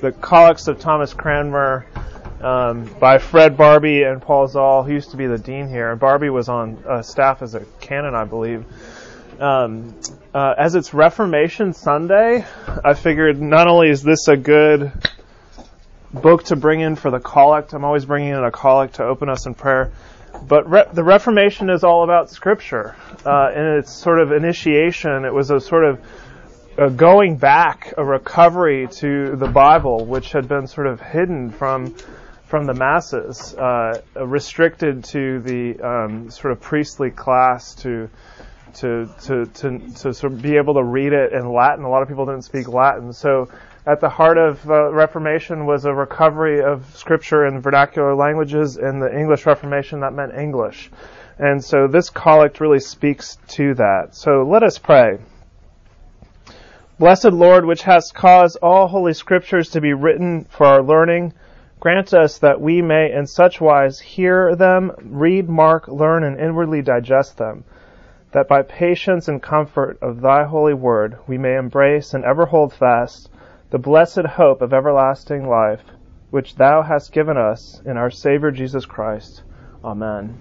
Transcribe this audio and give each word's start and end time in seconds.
the 0.00 0.12
Collects 0.12 0.68
of 0.68 0.78
Thomas 0.78 1.12
Cranmer 1.12 1.86
um, 2.40 2.84
by 3.00 3.18
Fred 3.18 3.56
Barbee 3.56 4.08
and 4.08 4.22
Paul 4.22 4.46
Zahl, 4.46 4.84
who 4.84 4.92
used 4.92 5.10
to 5.10 5.16
be 5.16 5.26
the 5.26 5.38
dean 5.38 5.68
here. 5.68 5.90
And 5.90 6.00
Barbee 6.00 6.32
was 6.32 6.48
on 6.48 6.82
uh, 6.86 7.02
staff 7.02 7.42
as 7.42 7.54
a 7.54 7.64
canon, 7.80 8.14
I 8.14 8.24
believe. 8.24 8.64
Um, 9.40 9.94
uh, 10.34 10.54
as 10.56 10.74
it's 10.74 10.92
Reformation 10.92 11.72
Sunday, 11.72 12.44
I 12.84 12.94
figured 12.94 13.40
not 13.40 13.68
only 13.68 13.88
is 13.88 14.02
this 14.02 14.28
a 14.28 14.36
good 14.36 14.92
book 16.12 16.44
to 16.44 16.56
bring 16.56 16.80
in 16.80 16.96
for 16.96 17.10
the 17.10 17.20
collect, 17.20 17.72
I'm 17.72 17.84
always 17.84 18.04
bringing 18.04 18.30
in 18.30 18.42
a 18.42 18.50
collect 18.50 18.96
to 18.96 19.04
open 19.04 19.28
us 19.28 19.46
in 19.46 19.54
prayer, 19.54 19.92
but 20.42 20.68
re- 20.68 20.86
the 20.92 21.04
Reformation 21.04 21.70
is 21.70 21.84
all 21.84 22.04
about 22.04 22.30
Scripture. 22.30 22.96
Uh, 23.24 23.50
and 23.54 23.78
its 23.78 23.92
sort 23.92 24.20
of 24.20 24.32
initiation, 24.32 25.24
it 25.24 25.32
was 25.32 25.50
a 25.50 25.60
sort 25.60 25.84
of 25.84 26.00
a 26.78 26.88
going 26.88 27.36
back, 27.36 27.92
a 27.98 28.04
recovery 28.04 28.86
to 28.86 29.34
the 29.34 29.48
Bible, 29.48 30.06
which 30.06 30.30
had 30.30 30.46
been 30.46 30.68
sort 30.68 30.86
of 30.86 31.00
hidden 31.00 31.50
from 31.50 31.94
from 32.46 32.64
the 32.64 32.72
masses, 32.72 33.52
uh, 33.54 34.00
restricted 34.24 35.04
to 35.04 35.40
the 35.40 35.78
um, 35.82 36.30
sort 36.30 36.52
of 36.52 36.60
priestly 36.60 37.10
class 37.10 37.74
to 37.74 38.08
to 38.74 39.06
to 39.22 39.46
to 39.46 39.78
to 39.96 40.14
sort 40.14 40.32
of 40.32 40.40
be 40.40 40.56
able 40.56 40.74
to 40.74 40.84
read 40.84 41.12
it 41.12 41.32
in 41.32 41.52
Latin. 41.52 41.84
A 41.84 41.90
lot 41.90 42.02
of 42.02 42.08
people 42.08 42.24
didn't 42.24 42.44
speak 42.44 42.68
Latin, 42.68 43.12
so 43.12 43.48
at 43.84 44.00
the 44.00 44.08
heart 44.08 44.38
of 44.38 44.70
uh, 44.70 44.92
Reformation 44.92 45.66
was 45.66 45.84
a 45.84 45.92
recovery 45.92 46.62
of 46.62 46.86
Scripture 46.96 47.46
in 47.46 47.60
vernacular 47.60 48.14
languages. 48.14 48.76
In 48.76 49.00
the 49.00 49.12
English 49.12 49.46
Reformation, 49.46 50.00
that 50.00 50.12
meant 50.12 50.32
English, 50.32 50.90
and 51.40 51.62
so 51.62 51.88
this 51.88 52.08
collect 52.08 52.60
really 52.60 52.80
speaks 52.80 53.36
to 53.48 53.74
that. 53.74 54.14
So 54.14 54.44
let 54.48 54.62
us 54.62 54.78
pray. 54.78 55.18
Blessed 56.98 57.32
Lord, 57.32 57.64
which 57.64 57.84
hast 57.84 58.14
caused 58.14 58.58
all 58.60 58.88
holy 58.88 59.12
scriptures 59.14 59.70
to 59.70 59.80
be 59.80 59.92
written 59.92 60.46
for 60.48 60.66
our 60.66 60.82
learning 60.82 61.32
Grant 61.80 62.12
us 62.12 62.38
that 62.38 62.60
we 62.60 62.82
may 62.82 63.12
in 63.12 63.26
such 63.28 63.60
wise 63.60 64.00
hear 64.00 64.56
them, 64.56 64.90
read, 65.00 65.48
mark, 65.48 65.86
learn, 65.86 66.24
and 66.24 66.40
inwardly 66.40 66.82
digest 66.82 67.38
them, 67.38 67.62
that 68.32 68.48
by 68.48 68.62
patience 68.62 69.28
and 69.28 69.40
comfort 69.40 69.96
of 70.02 70.20
thy 70.20 70.42
holy 70.42 70.74
word 70.74 71.16
we 71.28 71.38
may 71.38 71.56
embrace 71.56 72.14
and 72.14 72.24
ever 72.24 72.46
hold 72.46 72.72
fast 72.72 73.30
the 73.70 73.78
blessed 73.78 74.24
hope 74.24 74.60
of 74.60 74.72
everlasting 74.72 75.48
life, 75.48 75.84
which 76.30 76.56
thou 76.56 76.82
hast 76.82 77.12
given 77.12 77.36
us 77.36 77.80
in 77.84 77.96
our 77.96 78.10
Savior 78.10 78.50
Jesus 78.50 78.84
Christ. 78.86 79.42
Amen. 79.84 80.36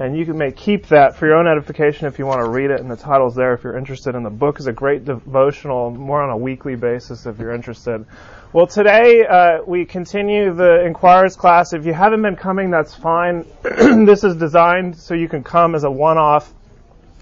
And 0.00 0.16
you 0.16 0.24
can 0.24 0.38
may 0.38 0.50
keep 0.50 0.86
that 0.86 1.14
for 1.14 1.26
your 1.26 1.36
own 1.36 1.46
edification 1.46 2.06
if 2.06 2.18
you 2.18 2.24
want 2.24 2.42
to 2.42 2.48
read 2.48 2.70
it, 2.70 2.80
and 2.80 2.90
the 2.90 2.96
title's 2.96 3.34
there 3.34 3.52
if 3.52 3.62
you're 3.62 3.76
interested. 3.76 4.14
And 4.14 4.24
the 4.24 4.30
book 4.30 4.58
is 4.58 4.66
a 4.66 4.72
great 4.72 5.04
devotional, 5.04 5.90
more 5.90 6.22
on 6.22 6.30
a 6.30 6.36
weekly 6.38 6.74
basis 6.74 7.26
if 7.26 7.38
you're 7.38 7.52
interested. 7.52 8.06
Well, 8.54 8.66
today 8.66 9.26
uh, 9.26 9.62
we 9.66 9.84
continue 9.84 10.54
the 10.54 10.86
Inquirers 10.86 11.36
class. 11.36 11.74
If 11.74 11.84
you 11.84 11.92
haven't 11.92 12.22
been 12.22 12.36
coming, 12.36 12.70
that's 12.70 12.94
fine. 12.94 13.44
this 13.62 14.24
is 14.24 14.36
designed 14.36 14.96
so 14.96 15.12
you 15.12 15.28
can 15.28 15.44
come 15.44 15.74
as 15.74 15.84
a 15.84 15.90
one-off. 15.90 16.50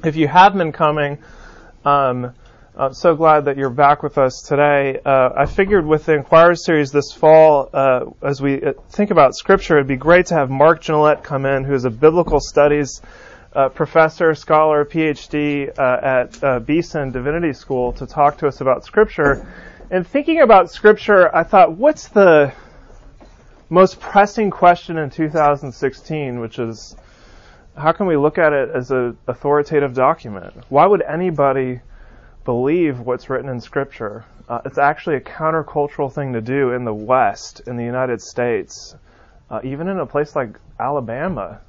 If 0.04 0.14
you 0.14 0.28
have 0.28 0.54
been 0.54 0.70
coming, 0.70 1.18
um, 1.84 2.32
I'm 2.80 2.94
so 2.94 3.16
glad 3.16 3.46
that 3.46 3.56
you're 3.56 3.70
back 3.70 4.04
with 4.04 4.18
us 4.18 4.40
today. 4.40 5.00
Uh, 5.04 5.30
I 5.36 5.46
figured 5.46 5.84
with 5.84 6.06
the 6.06 6.14
Inquirer 6.14 6.54
series 6.54 6.92
this 6.92 7.12
fall, 7.12 7.68
uh, 7.72 8.04
as 8.22 8.40
we 8.40 8.62
uh, 8.62 8.74
think 8.90 9.10
about 9.10 9.34
Scripture, 9.34 9.78
it'd 9.78 9.88
be 9.88 9.96
great 9.96 10.26
to 10.26 10.34
have 10.36 10.48
Mark 10.48 10.82
Gignilliat 10.84 11.24
come 11.24 11.44
in, 11.44 11.64
who 11.64 11.74
is 11.74 11.84
a 11.84 11.90
biblical 11.90 12.38
studies 12.38 13.02
uh, 13.52 13.68
professor, 13.68 14.32
scholar, 14.36 14.84
PhD 14.84 15.76
uh, 15.76 15.98
at 16.04 16.44
uh, 16.44 16.60
Beeson 16.60 17.10
Divinity 17.10 17.52
School, 17.52 17.94
to 17.94 18.06
talk 18.06 18.38
to 18.38 18.46
us 18.46 18.60
about 18.60 18.84
Scripture 18.84 19.44
and 19.90 20.06
thinking 20.06 20.40
about 20.40 20.70
scripture, 20.70 21.34
I 21.34 21.42
thought, 21.42 21.72
what's 21.72 22.08
the 22.08 22.52
most 23.68 23.98
pressing 23.98 24.50
question 24.50 24.98
in 24.98 25.10
2016, 25.10 26.38
which 26.38 26.60
is 26.60 26.94
how 27.76 27.90
can 27.90 28.06
we 28.06 28.16
look 28.16 28.38
at 28.38 28.52
it 28.52 28.70
as 28.72 28.92
an 28.92 29.16
authoritative 29.26 29.94
document? 29.94 30.54
Why 30.68 30.86
would 30.86 31.02
anybody 31.02 31.80
believe 32.48 33.00
what's 33.00 33.28
written 33.28 33.50
in 33.50 33.60
Scripture? 33.60 34.24
Uh, 34.48 34.62
it's 34.64 34.78
actually 34.78 35.16
a 35.16 35.20
countercultural 35.20 36.10
thing 36.10 36.32
to 36.32 36.40
do 36.40 36.72
in 36.72 36.86
the 36.86 36.94
West, 36.94 37.60
in 37.66 37.76
the 37.76 37.84
United 37.84 38.22
States, 38.22 38.96
uh, 39.50 39.60
even 39.64 39.86
in 39.86 39.98
a 39.98 40.06
place 40.06 40.34
like 40.34 40.58
Alabama 40.80 41.60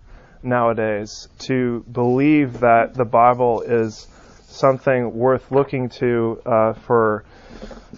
nowadays, 0.42 1.28
to 1.38 1.84
believe 1.92 2.62
that 2.62 2.94
the 2.94 3.04
Bible 3.04 3.60
is 3.60 4.08
something 4.48 5.14
worth 5.14 5.52
looking 5.52 5.90
to 5.90 6.42
uh, 6.46 6.72
for 6.72 7.26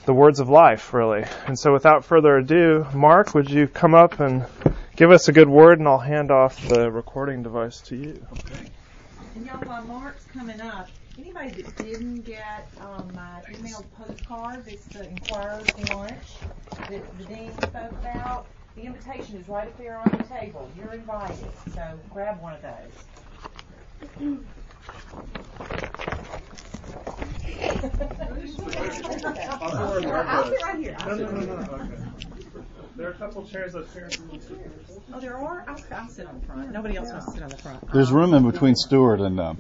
the 0.08 0.14
words 0.16 0.40
of 0.40 0.50
life, 0.50 0.92
really. 0.92 1.24
And 1.46 1.60
so, 1.60 1.72
without 1.72 2.04
further 2.04 2.38
ado, 2.38 2.88
Mark, 2.96 3.36
would 3.36 3.52
you 3.52 3.68
come 3.68 3.94
up 3.94 4.20
and 4.20 4.44
give 4.96 5.12
us 5.12 5.28
a 5.28 5.32
good 5.32 5.50
word, 5.50 5.78
and 5.78 5.88
I'll 5.88 6.00
hand 6.00 6.32
off 6.32 6.68
the 6.68 6.90
recording 6.90 7.44
device 7.44 7.80
to 7.82 7.96
you. 7.96 8.26
Okay. 8.40 8.72
And 9.36 9.46
y'all, 9.46 9.60
while 9.60 9.84
Mark's 9.84 10.26
coming 10.34 10.60
up, 10.60 10.88
anybody 11.18 11.50
that 11.62 11.76
didn't 11.78 12.24
get 12.24 12.74
um, 12.80 13.14
my 13.14 13.44
emailed 13.50 13.92
postcard, 13.92 14.68
it's 14.68 14.88
the 14.90 15.08
Inquirer's 15.08 15.78
Lunch 15.78 16.48
that 16.88 17.18
the 17.18 17.26
dean 17.26 17.60
spoke 17.62 17.98
about. 17.98 18.52
The 18.76 18.84
invitation 18.84 19.38
is 19.38 19.48
right 19.48 19.68
up 19.68 19.78
there 19.78 19.98
on 19.98 20.14
the 20.14 20.22
table. 20.28 20.72
You're 20.76 20.94
invited, 20.94 21.58
so 21.68 22.00
grab 22.10 22.42
one 22.42 22.54
of 22.54 22.62
those. 22.62 23.10
I'll 29.62 30.50
sit 30.50 30.62
right 30.62 30.80
here. 30.80 30.98
No, 31.06 31.16
no, 31.16 31.32
no, 31.32 31.42
no. 31.42 31.74
Okay. 31.74 32.41
There 33.02 33.10
are 33.10 33.14
a 33.14 33.18
couple 33.18 33.44
chairs 33.48 33.74
up 33.74 33.92
here. 33.94 34.08
Oh, 35.12 35.20
there 35.20 35.36
are? 35.36 35.66
I'll, 35.68 35.84
I'll 35.92 36.08
sit 36.08 36.28
on 36.28 36.40
the 36.40 36.46
front. 36.46 36.72
Nobody 36.72 36.98
else 36.98 37.10
wants 37.10 37.26
to 37.26 37.32
sit 37.32 37.42
on 37.42 37.50
the 37.50 37.58
front. 37.58 37.92
There's 37.92 38.12
room 38.12 38.36
in 38.36 38.48
between 38.48 38.76
Stuart 38.76 39.22
and. 39.22 39.40
Um, 39.40 39.58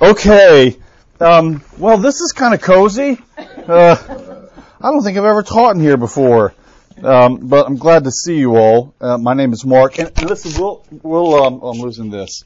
okay. 0.00 0.76
Um, 1.18 1.64
well, 1.78 1.98
this 1.98 2.20
is 2.20 2.30
kind 2.30 2.54
of 2.54 2.60
cozy. 2.60 3.18
Uh, 3.36 3.96
I 4.80 4.92
don't 4.92 5.02
think 5.02 5.18
I've 5.18 5.24
ever 5.24 5.42
taught 5.42 5.74
in 5.74 5.80
here 5.80 5.96
before. 5.96 6.54
Um, 7.02 7.48
but 7.48 7.66
I'm 7.66 7.76
glad 7.76 8.04
to 8.04 8.12
see 8.12 8.38
you 8.38 8.54
all. 8.54 8.94
Uh, 9.00 9.18
my 9.18 9.34
name 9.34 9.52
is 9.52 9.64
Mark, 9.64 9.98
and, 9.98 10.12
and 10.16 10.30
listen, 10.30 10.52
we'll 10.60 10.86
we'll 11.02 11.34
um, 11.42 11.60
I'm 11.60 11.78
losing 11.78 12.10
this. 12.10 12.44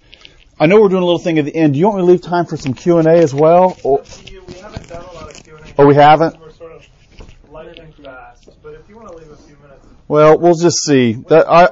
I 0.59 0.67
know 0.67 0.81
we're 0.81 0.89
doing 0.89 1.03
a 1.03 1.07
little 1.07 1.19
thing 1.19 1.39
at 1.39 1.45
the 1.45 1.55
end. 1.55 1.73
Do 1.73 1.79
you 1.81 1.87
want 1.87 1.99
me 1.99 2.03
to 2.03 2.13
leave 2.13 2.23
time 2.23 2.47
for 2.47 2.57
some 2.57 2.75
Q 2.75 2.99
and 2.99 3.09
A 3.09 3.13
as 3.13 3.35
well? 3.35 3.77
Or, 3.83 4.03
we 4.47 4.55
haven't 4.55 4.89
done 4.89 5.05
a 5.05 5.13
lot 5.13 5.31
of 5.31 5.43
Q 5.43 5.57
and 5.57 5.67
A. 5.67 5.75
Oh, 5.79 5.87
we 5.87 5.95
haven't. 5.95 6.41
We're 6.41 6.51
sort 6.53 6.73
of 6.73 6.87
fast, 8.03 8.51
but 8.63 8.75
if 8.75 8.89
you 8.89 8.97
want 8.97 9.09
to 9.09 9.17
leave 9.17 9.31
a 9.31 9.37
few 9.37 9.57
minutes. 9.57 9.87
Well, 10.07 10.39
we'll 10.39 10.55
just 10.55 10.79
see. 10.85 11.15
That 11.29 11.49
I. 11.49 11.71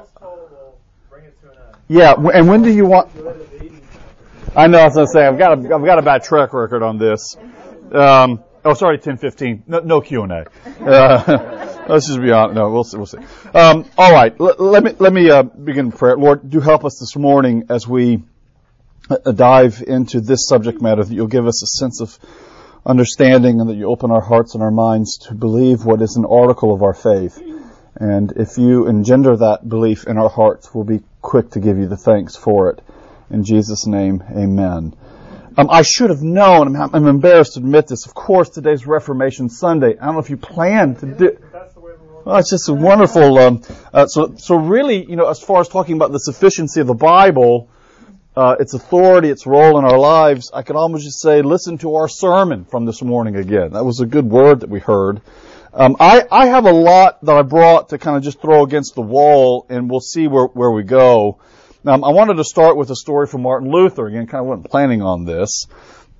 Yeah, 1.87 2.15
and 2.33 2.47
when 2.47 2.61
do 2.63 2.71
you 2.71 2.85
want? 2.85 3.09
I 4.55 4.67
know. 4.67 4.79
I 4.79 4.85
was 4.85 4.95
gonna 4.95 5.07
say 5.07 5.25
I've 5.25 5.37
got 5.37 5.57
a 5.57 5.75
I've 5.75 5.85
got 5.85 5.99
a 5.99 6.01
bad 6.01 6.23
track 6.23 6.53
record 6.53 6.81
on 6.81 6.97
this. 6.97 7.35
Um, 7.91 8.43
oh, 8.65 8.73
sorry, 8.73 8.97
ten 8.99 9.17
fifteen. 9.17 9.63
No, 9.67 9.79
no 9.79 10.01
Q 10.01 10.23
and 10.23 10.31
A. 10.31 10.45
Uh, 10.81 11.69
Let's 11.87 12.07
just 12.07 12.21
be 12.21 12.31
honest. 12.31 12.55
No, 12.55 12.71
we'll 12.71 12.85
see. 12.85 12.97
We'll 12.97 13.05
see. 13.05 13.17
Um, 13.53 13.85
all 13.97 14.13
right. 14.13 14.33
L- 14.39 14.55
let 14.57 14.83
me 14.83 14.93
let 14.99 15.11
me 15.11 15.29
uh, 15.29 15.43
begin 15.43 15.91
prayer. 15.91 16.17
Lord, 16.17 16.49
do 16.49 16.61
help 16.61 16.85
us 16.85 16.97
this 16.99 17.15
morning 17.15 17.65
as 17.69 17.87
we 17.87 18.23
dive 19.17 19.83
into 19.85 20.21
this 20.21 20.47
subject 20.47 20.81
matter. 20.81 21.03
That 21.03 21.13
you'll 21.13 21.27
give 21.27 21.47
us 21.47 21.63
a 21.63 21.67
sense 21.67 22.01
of 22.01 22.17
understanding, 22.85 23.61
and 23.61 23.69
that 23.69 23.75
you 23.75 23.87
open 23.87 24.11
our 24.11 24.21
hearts 24.21 24.53
and 24.53 24.63
our 24.63 24.71
minds 24.71 25.17
to 25.27 25.33
believe 25.33 25.85
what 25.85 26.01
is 26.01 26.15
an 26.15 26.25
article 26.25 26.73
of 26.73 26.83
our 26.83 26.93
faith. 26.93 27.41
And 27.95 28.33
if 28.35 28.57
you 28.57 28.87
engender 28.87 29.37
that 29.37 29.67
belief 29.67 30.05
in 30.07 30.17
our 30.17 30.29
hearts, 30.29 30.73
we'll 30.73 30.83
be 30.83 31.01
quick 31.21 31.51
to 31.51 31.59
give 31.59 31.77
you 31.77 31.87
the 31.87 31.97
thanks 31.97 32.35
for 32.35 32.69
it. 32.71 32.81
In 33.29 33.43
Jesus' 33.43 33.85
name, 33.87 34.23
Amen. 34.31 34.95
Um, 35.55 35.69
I 35.69 35.83
should 35.83 36.09
have 36.09 36.23
known. 36.23 36.75
I'm, 36.75 36.95
I'm, 36.95 37.07
embarrassed 37.07 37.53
to 37.53 37.59
admit 37.59 37.87
this. 37.87 38.07
Of 38.07 38.15
course, 38.15 38.49
today's 38.49 38.87
Reformation 38.87 39.49
Sunday. 39.49 39.95
I 39.99 40.05
don't 40.05 40.15
know 40.15 40.19
if 40.19 40.31
you 40.31 40.37
planned 40.37 40.99
to 40.99 41.05
do. 41.05 41.37
Well, 42.25 42.37
it's 42.37 42.49
just 42.49 42.69
a 42.69 42.73
wonderful. 42.73 43.37
Um, 43.37 43.61
uh, 43.93 44.07
so, 44.07 44.35
so 44.37 44.55
really, 44.55 45.05
you 45.07 45.15
know, 45.15 45.29
as 45.29 45.39
far 45.39 45.59
as 45.61 45.67
talking 45.67 45.95
about 45.95 46.11
the 46.11 46.19
sufficiency 46.19 46.79
of 46.79 46.87
the 46.87 46.95
Bible, 46.95 47.69
uh, 48.35 48.55
its 48.59 48.73
authority, 48.73 49.29
its 49.29 49.45
role 49.45 49.77
in 49.77 49.85
our 49.85 49.97
lives, 49.97 50.51
I 50.53 50.63
could 50.63 50.75
almost 50.75 51.03
just 51.03 51.21
say, 51.21 51.41
listen 51.41 51.77
to 51.79 51.95
our 51.95 52.07
sermon 52.07 52.65
from 52.65 52.85
this 52.85 53.01
morning 53.01 53.35
again. 53.35 53.73
That 53.73 53.85
was 53.85 53.99
a 53.99 54.05
good 54.05 54.25
word 54.25 54.61
that 54.61 54.69
we 54.69 54.79
heard. 54.79 55.21
Um, 55.73 55.95
I, 55.99 56.23
I 56.31 56.47
have 56.47 56.65
a 56.65 56.71
lot 56.71 57.23
that 57.25 57.35
I 57.35 57.41
brought 57.41 57.89
to 57.89 57.97
kind 57.97 58.17
of 58.17 58.23
just 58.23 58.41
throw 58.41 58.63
against 58.63 58.95
the 58.95 59.01
wall, 59.01 59.65
and 59.69 59.89
we'll 59.89 59.99
see 59.99 60.27
where, 60.27 60.45
where 60.45 60.71
we 60.71 60.83
go. 60.83 61.39
Um, 61.85 62.03
I 62.03 62.09
wanted 62.09 62.35
to 62.35 62.43
start 62.43 62.77
with 62.77 62.89
a 62.91 62.95
story 62.95 63.27
from 63.27 63.41
Martin 63.41 63.71
Luther. 63.71 64.07
Again, 64.07 64.27
kind 64.27 64.41
of 64.41 64.47
wasn't 64.47 64.69
planning 64.69 65.01
on 65.01 65.25
this. 65.25 65.67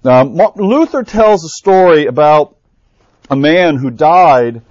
Um, 0.04 0.36
Luther 0.56 1.04
tells 1.04 1.45
a 1.45 1.50
story 1.50 2.07
about 2.07 2.57
a 3.30 3.36
man 3.36 3.77
who 3.77 3.89
died 3.89 4.62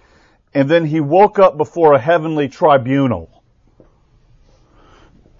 and 0.54 0.68
then 0.68 0.84
he 0.84 1.00
woke 1.00 1.38
up 1.38 1.56
before 1.56 1.94
a 1.94 1.98
heavenly 1.98 2.48
tribunal. 2.48 3.42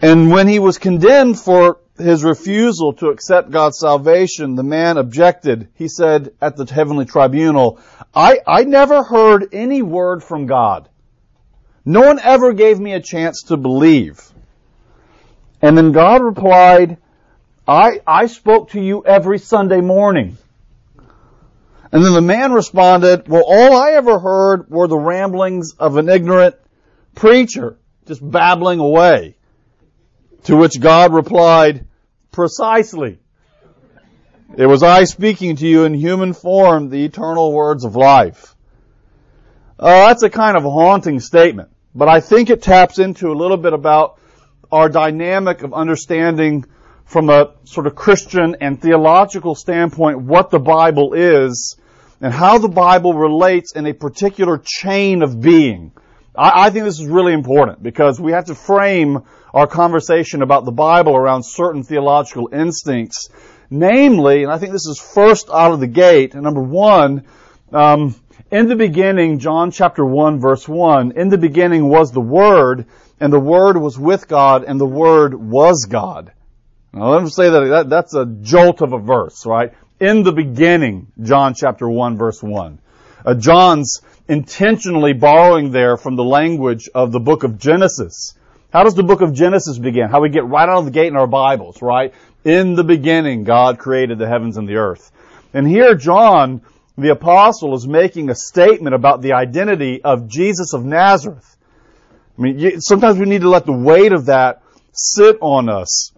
And 0.01 0.31
when 0.31 0.49
he 0.49 0.59
was 0.59 0.79
condemned 0.79 1.39
for 1.39 1.79
his 2.05 2.25
refusal 2.25 2.93
to 2.95 3.09
accept 3.09 3.51
God's 3.51 3.79
salvation, 3.79 4.55
the 4.55 4.63
man 4.63 4.97
objected. 4.97 5.69
He 5.75 5.89
said 5.89 6.33
at 6.41 6.57
the 6.57 6.65
heavenly 6.65 7.05
tribunal, 7.05 7.81
I, 8.15 8.41
I 8.47 8.65
never 8.65 9.03
heard 9.03 9.49
any 9.53 9.83
word 9.83 10.23
from 10.23 10.47
God. 10.47 10.89
No 11.85 12.01
one 12.01 12.21
ever 12.21 12.53
gave 12.53 12.79
me 12.79 12.93
a 12.93 13.01
chance 13.01 13.45
to 13.45 13.57
believe. 13.57 14.21
And 15.61 15.77
then 15.77 15.93
God 15.93 16.23
replied, 16.23 16.99
I, 17.67 18.01
I 18.07 18.27
spoke 18.27 18.71
to 18.71 18.81
you 18.81 19.05
every 19.05 19.39
Sunday 19.39 19.81
morning. 19.81 20.37
And 21.93 22.05
then 22.05 22.13
the 22.15 22.23
man 22.23 22.53
responded, 22.53 23.29
well, 23.29 23.45
all 23.47 23.77
I 23.77 23.93
ever 23.93 24.19
heard 24.19 24.71
were 24.71 24.89
the 24.89 24.99
ramblings 24.99 25.75
of 25.79 25.97
an 25.97 26.09
ignorant 26.09 26.57
preacher, 27.15 27.77
just 28.07 28.29
babbling 28.29 28.79
away. 28.79 29.37
To 30.45 30.57
which 30.57 30.81
God 30.81 31.13
replied, 31.13 31.87
precisely. 32.33 33.19
It 34.57 34.67
was 34.67 34.83
I 34.83 35.05
speaking 35.05 35.57
to 35.57 35.67
you 35.67 35.85
in 35.85 35.95
human 35.95 36.33
form 36.33 36.91
the 36.91 37.05
eternal 37.05 37.53
words 37.53 37.85
of 37.85 37.97
life. 37.97 38.55
Uh, 39.79 40.09
that's 40.09 40.23
a 40.23 40.31
kind 40.31 40.57
of 40.57 40.65
haunting 40.65 41.21
statement, 41.21 41.71
but 41.95 42.09
I 42.09 42.21
think 42.21 42.51
it 42.51 42.63
taps 42.63 42.99
into 42.99 43.33
a 43.33 43.35
little 43.35 43.57
bit 43.57 43.73
about 43.73 44.19
our 44.71 44.89
dynamic 44.89 45.63
of 45.63 45.75
understanding 45.75 46.65
from 47.05 47.31
a 47.31 47.53
sort 47.65 47.87
of 47.87 47.95
Christian 47.95 48.57
and 48.61 48.81
theological 48.81 49.55
standpoint 49.55 50.21
what 50.21 50.51
the 50.51 50.59
Bible 50.59 51.15
is 51.15 51.77
and 52.21 52.33
how 52.33 52.59
the 52.59 52.69
Bible 52.69 53.15
relates 53.15 53.73
in 53.73 53.87
a 53.87 53.93
particular 53.93 54.61
chain 54.65 55.23
of 55.23 55.41
being. 55.41 55.93
I, 56.37 56.67
I 56.67 56.71
think 56.71 56.85
this 56.85 56.99
is 56.99 57.07
really 57.07 57.33
important 57.33 57.83
because 57.83 58.21
we 58.21 58.33
have 58.33 58.47
to 58.47 58.55
frame 58.55 59.23
our 59.53 59.67
conversation 59.67 60.43
about 60.43 60.65
the 60.65 60.73
Bible 60.73 61.15
around 61.15 61.45
certain 61.45 61.83
theological 61.83 62.49
instincts. 62.53 63.29
Namely, 63.71 64.43
and 64.43 64.53
I 64.53 64.59
think 64.59 64.73
this 64.73 64.87
is 64.87 65.01
first 65.01 65.49
out 65.51 65.73
of 65.73 65.81
the 65.81 65.87
gate, 65.87 66.35
number 66.35 66.63
one, 66.63 67.25
um, 67.73 68.15
in 68.51 68.69
the 68.69 68.77
beginning, 68.77 69.39
John 69.39 69.71
chapter 69.71 70.05
1 70.05 70.41
verse 70.41 70.69
1, 70.69 71.13
in 71.13 71.31
the 71.31 71.39
beginning 71.39 71.89
was 71.89 72.13
the 72.13 72.21
Word, 72.21 72.85
and 73.19 73.33
the 73.33 73.41
Word 73.41 73.79
was 73.79 73.99
with 73.99 74.29
God, 74.29 74.65
and 74.65 74.79
the 74.79 74.87
Word 74.87 75.33
was 75.33 75.87
God. 75.89 76.33
Now 76.93 77.13
let 77.13 77.23
me 77.23 77.31
say 77.31 77.49
that, 77.49 77.61
that 77.61 77.89
that's 77.89 78.15
a 78.15 78.27
jolt 78.27 78.83
of 78.83 78.93
a 78.93 78.99
verse, 78.99 79.47
right? 79.47 79.73
In 79.99 80.23
the 80.23 80.33
beginning, 80.33 81.11
John 81.23 81.55
chapter 81.55 81.89
1 81.89 82.19
verse 82.19 82.43
1. 82.43 82.79
Uh, 83.25 83.35
John's 83.35 84.03
intentionally 84.33 85.13
borrowing 85.13 85.73
there 85.73 85.99
from 85.99 86.17
the 86.17 86.25
language 86.25 86.89
of 86.95 87.13
the 87.13 87.21
book 87.21 87.45
of 87.45 87.59
Genesis. 87.59 88.35
How 88.73 88.83
does 88.83 88.95
the 88.95 89.03
book 89.03 89.21
of 89.21 89.35
Genesis 89.35 89.77
begin? 89.77 90.09
How 90.09 90.23
we 90.23 90.31
get 90.31 90.47
right 90.47 90.67
out 90.67 90.79
of 90.79 90.85
the 90.87 90.91
gate 90.91 91.09
in 91.09 91.17
our 91.17 91.27
Bibles, 91.27 91.83
right? 91.83 92.15
In 92.43 92.75
the 92.75 92.83
beginning, 92.83 93.45
God 93.45 93.79
created 93.79 94.19
the 94.19 94.27
heavens 94.27 94.57
and 94.57 94.67
the 94.67 94.77
earth. 94.77 95.13
And 95.53 95.69
here 95.69 95.95
John, 95.95 96.63
the 96.97 97.11
apostle, 97.11 97.75
is 97.75 97.87
making 97.87 98.31
a 98.31 98.35
statement 98.35 98.95
about 98.95 99.21
the 99.21 99.35
identity 99.35 100.03
of 100.03 100.29
Jesus 100.29 100.73
of 100.73 100.83
Nazareth. 100.83 101.59
I 102.39 102.41
mean, 102.41 102.81
sometimes 102.81 103.19
we 103.19 103.27
need 103.27 103.43
to 103.43 103.51
let 103.51 103.67
the 103.67 103.73
weight 103.73 104.13
of 104.13 104.27
that 104.27 104.63
sit 104.93 105.37
on 105.43 105.69
us. 105.69 106.12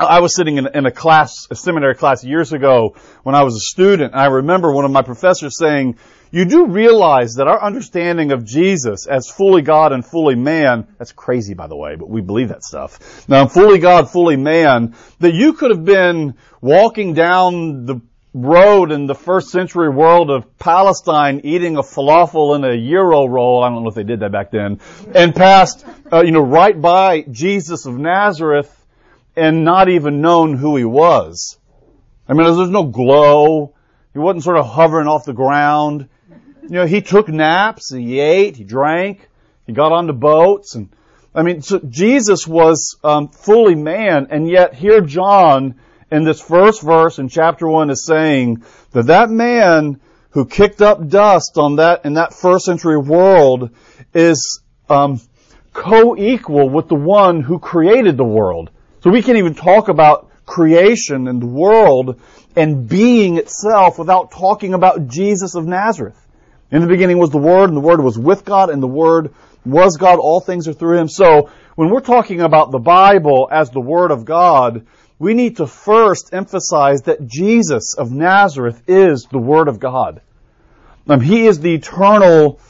I 0.00 0.20
was 0.20 0.34
sitting 0.34 0.56
in, 0.56 0.66
in, 0.74 0.86
a 0.86 0.90
class, 0.90 1.46
a 1.50 1.54
seminary 1.54 1.94
class 1.94 2.24
years 2.24 2.52
ago 2.52 2.96
when 3.22 3.34
I 3.34 3.42
was 3.42 3.54
a 3.54 3.60
student, 3.60 4.12
and 4.12 4.20
I 4.20 4.26
remember 4.26 4.72
one 4.72 4.86
of 4.86 4.90
my 4.90 5.02
professors 5.02 5.58
saying, 5.58 5.98
you 6.30 6.46
do 6.46 6.66
realize 6.66 7.34
that 7.34 7.48
our 7.48 7.62
understanding 7.62 8.32
of 8.32 8.44
Jesus 8.44 9.06
as 9.06 9.28
fully 9.28 9.62
God 9.62 9.92
and 9.92 10.06
fully 10.06 10.36
man, 10.36 10.86
that's 10.96 11.12
crazy 11.12 11.54
by 11.54 11.66
the 11.66 11.76
way, 11.76 11.96
but 11.96 12.08
we 12.08 12.22
believe 12.22 12.48
that 12.48 12.62
stuff. 12.62 13.28
Now, 13.28 13.46
fully 13.46 13.78
God, 13.78 14.10
fully 14.10 14.36
man, 14.36 14.94
that 15.18 15.34
you 15.34 15.52
could 15.52 15.70
have 15.70 15.84
been 15.84 16.34
walking 16.62 17.12
down 17.12 17.84
the 17.84 18.00
road 18.32 18.92
in 18.92 19.06
the 19.06 19.14
first 19.14 19.48
century 19.48 19.90
world 19.90 20.30
of 20.30 20.56
Palestine 20.58 21.40
eating 21.44 21.76
a 21.76 21.82
falafel 21.82 22.54
and 22.54 22.64
a 22.64 22.76
gyro 22.76 23.26
roll. 23.26 23.62
I 23.62 23.68
don't 23.68 23.82
know 23.82 23.88
if 23.88 23.96
they 23.96 24.04
did 24.04 24.20
that 24.20 24.30
back 24.32 24.52
then. 24.52 24.80
And 25.14 25.34
passed, 25.34 25.84
uh, 26.12 26.22
you 26.22 26.30
know, 26.30 26.40
right 26.40 26.80
by 26.80 27.22
Jesus 27.22 27.86
of 27.86 27.98
Nazareth 27.98 28.79
and 29.40 29.64
not 29.64 29.88
even 29.88 30.20
known 30.20 30.54
who 30.54 30.76
he 30.76 30.84
was. 30.84 31.58
I 32.28 32.34
mean, 32.34 32.44
there's 32.54 32.68
no 32.68 32.84
glow. 32.84 33.74
He 34.12 34.18
wasn't 34.18 34.44
sort 34.44 34.58
of 34.58 34.66
hovering 34.66 35.08
off 35.08 35.24
the 35.24 35.32
ground. 35.32 36.08
You 36.62 36.68
know, 36.68 36.86
he 36.86 37.00
took 37.00 37.28
naps, 37.28 37.90
he 37.92 38.20
ate, 38.20 38.56
he 38.56 38.64
drank, 38.64 39.28
he 39.66 39.72
got 39.72 39.92
onto 39.92 40.12
boats, 40.12 40.74
and 40.74 40.90
I 41.34 41.42
mean, 41.42 41.62
so 41.62 41.78
Jesus 41.78 42.46
was 42.46 42.96
um, 43.02 43.28
fully 43.28 43.74
man, 43.76 44.28
and 44.30 44.48
yet 44.48 44.74
here 44.74 45.00
John 45.00 45.76
in 46.10 46.24
this 46.24 46.40
first 46.40 46.82
verse 46.82 47.18
in 47.18 47.28
chapter 47.28 47.66
one 47.66 47.88
is 47.90 48.04
saying 48.04 48.64
that 48.92 49.06
that 49.06 49.30
man 49.30 50.00
who 50.30 50.44
kicked 50.44 50.82
up 50.82 51.08
dust 51.08 51.56
on 51.56 51.76
that 51.76 52.04
in 52.04 52.14
that 52.14 52.34
first 52.34 52.64
century 52.66 52.98
world 52.98 53.70
is 54.12 54.60
um, 54.88 55.20
co-equal 55.72 56.68
with 56.68 56.88
the 56.88 56.94
one 56.94 57.40
who 57.40 57.58
created 57.58 58.16
the 58.16 58.24
world. 58.24 58.70
So 59.02 59.10
we 59.10 59.22
can't 59.22 59.38
even 59.38 59.54
talk 59.54 59.88
about 59.88 60.30
creation 60.44 61.28
and 61.28 61.40
the 61.40 61.46
world 61.46 62.20
and 62.56 62.88
being 62.88 63.36
itself 63.38 63.98
without 63.98 64.30
talking 64.30 64.74
about 64.74 65.08
Jesus 65.08 65.54
of 65.54 65.66
Nazareth. 65.66 66.18
In 66.70 66.82
the 66.82 66.86
beginning 66.86 67.18
was 67.18 67.30
the 67.30 67.38
Word, 67.38 67.68
and 67.68 67.76
the 67.76 67.82
Word 67.82 68.02
was 68.02 68.18
with 68.18 68.44
God, 68.44 68.70
and 68.70 68.82
the 68.82 68.86
Word 68.86 69.34
was 69.64 69.96
God. 69.96 70.18
All 70.18 70.40
things 70.40 70.68
are 70.68 70.72
through 70.72 70.98
Him. 70.98 71.08
So 71.08 71.50
when 71.76 71.90
we're 71.90 72.00
talking 72.00 72.40
about 72.40 72.70
the 72.70 72.78
Bible 72.78 73.48
as 73.50 73.70
the 73.70 73.80
Word 73.80 74.10
of 74.10 74.24
God, 74.24 74.86
we 75.18 75.34
need 75.34 75.56
to 75.56 75.66
first 75.66 76.30
emphasize 76.32 77.02
that 77.02 77.26
Jesus 77.26 77.94
of 77.96 78.12
Nazareth 78.12 78.82
is 78.86 79.26
the 79.30 79.38
Word 79.38 79.68
of 79.68 79.80
God. 79.80 80.20
Um, 81.08 81.20
he 81.20 81.46
is 81.46 81.60
the 81.60 81.74
eternal 81.74 82.60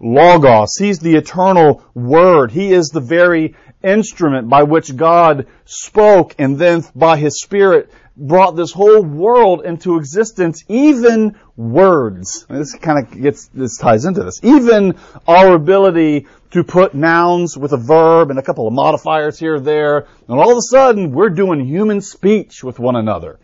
Logos. 0.00 0.76
He's 0.78 1.00
the 1.00 1.16
eternal 1.16 1.84
Word. 1.94 2.50
He 2.50 2.72
is 2.72 2.88
the 2.88 3.00
very 3.00 3.54
instrument 3.82 4.48
by 4.48 4.62
which 4.62 4.96
God 4.96 5.46
spoke 5.64 6.34
and 6.38 6.58
then 6.58 6.84
by 6.94 7.16
His 7.16 7.40
Spirit 7.40 7.90
brought 8.16 8.54
this 8.54 8.72
whole 8.72 9.02
world 9.02 9.64
into 9.64 9.96
existence, 9.96 10.62
even 10.68 11.36
words. 11.56 12.44
This 12.48 12.74
kind 12.74 13.04
of 13.04 13.20
gets, 13.20 13.48
this 13.48 13.78
ties 13.78 14.04
into 14.04 14.22
this. 14.22 14.40
Even 14.42 14.98
our 15.26 15.54
ability 15.54 16.26
to 16.50 16.64
put 16.64 16.94
nouns 16.94 17.56
with 17.56 17.72
a 17.72 17.78
verb 17.78 18.30
and 18.30 18.38
a 18.38 18.42
couple 18.42 18.66
of 18.66 18.74
modifiers 18.74 19.38
here 19.38 19.54
or 19.54 19.60
there, 19.60 20.06
and 20.28 20.38
all 20.38 20.50
of 20.50 20.58
a 20.58 20.62
sudden 20.62 21.12
we're 21.12 21.30
doing 21.30 21.64
human 21.64 22.00
speech 22.00 22.62
with 22.62 22.78
one 22.78 22.96
another. 22.96 23.38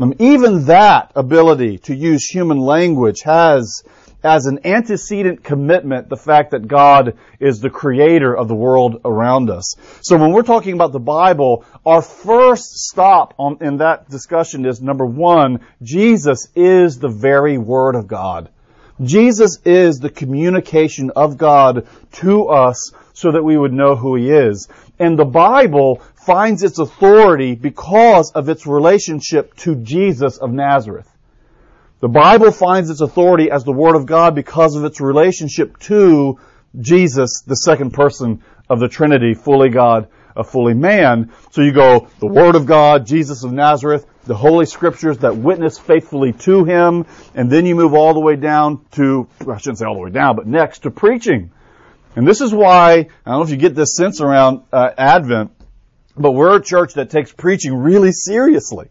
Um, 0.00 0.14
even 0.18 0.66
that 0.66 1.10
ability 1.16 1.78
to 1.78 1.94
use 1.94 2.26
human 2.26 2.58
language 2.58 3.22
has 3.24 3.82
as 4.22 4.46
an 4.46 4.60
antecedent 4.64 5.44
commitment 5.44 6.08
the 6.08 6.16
fact 6.16 6.50
that 6.50 6.66
God 6.66 7.16
is 7.38 7.60
the 7.60 7.70
creator 7.70 8.36
of 8.36 8.48
the 8.48 8.54
world 8.54 9.00
around 9.04 9.50
us. 9.50 9.76
So 10.00 10.16
when 10.16 10.32
we're 10.32 10.42
talking 10.42 10.74
about 10.74 10.92
the 10.92 10.98
Bible, 10.98 11.64
our 11.86 12.02
first 12.02 12.78
stop 12.78 13.34
on, 13.38 13.58
in 13.60 13.78
that 13.78 14.10
discussion 14.10 14.66
is 14.66 14.82
number 14.82 15.06
one, 15.06 15.60
Jesus 15.82 16.48
is 16.56 16.98
the 16.98 17.08
very 17.08 17.58
Word 17.58 17.94
of 17.94 18.08
God. 18.08 18.50
Jesus 19.00 19.60
is 19.64 20.00
the 20.00 20.10
communication 20.10 21.10
of 21.14 21.38
God 21.38 21.86
to 22.14 22.48
us 22.48 22.92
so 23.12 23.30
that 23.30 23.44
we 23.44 23.56
would 23.56 23.72
know 23.72 23.94
who 23.94 24.16
He 24.16 24.30
is. 24.30 24.68
And 24.98 25.16
the 25.16 25.24
Bible 25.24 26.02
finds 26.26 26.64
its 26.64 26.80
authority 26.80 27.54
because 27.54 28.32
of 28.34 28.48
its 28.48 28.66
relationship 28.66 29.54
to 29.58 29.76
Jesus 29.76 30.38
of 30.38 30.50
Nazareth. 30.50 31.08
The 32.00 32.08
Bible 32.08 32.52
finds 32.52 32.90
its 32.90 33.00
authority 33.00 33.50
as 33.50 33.64
the 33.64 33.72
Word 33.72 33.96
of 33.96 34.06
God 34.06 34.36
because 34.36 34.76
of 34.76 34.84
its 34.84 35.00
relationship 35.00 35.78
to 35.80 36.38
Jesus, 36.78 37.42
the 37.44 37.56
second 37.56 37.92
person 37.92 38.42
of 38.70 38.78
the 38.78 38.86
Trinity, 38.86 39.34
fully 39.34 39.68
God, 39.68 40.06
a 40.36 40.44
fully 40.44 40.74
man. 40.74 41.32
So 41.50 41.62
you 41.62 41.72
go, 41.72 42.08
the 42.20 42.28
Word 42.28 42.54
of 42.54 42.66
God, 42.66 43.04
Jesus 43.04 43.42
of 43.42 43.52
Nazareth, 43.52 44.06
the 44.26 44.36
Holy 44.36 44.64
Scriptures 44.66 45.18
that 45.18 45.36
witness 45.36 45.76
faithfully 45.76 46.32
to 46.34 46.64
Him, 46.64 47.04
and 47.34 47.50
then 47.50 47.66
you 47.66 47.74
move 47.74 47.94
all 47.94 48.14
the 48.14 48.20
way 48.20 48.36
down 48.36 48.84
to, 48.92 49.26
I 49.40 49.56
shouldn't 49.56 49.78
say 49.78 49.86
all 49.86 49.94
the 49.94 50.02
way 50.02 50.10
down, 50.10 50.36
but 50.36 50.46
next 50.46 50.80
to 50.80 50.92
preaching. 50.92 51.50
And 52.14 52.28
this 52.28 52.40
is 52.40 52.54
why, 52.54 52.92
I 52.92 53.30
don't 53.30 53.40
know 53.40 53.42
if 53.42 53.50
you 53.50 53.56
get 53.56 53.74
this 53.74 53.96
sense 53.96 54.20
around 54.20 54.62
uh, 54.72 54.90
Advent, 54.96 55.50
but 56.16 56.30
we're 56.30 56.56
a 56.56 56.62
church 56.62 56.94
that 56.94 57.10
takes 57.10 57.32
preaching 57.32 57.74
really 57.74 58.12
seriously. 58.12 58.88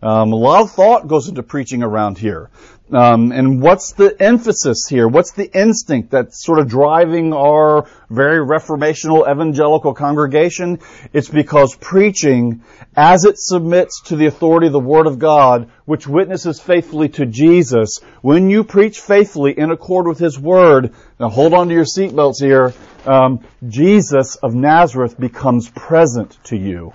Um, 0.00 0.32
a 0.32 0.36
lot 0.36 0.62
of 0.62 0.70
thought 0.70 1.08
goes 1.08 1.28
into 1.28 1.42
preaching 1.42 1.82
around 1.82 2.18
here. 2.18 2.50
Um, 2.90 3.32
and 3.32 3.60
what's 3.60 3.92
the 3.92 4.16
emphasis 4.22 4.86
here? 4.88 5.06
What's 5.06 5.32
the 5.32 5.50
instinct 5.52 6.10
that's 6.10 6.42
sort 6.42 6.58
of 6.58 6.68
driving 6.68 7.34
our 7.34 7.86
very 8.08 8.38
reformational 8.38 9.30
evangelical 9.30 9.92
congregation? 9.92 10.78
It's 11.12 11.28
because 11.28 11.74
preaching, 11.74 12.62
as 12.96 13.24
it 13.24 13.38
submits 13.38 14.02
to 14.06 14.16
the 14.16 14.26
authority 14.26 14.68
of 14.68 14.72
the 14.72 14.80
Word 14.80 15.06
of 15.06 15.18
God, 15.18 15.68
which 15.84 16.06
witnesses 16.06 16.60
faithfully 16.60 17.10
to 17.10 17.26
Jesus, 17.26 17.98
when 18.22 18.48
you 18.48 18.64
preach 18.64 19.00
faithfully 19.00 19.58
in 19.58 19.70
accord 19.70 20.06
with 20.06 20.18
His 20.18 20.38
Word, 20.38 20.94
now 21.20 21.28
hold 21.28 21.52
on 21.52 21.68
to 21.68 21.74
your 21.74 21.84
seatbelts 21.84 22.40
here, 22.40 22.72
um, 23.04 23.40
Jesus 23.68 24.36
of 24.36 24.54
Nazareth 24.54 25.18
becomes 25.20 25.68
present 25.68 26.38
to 26.44 26.56
you. 26.56 26.94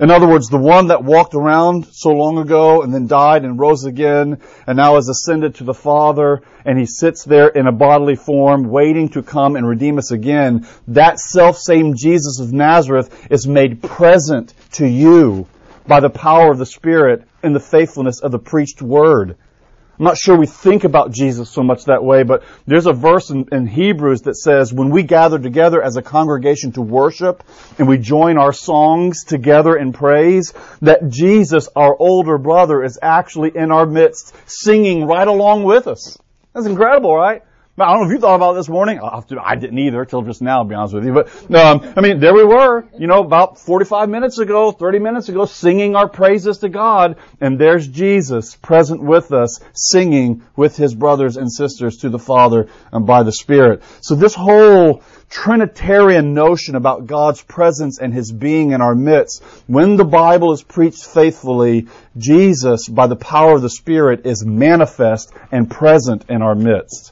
In 0.00 0.10
other 0.10 0.26
words, 0.26 0.48
the 0.48 0.58
one 0.58 0.88
that 0.88 1.04
walked 1.04 1.34
around 1.34 1.86
so 1.92 2.10
long 2.10 2.38
ago 2.38 2.82
and 2.82 2.92
then 2.92 3.06
died 3.06 3.44
and 3.44 3.58
rose 3.58 3.84
again 3.84 4.40
and 4.66 4.76
now 4.76 4.96
has 4.96 5.08
ascended 5.08 5.54
to 5.56 5.64
the 5.64 5.74
Father 5.74 6.42
and 6.64 6.76
he 6.78 6.86
sits 6.86 7.24
there 7.24 7.48
in 7.48 7.68
a 7.68 7.72
bodily 7.72 8.16
form 8.16 8.64
waiting 8.64 9.08
to 9.10 9.22
come 9.22 9.54
and 9.54 9.68
redeem 9.68 9.98
us 9.98 10.10
again, 10.10 10.66
that 10.88 11.20
self 11.20 11.58
same 11.58 11.94
Jesus 11.94 12.40
of 12.40 12.52
Nazareth 12.52 13.30
is 13.30 13.46
made 13.46 13.82
present 13.82 14.52
to 14.72 14.86
you 14.86 15.46
by 15.86 16.00
the 16.00 16.10
power 16.10 16.50
of 16.50 16.58
the 16.58 16.66
Spirit 16.66 17.22
and 17.42 17.54
the 17.54 17.60
faithfulness 17.60 18.20
of 18.20 18.32
the 18.32 18.38
preached 18.38 18.82
word. 18.82 19.36
I'm 19.98 20.04
not 20.04 20.18
sure 20.18 20.36
we 20.36 20.46
think 20.46 20.82
about 20.82 21.12
Jesus 21.12 21.48
so 21.48 21.62
much 21.62 21.84
that 21.84 22.02
way, 22.02 22.24
but 22.24 22.42
there's 22.66 22.86
a 22.86 22.92
verse 22.92 23.30
in, 23.30 23.46
in, 23.52 23.68
Hebrews 23.68 24.22
that 24.22 24.34
says 24.34 24.72
when 24.72 24.90
we 24.90 25.04
gather 25.04 25.38
together 25.38 25.80
as 25.80 25.96
a 25.96 26.02
congregation 26.02 26.72
to 26.72 26.82
worship 26.82 27.44
and 27.78 27.86
we 27.86 27.98
join 27.98 28.36
our 28.36 28.52
songs 28.52 29.22
together 29.24 29.76
in 29.76 29.92
praise, 29.92 30.52
that 30.82 31.08
Jesus, 31.08 31.68
our 31.76 31.96
older 31.96 32.38
brother, 32.38 32.82
is 32.82 32.98
actually 33.00 33.52
in 33.54 33.70
our 33.70 33.86
midst 33.86 34.34
singing 34.46 35.06
right 35.06 35.28
along 35.28 35.62
with 35.62 35.86
us. 35.86 36.18
That's 36.52 36.66
incredible, 36.66 37.14
right? 37.14 37.42
I 37.76 37.92
don't 37.92 38.02
know 38.02 38.06
if 38.06 38.12
you 38.12 38.20
thought 38.20 38.36
about 38.36 38.52
this 38.52 38.68
morning. 38.68 39.00
I 39.00 39.56
didn't 39.56 39.78
either 39.80 40.04
till 40.04 40.22
just 40.22 40.40
now, 40.40 40.62
to 40.62 40.68
be 40.68 40.76
honest 40.76 40.94
with 40.94 41.04
you. 41.04 41.12
But 41.12 41.54
um, 41.56 41.92
I 41.96 42.02
mean, 42.02 42.20
there 42.20 42.32
we 42.32 42.44
were, 42.44 42.84
you 42.96 43.08
know, 43.08 43.18
about 43.18 43.58
45 43.58 44.08
minutes 44.08 44.38
ago, 44.38 44.70
30 44.70 45.00
minutes 45.00 45.28
ago, 45.28 45.44
singing 45.44 45.96
our 45.96 46.08
praises 46.08 46.58
to 46.58 46.68
God, 46.68 47.16
and 47.40 47.58
there's 47.58 47.88
Jesus 47.88 48.54
present 48.54 49.02
with 49.02 49.32
us, 49.32 49.58
singing 49.72 50.44
with 50.54 50.76
his 50.76 50.94
brothers 50.94 51.36
and 51.36 51.52
sisters 51.52 51.96
to 51.98 52.10
the 52.10 52.18
Father 52.18 52.68
and 52.92 53.08
by 53.08 53.24
the 53.24 53.32
Spirit. 53.32 53.82
So 54.02 54.14
this 54.14 54.36
whole 54.36 55.02
Trinitarian 55.28 56.32
notion 56.32 56.76
about 56.76 57.08
God's 57.08 57.42
presence 57.42 57.98
and 57.98 58.14
His 58.14 58.30
being 58.30 58.70
in 58.70 58.82
our 58.82 58.94
midst, 58.94 59.42
when 59.66 59.96
the 59.96 60.04
Bible 60.04 60.52
is 60.52 60.62
preached 60.62 61.04
faithfully, 61.04 61.88
Jesus, 62.16 62.86
by 62.86 63.08
the 63.08 63.16
power 63.16 63.56
of 63.56 63.62
the 63.62 63.70
Spirit, 63.70 64.26
is 64.26 64.46
manifest 64.46 65.32
and 65.50 65.68
present 65.68 66.26
in 66.28 66.40
our 66.40 66.54
midst. 66.54 67.10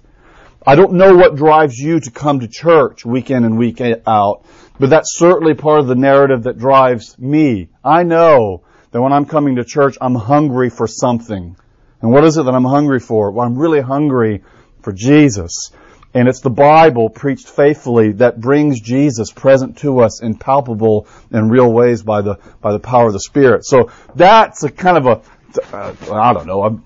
I 0.64 0.76
don't 0.76 0.92
know 0.92 1.16
what 1.16 1.35
drives 1.35 1.76
you 1.78 1.99
to 1.99 2.11
come 2.11 2.40
to 2.40 2.49
church 2.49 3.04
week 3.04 3.31
in 3.31 3.45
and 3.45 3.59
week 3.59 3.81
out, 4.07 4.45
but 4.78 4.90
that's 4.90 5.19
certainly 5.19 5.54
part 5.54 5.81
of 5.81 5.88
the 5.88 5.97
narrative 5.97 6.45
that 6.45 6.59
drives 6.59 7.19
me. 7.19 7.69
I 7.85 8.04
know 8.04 8.62
that 8.92 9.02
when 9.02 9.12
I'm 9.12 9.25
coming 9.25 9.57
to 9.57 9.64
church, 9.64 9.97
I'm 10.00 10.14
hungry 10.14 10.71
for 10.71 10.87
something. 10.87 11.57
And 12.00 12.11
what 12.12 12.25
is 12.25 12.37
it 12.37 12.45
that 12.45 12.54
I'm 12.54 12.64
hungry 12.64 13.00
for? 13.00 13.33
Well, 13.33 13.45
I'm 13.45 13.59
really 13.59 13.81
hungry 13.81 14.42
for 14.83 14.92
Jesus. 14.92 15.73
And 16.14 16.28
it's 16.28 16.40
the 16.40 16.50
Bible 16.50 17.09
preached 17.09 17.49
faithfully 17.49 18.12
that 18.12 18.40
brings 18.40 18.81
Jesus 18.81 19.33
present 19.33 19.78
to 19.78 20.00
us 20.00 20.23
in 20.23 20.37
palpable 20.37 21.09
and 21.31 21.50
real 21.50 21.73
ways 21.73 22.02
by 22.02 22.21
the, 22.21 22.38
by 22.61 22.73
the 22.73 22.78
power 22.78 23.07
of 23.07 23.14
the 23.14 23.21
Spirit. 23.21 23.64
So 23.64 23.90
that's 24.14 24.62
a 24.62 24.71
kind 24.71 24.99
of 24.99 25.07
a, 25.07 26.12
I 26.12 26.33
don't 26.35 26.47
know, 26.47 26.83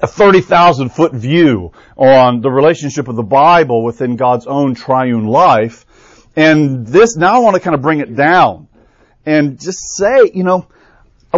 a 0.00 0.04
a 0.04 0.06
30,000 0.06 0.90
foot 0.90 1.12
view 1.12 1.72
on 1.96 2.40
the 2.40 2.50
relationship 2.50 3.08
of 3.08 3.16
the 3.16 3.22
Bible 3.22 3.82
within 3.82 4.16
God's 4.16 4.46
own 4.46 4.74
triune 4.74 5.26
life. 5.26 5.86
And 6.36 6.86
this, 6.86 7.16
now 7.16 7.34
I 7.34 7.38
want 7.38 7.54
to 7.54 7.60
kind 7.60 7.74
of 7.74 7.82
bring 7.82 8.00
it 8.00 8.14
down 8.14 8.68
and 9.26 9.60
just 9.60 9.96
say, 9.96 10.30
you 10.32 10.44
know, 10.44 10.68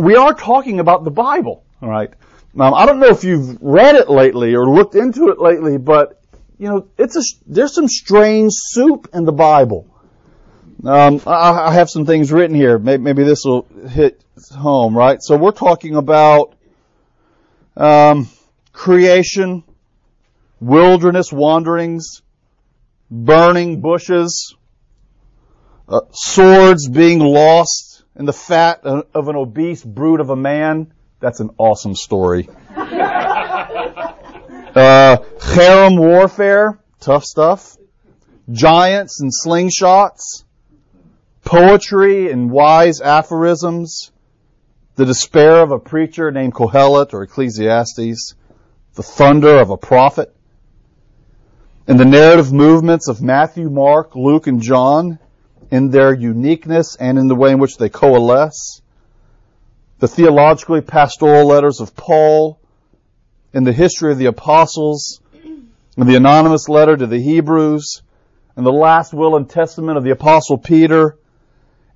we 0.00 0.16
are 0.16 0.34
talking 0.34 0.78
about 0.78 1.04
the 1.04 1.10
Bible, 1.10 1.64
alright? 1.82 2.12
Now, 2.52 2.74
I 2.74 2.86
don't 2.86 2.98
know 3.00 3.08
if 3.08 3.24
you've 3.24 3.58
read 3.62 3.94
it 3.94 4.10
lately 4.10 4.54
or 4.54 4.68
looked 4.68 4.94
into 4.94 5.28
it 5.28 5.40
lately, 5.40 5.78
but, 5.78 6.20
you 6.58 6.68
know, 6.68 6.88
it's 6.98 7.16
a, 7.16 7.22
there's 7.46 7.74
some 7.74 7.88
strange 7.88 8.52
soup 8.54 9.08
in 9.14 9.24
the 9.24 9.32
Bible. 9.32 9.86
Um, 10.84 11.20
I, 11.26 11.68
I 11.68 11.72
have 11.74 11.90
some 11.90 12.06
things 12.06 12.32
written 12.32 12.56
here. 12.56 12.78
Maybe, 12.78 13.02
maybe 13.02 13.24
this 13.24 13.44
will 13.44 13.66
hit 13.88 14.22
home, 14.54 14.96
right? 14.96 15.22
So 15.22 15.36
we're 15.36 15.52
talking 15.52 15.96
about, 15.96 16.54
um, 17.76 18.28
creation, 18.80 19.62
wilderness 20.58 21.30
wanderings, 21.30 22.22
burning 23.10 23.82
bushes, 23.82 24.56
uh, 25.86 26.00
swords 26.12 26.88
being 26.88 27.18
lost 27.18 28.04
in 28.16 28.24
the 28.24 28.32
fat 28.32 28.80
of 28.84 29.28
an 29.28 29.36
obese 29.36 29.84
brute 29.84 30.20
of 30.20 30.30
a 30.30 30.36
man. 30.36 30.94
That's 31.20 31.40
an 31.40 31.50
awesome 31.58 31.94
story. 31.94 32.48
uh, 32.74 33.58
harem 35.42 35.98
warfare, 35.98 36.80
tough 37.00 37.24
stuff. 37.24 37.76
Giants 38.50 39.20
and 39.20 39.30
slingshots. 39.44 40.44
Poetry 41.44 42.32
and 42.32 42.50
wise 42.50 43.02
aphorisms. 43.02 44.10
The 44.94 45.04
despair 45.04 45.60
of 45.62 45.70
a 45.70 45.78
preacher 45.78 46.30
named 46.30 46.54
Kohelet 46.54 47.12
or 47.12 47.24
Ecclesiastes 47.24 48.36
the 49.00 49.04
thunder 49.04 49.58
of 49.58 49.70
a 49.70 49.78
prophet. 49.78 50.30
And 51.88 51.98
the 51.98 52.04
narrative 52.04 52.52
movements 52.52 53.08
of 53.08 53.22
Matthew, 53.22 53.70
Mark, 53.70 54.14
Luke, 54.14 54.46
and 54.46 54.60
John 54.60 55.18
in 55.70 55.88
their 55.88 56.12
uniqueness 56.12 56.96
and 56.96 57.18
in 57.18 57.26
the 57.26 57.34
way 57.34 57.50
in 57.50 57.58
which 57.58 57.78
they 57.78 57.88
coalesce. 57.88 58.82
The 60.00 60.06
theologically 60.06 60.82
pastoral 60.82 61.46
letters 61.46 61.80
of 61.80 61.96
Paul 61.96 62.60
in 63.54 63.64
the 63.64 63.72
history 63.72 64.12
of 64.12 64.18
the 64.18 64.26
apostles 64.26 65.22
and 65.96 66.06
the 66.06 66.16
anonymous 66.16 66.68
letter 66.68 66.94
to 66.94 67.06
the 67.06 67.22
Hebrews 67.22 68.02
and 68.54 68.66
the 68.66 68.70
last 68.70 69.14
will 69.14 69.34
and 69.36 69.48
testament 69.48 69.96
of 69.96 70.04
the 70.04 70.10
apostle 70.10 70.58
Peter 70.58 71.16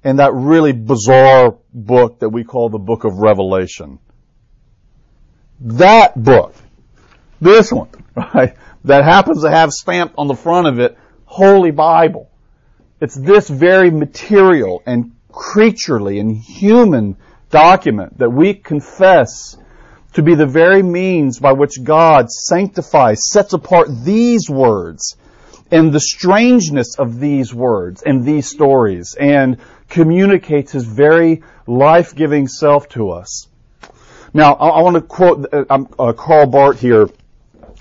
and 0.02 0.20
that 0.20 0.32
really 0.32 0.72
bizarre 0.72 1.58
book 1.74 2.20
that 2.20 2.30
we 2.30 2.44
call 2.44 2.70
the 2.70 2.78
book 2.78 3.04
of 3.04 3.18
Revelation. 3.18 3.98
That 5.60 6.14
book 6.16 6.54
this 7.44 7.70
one, 7.70 7.90
right, 8.16 8.56
that 8.84 9.04
happens 9.04 9.42
to 9.42 9.50
have 9.50 9.70
stamped 9.70 10.14
on 10.18 10.26
the 10.26 10.34
front 10.34 10.66
of 10.66 10.80
it, 10.80 10.98
Holy 11.26 11.70
Bible. 11.70 12.28
It's 13.00 13.14
this 13.14 13.48
very 13.48 13.90
material 13.90 14.82
and 14.86 15.12
creaturely 15.30 16.18
and 16.18 16.36
human 16.36 17.16
document 17.50 18.18
that 18.18 18.30
we 18.30 18.54
confess 18.54 19.56
to 20.14 20.22
be 20.22 20.34
the 20.34 20.46
very 20.46 20.82
means 20.82 21.38
by 21.38 21.52
which 21.52 21.82
God 21.82 22.30
sanctifies, 22.30 23.28
sets 23.30 23.52
apart 23.52 23.88
these 24.04 24.48
words 24.48 25.16
and 25.70 25.92
the 25.92 26.00
strangeness 26.00 26.96
of 26.98 27.18
these 27.18 27.52
words 27.52 28.02
and 28.02 28.24
these 28.24 28.48
stories 28.48 29.16
and 29.18 29.58
communicates 29.88 30.72
His 30.72 30.84
very 30.84 31.42
life-giving 31.66 32.48
self 32.48 32.88
to 32.90 33.10
us. 33.10 33.48
Now, 34.32 34.54
I, 34.54 34.82
want 34.82 34.96
to 34.96 35.02
quote 35.02 35.46
uh, 35.52 35.64
uh, 35.98 36.12
Karl 36.12 36.46
Barth 36.46 36.80
here 36.80 37.08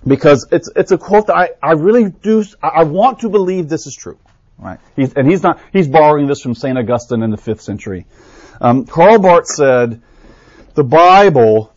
because 0.05 0.48
it's 0.51 0.69
it's 0.75 0.91
a 0.91 0.98
quote 0.98 1.27
that 1.27 1.36
I, 1.36 1.50
I 1.62 1.72
really 1.74 2.10
do 2.10 2.43
I 2.62 2.83
want 2.83 3.19
to 3.19 3.29
believe 3.29 3.69
this 3.69 3.88
is 3.88 3.95
true, 3.95 4.17
right? 4.57 4.79
He's, 4.95 5.13
and 5.13 5.29
he's 5.29 5.43
not 5.43 5.60
he's 5.72 5.88
borrowing 5.88 6.27
this 6.27 6.41
from 6.41 6.55
Saint 6.55 6.77
Augustine 6.77 7.24
in 7.24 7.31
the 7.31 7.38
fifth 7.38 7.62
century. 7.62 8.05
Um, 8.60 8.86
Karl 8.86 9.19
Barth 9.19 9.48
said, 9.48 10.01
"The 10.74 10.83
Bible, 10.83 11.74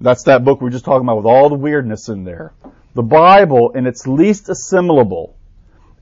that's 0.00 0.24
that 0.24 0.44
book 0.44 0.60
we 0.60 0.68
are 0.68 0.72
just 0.72 0.84
talking 0.84 1.06
about 1.06 1.16
with 1.16 1.26
all 1.26 1.48
the 1.48 1.54
weirdness 1.54 2.08
in 2.08 2.24
there. 2.24 2.52
The 2.94 3.02
Bible, 3.02 3.70
in 3.70 3.86
its 3.86 4.06
least 4.06 4.48
assimilable 4.48 5.36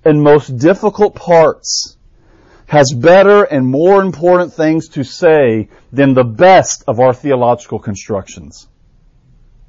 and 0.05 0.23
most 0.23 0.59
difficult 0.59 1.15
parts." 1.15 1.95
has 2.69 2.93
better 2.93 3.45
and 3.45 3.67
more 3.67 4.03
important 4.03 4.53
things 4.53 4.89
to 4.89 5.03
say 5.03 5.71
than 5.91 6.13
the 6.13 6.23
best 6.23 6.85
of 6.87 7.01
our 7.01 7.15
theological 7.15 7.79
constructions. 7.79 8.69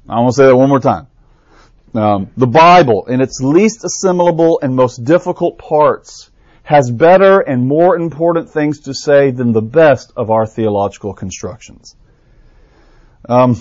I 0.06 0.20
want 0.20 0.34
to 0.34 0.36
say 0.36 0.46
that 0.46 0.54
one 0.54 0.68
more 0.68 0.80
time. 0.80 1.06
Um, 1.94 2.30
the 2.36 2.46
Bible, 2.46 3.06
in 3.06 3.20
its 3.20 3.40
least 3.40 3.84
assimilable 3.84 4.60
and 4.62 4.76
most 4.76 5.04
difficult 5.04 5.58
parts, 5.58 6.30
has 6.62 6.90
better 6.90 7.40
and 7.40 7.66
more 7.66 7.96
important 7.96 8.50
things 8.50 8.80
to 8.80 8.94
say 8.94 9.32
than 9.32 9.52
the 9.52 9.62
best 9.62 10.12
of 10.16 10.30
our 10.30 10.46
theological 10.46 11.14
constructions. 11.14 11.96
Um, 13.28 13.60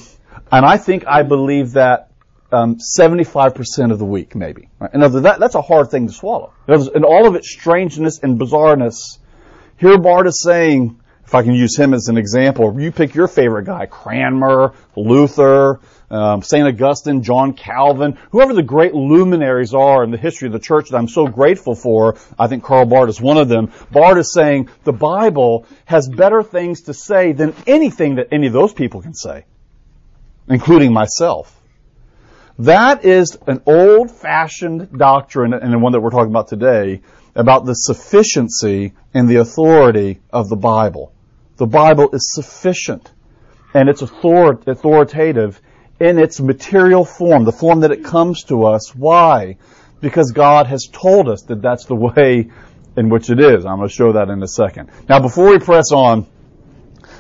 and 0.51 0.65
I 0.65 0.77
think 0.77 1.07
I 1.07 1.23
believe 1.23 1.71
that 1.71 2.11
um, 2.51 2.77
75% 2.77 3.91
of 3.91 3.99
the 3.99 4.05
week, 4.05 4.35
maybe. 4.35 4.69
Right? 4.79 4.91
And 4.93 5.03
that, 5.03 5.39
that's 5.39 5.55
a 5.55 5.61
hard 5.61 5.89
thing 5.89 6.07
to 6.07 6.13
swallow. 6.13 6.53
In 6.67 7.03
all 7.03 7.27
of 7.27 7.35
its 7.35 7.51
strangeness 7.51 8.19
and 8.21 8.39
bizarreness, 8.39 9.17
here 9.77 9.97
Barth 9.97 10.27
is 10.27 10.41
saying, 10.43 10.99
if 11.29 11.35
I 11.35 11.43
can 11.43 11.53
use 11.53 11.77
him 11.77 11.93
as 11.93 12.07
an 12.07 12.17
example, 12.17 12.81
you 12.81 12.91
pick 12.91 13.13
your 13.13 13.27
favorite 13.27 13.65
guy, 13.65 13.85
Cranmer, 13.85 14.73
Luther, 14.95 15.79
um, 16.09 16.41
St. 16.41 16.67
Augustine, 16.67 17.21
John 17.21 17.53
Calvin, 17.53 18.17
whoever 18.31 18.55
the 18.55 18.63
great 18.63 18.95
luminaries 18.95 19.75
are 19.75 20.03
in 20.03 20.09
the 20.09 20.17
history 20.17 20.47
of 20.47 20.53
the 20.53 20.59
church 20.59 20.89
that 20.89 20.97
I'm 20.97 21.07
so 21.07 21.27
grateful 21.27 21.75
for, 21.75 22.17
I 22.39 22.47
think 22.47 22.63
Karl 22.63 22.87
Barth 22.87 23.09
is 23.09 23.21
one 23.21 23.37
of 23.37 23.47
them. 23.47 23.71
Barth 23.91 24.17
is 24.17 24.33
saying 24.33 24.69
the 24.85 24.91
Bible 24.91 25.67
has 25.85 26.09
better 26.09 26.41
things 26.41 26.81
to 26.85 26.95
say 26.95 27.33
than 27.33 27.53
anything 27.67 28.15
that 28.15 28.29
any 28.31 28.47
of 28.47 28.53
those 28.53 28.73
people 28.73 29.03
can 29.03 29.13
say, 29.13 29.45
including 30.47 30.91
myself. 30.91 31.55
That 32.57 33.05
is 33.05 33.37
an 33.45 33.61
old 33.67 34.09
fashioned 34.09 34.97
doctrine, 34.97 35.53
and 35.53 35.71
the 35.71 35.77
one 35.77 35.91
that 35.91 35.99
we're 35.99 36.09
talking 36.09 36.31
about 36.31 36.47
today, 36.47 37.01
about 37.35 37.65
the 37.65 37.75
sufficiency 37.75 38.93
and 39.13 39.29
the 39.29 39.35
authority 39.35 40.21
of 40.33 40.49
the 40.49 40.55
Bible. 40.55 41.13
The 41.59 41.67
Bible 41.67 42.09
is 42.13 42.33
sufficient 42.33 43.11
and 43.73 43.89
it's 43.89 44.01
author- 44.01 44.59
authoritative 44.65 45.61
in 45.99 46.17
its 46.17 46.39
material 46.39 47.03
form, 47.03 47.43
the 47.43 47.51
form 47.51 47.81
that 47.81 47.91
it 47.91 48.03
comes 48.03 48.45
to 48.45 48.63
us. 48.63 48.95
Why? 48.95 49.57
Because 49.99 50.31
God 50.31 50.67
has 50.67 50.87
told 50.91 51.27
us 51.27 51.43
that 51.43 51.61
that's 51.61 51.85
the 51.85 51.95
way 51.95 52.49
in 52.95 53.09
which 53.09 53.29
it 53.29 53.41
is. 53.41 53.65
I'm 53.65 53.75
going 53.75 53.89
to 53.89 53.93
show 53.93 54.13
that 54.13 54.29
in 54.29 54.41
a 54.41 54.47
second. 54.47 54.89
Now, 55.09 55.19
before 55.19 55.51
we 55.51 55.59
press 55.59 55.91
on, 55.91 56.25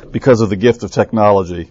because 0.09 0.39
of 0.39 0.49
the 0.49 0.55
gift 0.55 0.83
of 0.83 0.91
technology, 0.91 1.69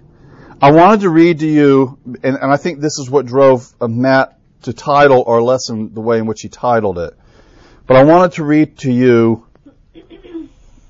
I 0.60 0.70
wanted 0.72 1.00
to 1.00 1.10
read 1.10 1.40
to 1.40 1.46
you, 1.46 1.98
and, 2.04 2.36
and 2.36 2.52
I 2.52 2.58
think 2.58 2.80
this 2.80 2.98
is 2.98 3.08
what 3.08 3.24
drove 3.24 3.72
uh, 3.80 3.88
Matt 3.88 4.38
to 4.62 4.74
title 4.74 5.24
our 5.26 5.40
lesson 5.40 5.94
the 5.94 6.02
way 6.02 6.18
in 6.18 6.26
which 6.26 6.42
he 6.42 6.50
titled 6.50 6.98
it. 6.98 7.14
But 7.86 7.96
I 7.96 8.04
wanted 8.04 8.32
to 8.32 8.44
read 8.44 8.76
to 8.80 8.92
you 8.92 9.47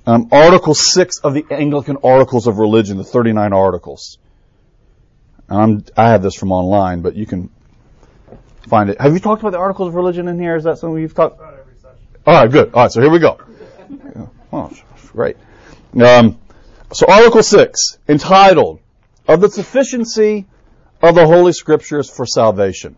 um, 0.08 0.28
Article 0.32 0.74
6 0.74 1.18
of 1.18 1.34
the 1.34 1.44
Anglican 1.50 1.98
Articles 2.02 2.46
of 2.46 2.58
Religion, 2.58 2.96
the 2.96 3.04
39 3.04 3.52
articles. 3.52 4.16
I 5.50 5.82
have 5.96 6.22
this 6.22 6.34
from 6.34 6.50
online, 6.50 7.02
but 7.02 7.14
you 7.14 7.26
can 7.26 7.50
find 8.66 8.88
it. 8.88 8.98
Have 8.98 9.12
you 9.12 9.18
talked 9.18 9.42
about 9.42 9.52
the 9.52 9.58
Articles 9.58 9.88
of 9.88 9.94
Religion 9.94 10.26
in 10.28 10.38
here? 10.38 10.56
Is 10.56 10.64
that 10.64 10.78
something 10.78 10.98
you've 10.98 11.14
talked? 11.14 11.38
About? 11.38 11.58
All 12.26 12.34
right, 12.34 12.50
good. 12.50 12.72
All 12.72 12.84
right, 12.84 12.90
so 12.90 13.02
here 13.02 13.10
we 13.10 13.18
go. 13.18 13.38
Oh, 14.50 14.72
great. 15.12 15.36
Um, 16.00 16.38
so 16.90 17.04
Article 17.06 17.42
6, 17.42 17.98
entitled, 18.08 18.80
Of 19.26 19.42
the 19.42 19.50
Sufficiency 19.50 20.46
of 21.02 21.16
the 21.16 21.26
Holy 21.26 21.52
Scriptures 21.52 22.08
for 22.08 22.24
Salvation. 22.24 22.96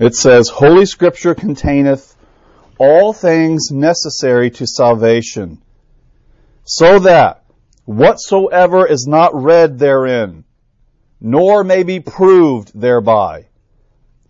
It 0.00 0.16
says, 0.16 0.48
Holy 0.48 0.84
Scripture 0.84 1.36
containeth 1.36 2.15
all 2.78 3.12
things 3.12 3.70
necessary 3.70 4.50
to 4.50 4.66
salvation, 4.66 5.62
so 6.64 6.98
that 7.00 7.44
whatsoever 7.84 8.86
is 8.86 9.06
not 9.06 9.34
read 9.34 9.78
therein, 9.78 10.44
nor 11.20 11.64
may 11.64 11.82
be 11.82 12.00
proved 12.00 12.78
thereby, 12.78 13.46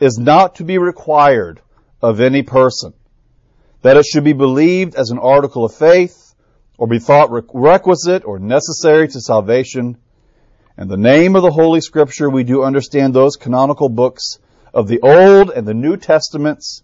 is 0.01 0.19
not 0.19 0.57
to 0.57 0.65
be 0.65 0.79
required 0.79 1.61
of 2.03 2.21
any 2.21 2.43
person, 2.43 2.93
that 3.83 3.97
it 3.97 4.05
should 4.05 4.25
be 4.25 4.33
believed 4.33 4.95
as 4.95 5.11
an 5.11 5.19
article 5.19 5.65
of 5.65 5.75
faith, 5.75 6.35
or 6.79 6.87
be 6.87 6.99
thought 6.99 7.31
requisite 7.55 8.25
or 8.25 8.39
necessary 8.39 9.09
to 9.09 9.21
salvation. 9.21 9.97
In 10.77 10.89
the 10.89 10.97
name 10.97 11.35
of 11.35 11.43
the 11.43 11.51
Holy 11.51 11.81
Scripture, 11.81 12.29
we 12.29 12.45
do 12.45 12.63
understand 12.63 13.15
those 13.15 13.37
canonical 13.37 13.89
books 13.89 14.39
of 14.75 14.87
the 14.87 15.01
Old 15.01 15.51
and 15.51 15.67
the 15.67 15.73
New 15.73 15.97
Testaments, 15.97 16.83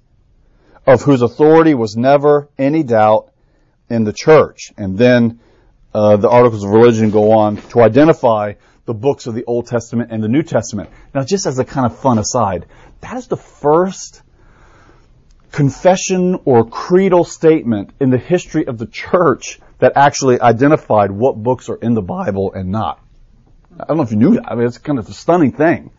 of 0.86 1.02
whose 1.02 1.22
authority 1.22 1.74
was 1.74 1.96
never 1.96 2.48
any 2.58 2.82
doubt 2.82 3.30
in 3.88 4.04
the 4.04 4.12
church. 4.12 4.72
And 4.76 4.98
then 4.98 5.40
uh, 5.94 6.16
the 6.16 6.28
articles 6.28 6.64
of 6.64 6.70
religion 6.70 7.10
go 7.10 7.32
on 7.32 7.56
to 7.70 7.80
identify 7.82 8.54
the 8.84 8.94
books 8.94 9.26
of 9.26 9.34
the 9.34 9.44
Old 9.44 9.66
Testament 9.66 10.10
and 10.10 10.22
the 10.22 10.28
New 10.28 10.42
Testament. 10.42 10.90
Now, 11.14 11.22
just 11.24 11.46
as 11.46 11.58
a 11.58 11.64
kind 11.64 11.86
of 11.86 11.98
fun 11.98 12.18
aside, 12.18 12.66
that 13.00 13.16
is 13.16 13.28
the 13.28 13.36
first 13.36 14.22
confession 15.52 16.40
or 16.44 16.68
creedal 16.68 17.24
statement 17.24 17.90
in 18.00 18.10
the 18.10 18.18
history 18.18 18.66
of 18.66 18.78
the 18.78 18.86
church 18.86 19.60
that 19.78 19.92
actually 19.96 20.40
identified 20.40 21.10
what 21.10 21.40
books 21.40 21.68
are 21.68 21.76
in 21.76 21.94
the 21.94 22.02
Bible 22.02 22.52
and 22.54 22.70
not. 22.70 22.98
I 23.78 23.84
don't 23.84 23.98
know 23.98 24.02
if 24.02 24.10
you 24.10 24.16
knew 24.16 24.34
that. 24.34 24.50
I 24.50 24.54
mean, 24.54 24.66
it's 24.66 24.78
kind 24.78 24.98
of 24.98 25.08
a 25.08 25.12
stunning 25.12 25.52
thing. 25.52 25.90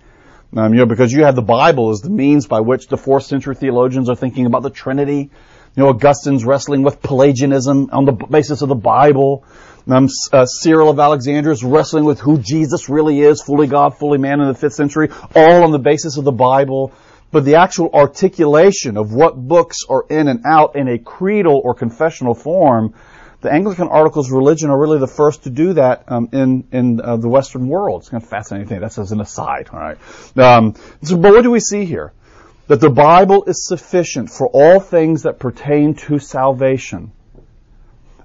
Um, 0.56 0.74
you 0.74 0.80
know, 0.80 0.86
because 0.86 1.12
you 1.12 1.24
have 1.24 1.36
the 1.36 1.42
Bible 1.42 1.90
as 1.90 2.02
the 2.02 2.12
means 2.12 2.46
by 2.46 2.60
which 2.60 2.88
the 2.88 2.98
fourth 2.98 3.24
century 3.24 3.56
theologians 3.56 4.08
are 4.08 4.16
thinking 4.16 4.46
about 4.46 4.62
the 4.62 4.70
Trinity. 4.70 5.32
You 5.76 5.84
know, 5.84 5.90
Augustine's 5.90 6.46
wrestling 6.46 6.84
with 6.84 7.02
Pelagianism 7.02 7.90
on 7.92 8.06
the 8.06 8.12
basis 8.12 8.62
of 8.62 8.70
the 8.70 8.76
Bible. 8.76 9.46
Um, 9.88 10.08
uh, 10.32 10.46
Cyril 10.46 10.92
of 10.92 11.00
Alexandria 11.00 11.54
is 11.54 11.64
wrestling 11.64 12.06
with 12.06 12.20
who 12.20 12.38
Jesus 12.38 12.88
really 12.88 13.20
is, 13.20 13.42
fully 13.42 13.66
God, 13.66 13.98
fully 13.98 14.20
man 14.20 14.40
in 14.42 14.48
the 14.48 14.54
fifth 14.54 14.76
century, 14.76 15.10
all 15.36 15.64
on 15.64 15.72
the 15.72 15.80
basis 15.80 16.18
of 16.18 16.24
the 16.24 16.32
Bible. 16.32 16.92
But 17.32 17.46
the 17.46 17.56
actual 17.56 17.90
articulation 17.92 18.96
of 18.96 19.12
what 19.12 19.36
books 19.36 19.80
are 19.90 20.06
in 20.08 20.28
and 20.28 20.46
out 20.46 20.76
in 20.76 20.88
a 20.88 21.00
creedal 21.00 21.60
or 21.64 21.74
confessional 21.74 22.36
form 22.36 22.94
the 23.44 23.52
Anglican 23.52 23.90
Articles 23.90 24.28
of 24.28 24.34
Religion 24.34 24.70
are 24.70 24.80
really 24.80 25.00
the 25.00 25.08
first 25.08 25.44
to 25.44 25.50
do 25.50 25.74
that 25.74 26.06
um, 26.08 26.30
in 26.32 26.66
in 26.72 27.02
uh, 27.02 27.18
the 27.18 27.28
Western 27.28 27.68
world. 27.68 28.02
It's 28.02 28.10
kind 28.10 28.24
of 28.24 28.30
fascinating 28.30 28.70
thing. 28.70 28.80
That's 28.80 28.98
as 28.98 29.12
an 29.12 29.20
aside, 29.20 29.70
all 29.72 29.80
right. 29.80 29.98
Um, 30.38 30.76
so, 31.04 31.18
but 31.18 31.34
what 31.34 31.44
do 31.44 31.52
we 31.52 31.60
see 31.60 31.84
here? 31.86 32.14
That 32.68 32.80
the 32.80 32.90
Bible 32.90 33.44
is 33.44 33.68
sufficient 33.68 34.30
for 34.30 34.48
all 34.48 34.80
things 34.80 35.24
that 35.24 35.40
pertain 35.40 35.96
to 35.96 36.20
salvation. 36.20 37.12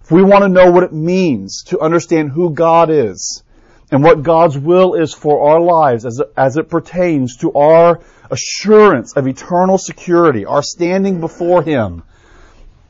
If 0.01 0.13
we 0.13 0.23
want 0.23 0.45
to 0.45 0.49
know 0.49 0.71
what 0.71 0.85
it 0.85 0.93
means 0.93 1.65
to 1.65 1.81
understand 1.81 2.31
who 2.31 2.51
God 2.51 2.89
is 2.89 3.43
and 3.91 4.05
what 4.05 4.23
God's 4.23 4.57
will 4.57 4.95
is 4.95 5.13
for 5.13 5.51
our 5.51 5.61
lives 5.61 6.07
as 6.07 6.23
as 6.37 6.57
it 6.57 6.71
pertains 6.71 7.39
to 7.39 7.53
our 7.55 8.01
assurance 8.31 9.17
of 9.17 9.27
eternal 9.27 9.79
security, 9.79 10.47
our 10.47 10.63
standing 10.63 11.21
before 11.21 11.61
Him, 11.63 12.05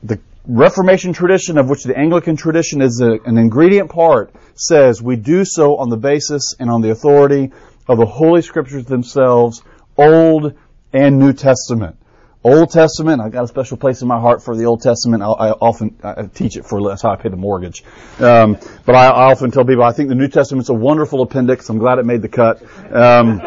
the 0.02 0.20
Reformation 0.46 1.12
tradition, 1.12 1.58
of 1.58 1.68
which 1.68 1.84
the 1.84 1.96
Anglican 1.96 2.36
tradition 2.36 2.80
is 2.80 3.00
a, 3.00 3.18
an 3.24 3.36
ingredient 3.36 3.90
part, 3.90 4.34
says 4.54 5.02
we 5.02 5.16
do 5.16 5.44
so 5.44 5.76
on 5.76 5.90
the 5.90 5.96
basis 5.96 6.54
and 6.58 6.70
on 6.70 6.80
the 6.80 6.90
authority 6.90 7.52
of 7.86 7.98
the 7.98 8.06
Holy 8.06 8.42
Scriptures 8.42 8.84
themselves, 8.84 9.62
Old 9.96 10.54
and 10.92 11.18
New 11.18 11.32
Testament. 11.32 11.96
Old 12.44 12.70
Testament, 12.70 13.20
I've 13.20 13.32
got 13.32 13.44
a 13.44 13.48
special 13.48 13.76
place 13.76 14.00
in 14.00 14.08
my 14.08 14.20
heart 14.20 14.42
for 14.42 14.56
the 14.56 14.64
Old 14.64 14.80
Testament. 14.80 15.22
I, 15.22 15.26
I 15.26 15.50
often 15.50 15.98
I 16.04 16.22
teach 16.22 16.56
it 16.56 16.64
for 16.64 16.80
that's 16.88 17.02
how 17.02 17.10
I 17.10 17.16
pay 17.16 17.28
the 17.28 17.36
mortgage. 17.36 17.82
Um, 18.20 18.56
but 18.86 18.94
I, 18.94 19.08
I, 19.08 19.32
often 19.32 19.50
tell 19.50 19.64
people 19.64 19.82
I 19.82 19.92
think 19.92 20.08
the 20.08 20.14
New 20.14 20.28
Testament's 20.28 20.68
a 20.68 20.74
wonderful 20.74 21.20
appendix. 21.20 21.68
I'm 21.68 21.78
glad 21.78 21.98
it 21.98 22.06
made 22.06 22.22
the 22.22 22.28
cut. 22.28 22.62
Um, 22.94 23.38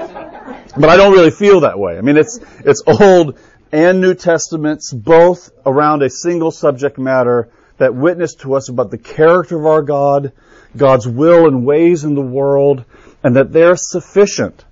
but 0.77 0.89
I 0.89 0.97
don't 0.97 1.13
really 1.13 1.31
feel 1.31 1.61
that 1.61 1.79
way. 1.79 1.97
I 1.97 2.01
mean, 2.01 2.17
it's 2.17 2.39
it's 2.59 2.83
old 2.85 3.39
and 3.71 4.01
New 4.01 4.13
Testaments, 4.13 4.91
both 4.91 5.49
around 5.65 6.03
a 6.03 6.09
single 6.09 6.51
subject 6.51 6.97
matter 6.97 7.49
that 7.77 7.95
witness 7.95 8.35
to 8.35 8.53
us 8.53 8.69
about 8.69 8.91
the 8.91 8.97
character 8.97 9.57
of 9.57 9.65
our 9.65 9.81
God, 9.81 10.33
God's 10.75 11.07
will 11.07 11.47
and 11.47 11.65
ways 11.65 12.03
in 12.03 12.13
the 12.13 12.21
world, 12.21 12.85
and 13.23 13.35
that 13.35 13.51
they're 13.51 13.75
sufficient. 13.75 14.63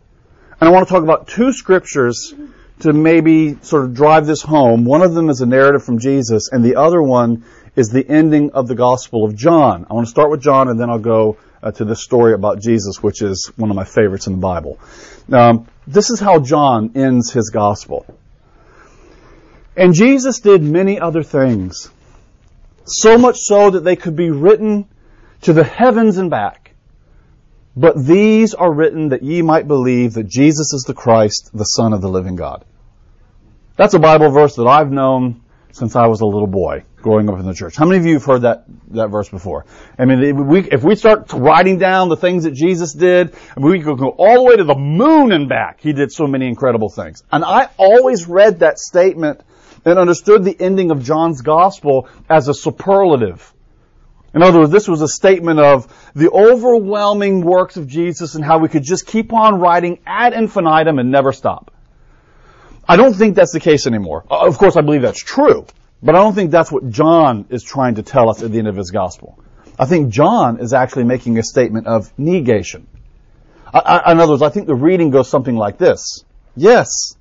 And 0.59 0.69
I 0.69 0.71
want 0.71 0.87
to 0.87 0.93
talk 0.93 1.03
about 1.03 1.27
two 1.27 1.53
scriptures 1.53 2.33
to 2.81 2.93
maybe 2.93 3.57
sort 3.61 3.85
of 3.85 3.93
drive 3.93 4.25
this 4.25 4.41
home. 4.41 4.85
One 4.85 5.01
of 5.01 5.13
them 5.13 5.29
is 5.29 5.41
a 5.41 5.45
narrative 5.45 5.83
from 5.83 5.99
Jesus, 5.99 6.49
and 6.51 6.63
the 6.63 6.75
other 6.75 7.01
one 7.01 7.45
is 7.75 7.89
the 7.89 8.07
ending 8.07 8.51
of 8.51 8.67
the 8.67 8.75
Gospel 8.75 9.25
of 9.25 9.35
John. 9.35 9.85
I 9.89 9.93
want 9.93 10.07
to 10.07 10.11
start 10.11 10.29
with 10.29 10.41
John, 10.41 10.67
and 10.67 10.79
then 10.79 10.89
I'll 10.89 10.99
go 10.99 11.37
uh, 11.61 11.71
to 11.71 11.85
this 11.85 12.03
story 12.03 12.33
about 12.33 12.59
Jesus, 12.59 13.01
which 13.01 13.21
is 13.21 13.51
one 13.55 13.69
of 13.69 13.75
my 13.75 13.83
favorites 13.83 14.27
in 14.27 14.33
the 14.33 14.39
Bible. 14.39 14.79
Um, 15.31 15.67
this 15.87 16.09
is 16.09 16.19
how 16.19 16.39
John 16.39 16.91
ends 16.95 17.31
his 17.31 17.49
Gospel. 17.49 18.05
And 19.79 19.93
Jesus 19.93 20.41
did 20.41 20.61
many 20.61 20.99
other 20.99 21.23
things, 21.23 21.89
so 22.85 23.17
much 23.17 23.37
so 23.37 23.69
that 23.69 23.85
they 23.85 23.95
could 23.95 24.17
be 24.17 24.29
written 24.29 24.89
to 25.43 25.53
the 25.53 25.63
heavens 25.63 26.17
and 26.17 26.29
back. 26.29 26.75
But 27.77 27.95
these 27.95 28.53
are 28.53 28.69
written 28.69 29.09
that 29.09 29.23
ye 29.23 29.41
might 29.41 29.69
believe 29.69 30.15
that 30.15 30.27
Jesus 30.27 30.73
is 30.73 30.83
the 30.85 30.93
Christ, 30.93 31.51
the 31.53 31.63
Son 31.63 31.93
of 31.93 32.01
the 32.01 32.09
living 32.09 32.35
God. 32.35 32.65
That's 33.77 33.93
a 33.93 33.99
Bible 33.99 34.31
verse 34.31 34.57
that 34.57 34.67
I've 34.67 34.91
known 34.91 35.43
since 35.71 35.95
I 35.95 36.07
was 36.07 36.19
a 36.19 36.25
little 36.25 36.45
boy 36.45 36.83
growing 36.97 37.29
up 37.29 37.39
in 37.39 37.45
the 37.45 37.53
church. 37.53 37.77
How 37.77 37.85
many 37.85 37.99
of 37.99 38.05
you 38.05 38.15
have 38.15 38.25
heard 38.25 38.41
that, 38.41 38.65
that 38.89 39.07
verse 39.07 39.29
before? 39.29 39.65
I 39.97 40.03
mean, 40.03 40.21
if 40.21 40.35
we, 40.35 40.69
if 40.69 40.83
we 40.83 40.97
start 40.97 41.31
writing 41.31 41.77
down 41.77 42.09
the 42.09 42.17
things 42.17 42.43
that 42.43 42.53
Jesus 42.53 42.93
did, 42.93 43.33
we 43.55 43.79
could 43.81 43.97
go 43.97 44.09
all 44.09 44.35
the 44.35 44.43
way 44.43 44.55
to 44.57 44.65
the 44.65 44.75
moon 44.75 45.31
and 45.31 45.47
back. 45.47 45.79
He 45.79 45.93
did 45.93 46.11
so 46.11 46.27
many 46.27 46.49
incredible 46.49 46.89
things. 46.89 47.23
And 47.31 47.45
I 47.45 47.69
always 47.77 48.27
read 48.27 48.59
that 48.59 48.77
statement 48.77 49.39
and 49.85 49.99
understood 49.99 50.43
the 50.43 50.55
ending 50.59 50.91
of 50.91 51.03
John's 51.03 51.41
gospel 51.41 52.07
as 52.29 52.47
a 52.47 52.53
superlative. 52.53 53.53
In 54.33 54.43
other 54.43 54.59
words, 54.59 54.71
this 54.71 54.87
was 54.87 55.01
a 55.01 55.07
statement 55.07 55.59
of 55.59 56.11
the 56.13 56.29
overwhelming 56.29 57.41
works 57.41 57.77
of 57.77 57.87
Jesus 57.87 58.35
and 58.35 58.45
how 58.45 58.59
we 58.59 58.69
could 58.69 58.83
just 58.83 59.07
keep 59.07 59.33
on 59.33 59.59
writing 59.59 59.99
ad 60.05 60.33
infinitum 60.33 60.99
and 60.99 61.11
never 61.11 61.31
stop. 61.31 61.71
I 62.87 62.95
don't 62.95 63.13
think 63.13 63.35
that's 63.35 63.53
the 63.53 63.59
case 63.59 63.87
anymore. 63.87 64.25
Uh, 64.29 64.47
of 64.47 64.57
course, 64.57 64.75
I 64.75 64.81
believe 64.81 65.01
that's 65.01 65.23
true, 65.23 65.65
but 66.01 66.15
I 66.15 66.19
don't 66.19 66.33
think 66.33 66.51
that's 66.51 66.71
what 66.71 66.89
John 66.89 67.45
is 67.49 67.63
trying 67.63 67.95
to 67.95 68.03
tell 68.03 68.29
us 68.29 68.43
at 68.43 68.51
the 68.51 68.59
end 68.59 68.67
of 68.67 68.75
his 68.75 68.91
gospel. 68.91 69.39
I 69.77 69.85
think 69.85 70.09
John 70.09 70.59
is 70.59 70.73
actually 70.73 71.05
making 71.05 71.37
a 71.37 71.43
statement 71.43 71.87
of 71.87 72.11
negation. 72.17 72.87
I, 73.73 73.79
I, 73.79 74.11
in 74.11 74.19
other 74.19 74.33
words, 74.33 74.41
I 74.41 74.49
think 74.49 74.67
the 74.67 74.75
reading 74.75 75.09
goes 75.09 75.29
something 75.29 75.55
like 75.55 75.77
this. 75.77 76.23
Yes, 76.55 77.15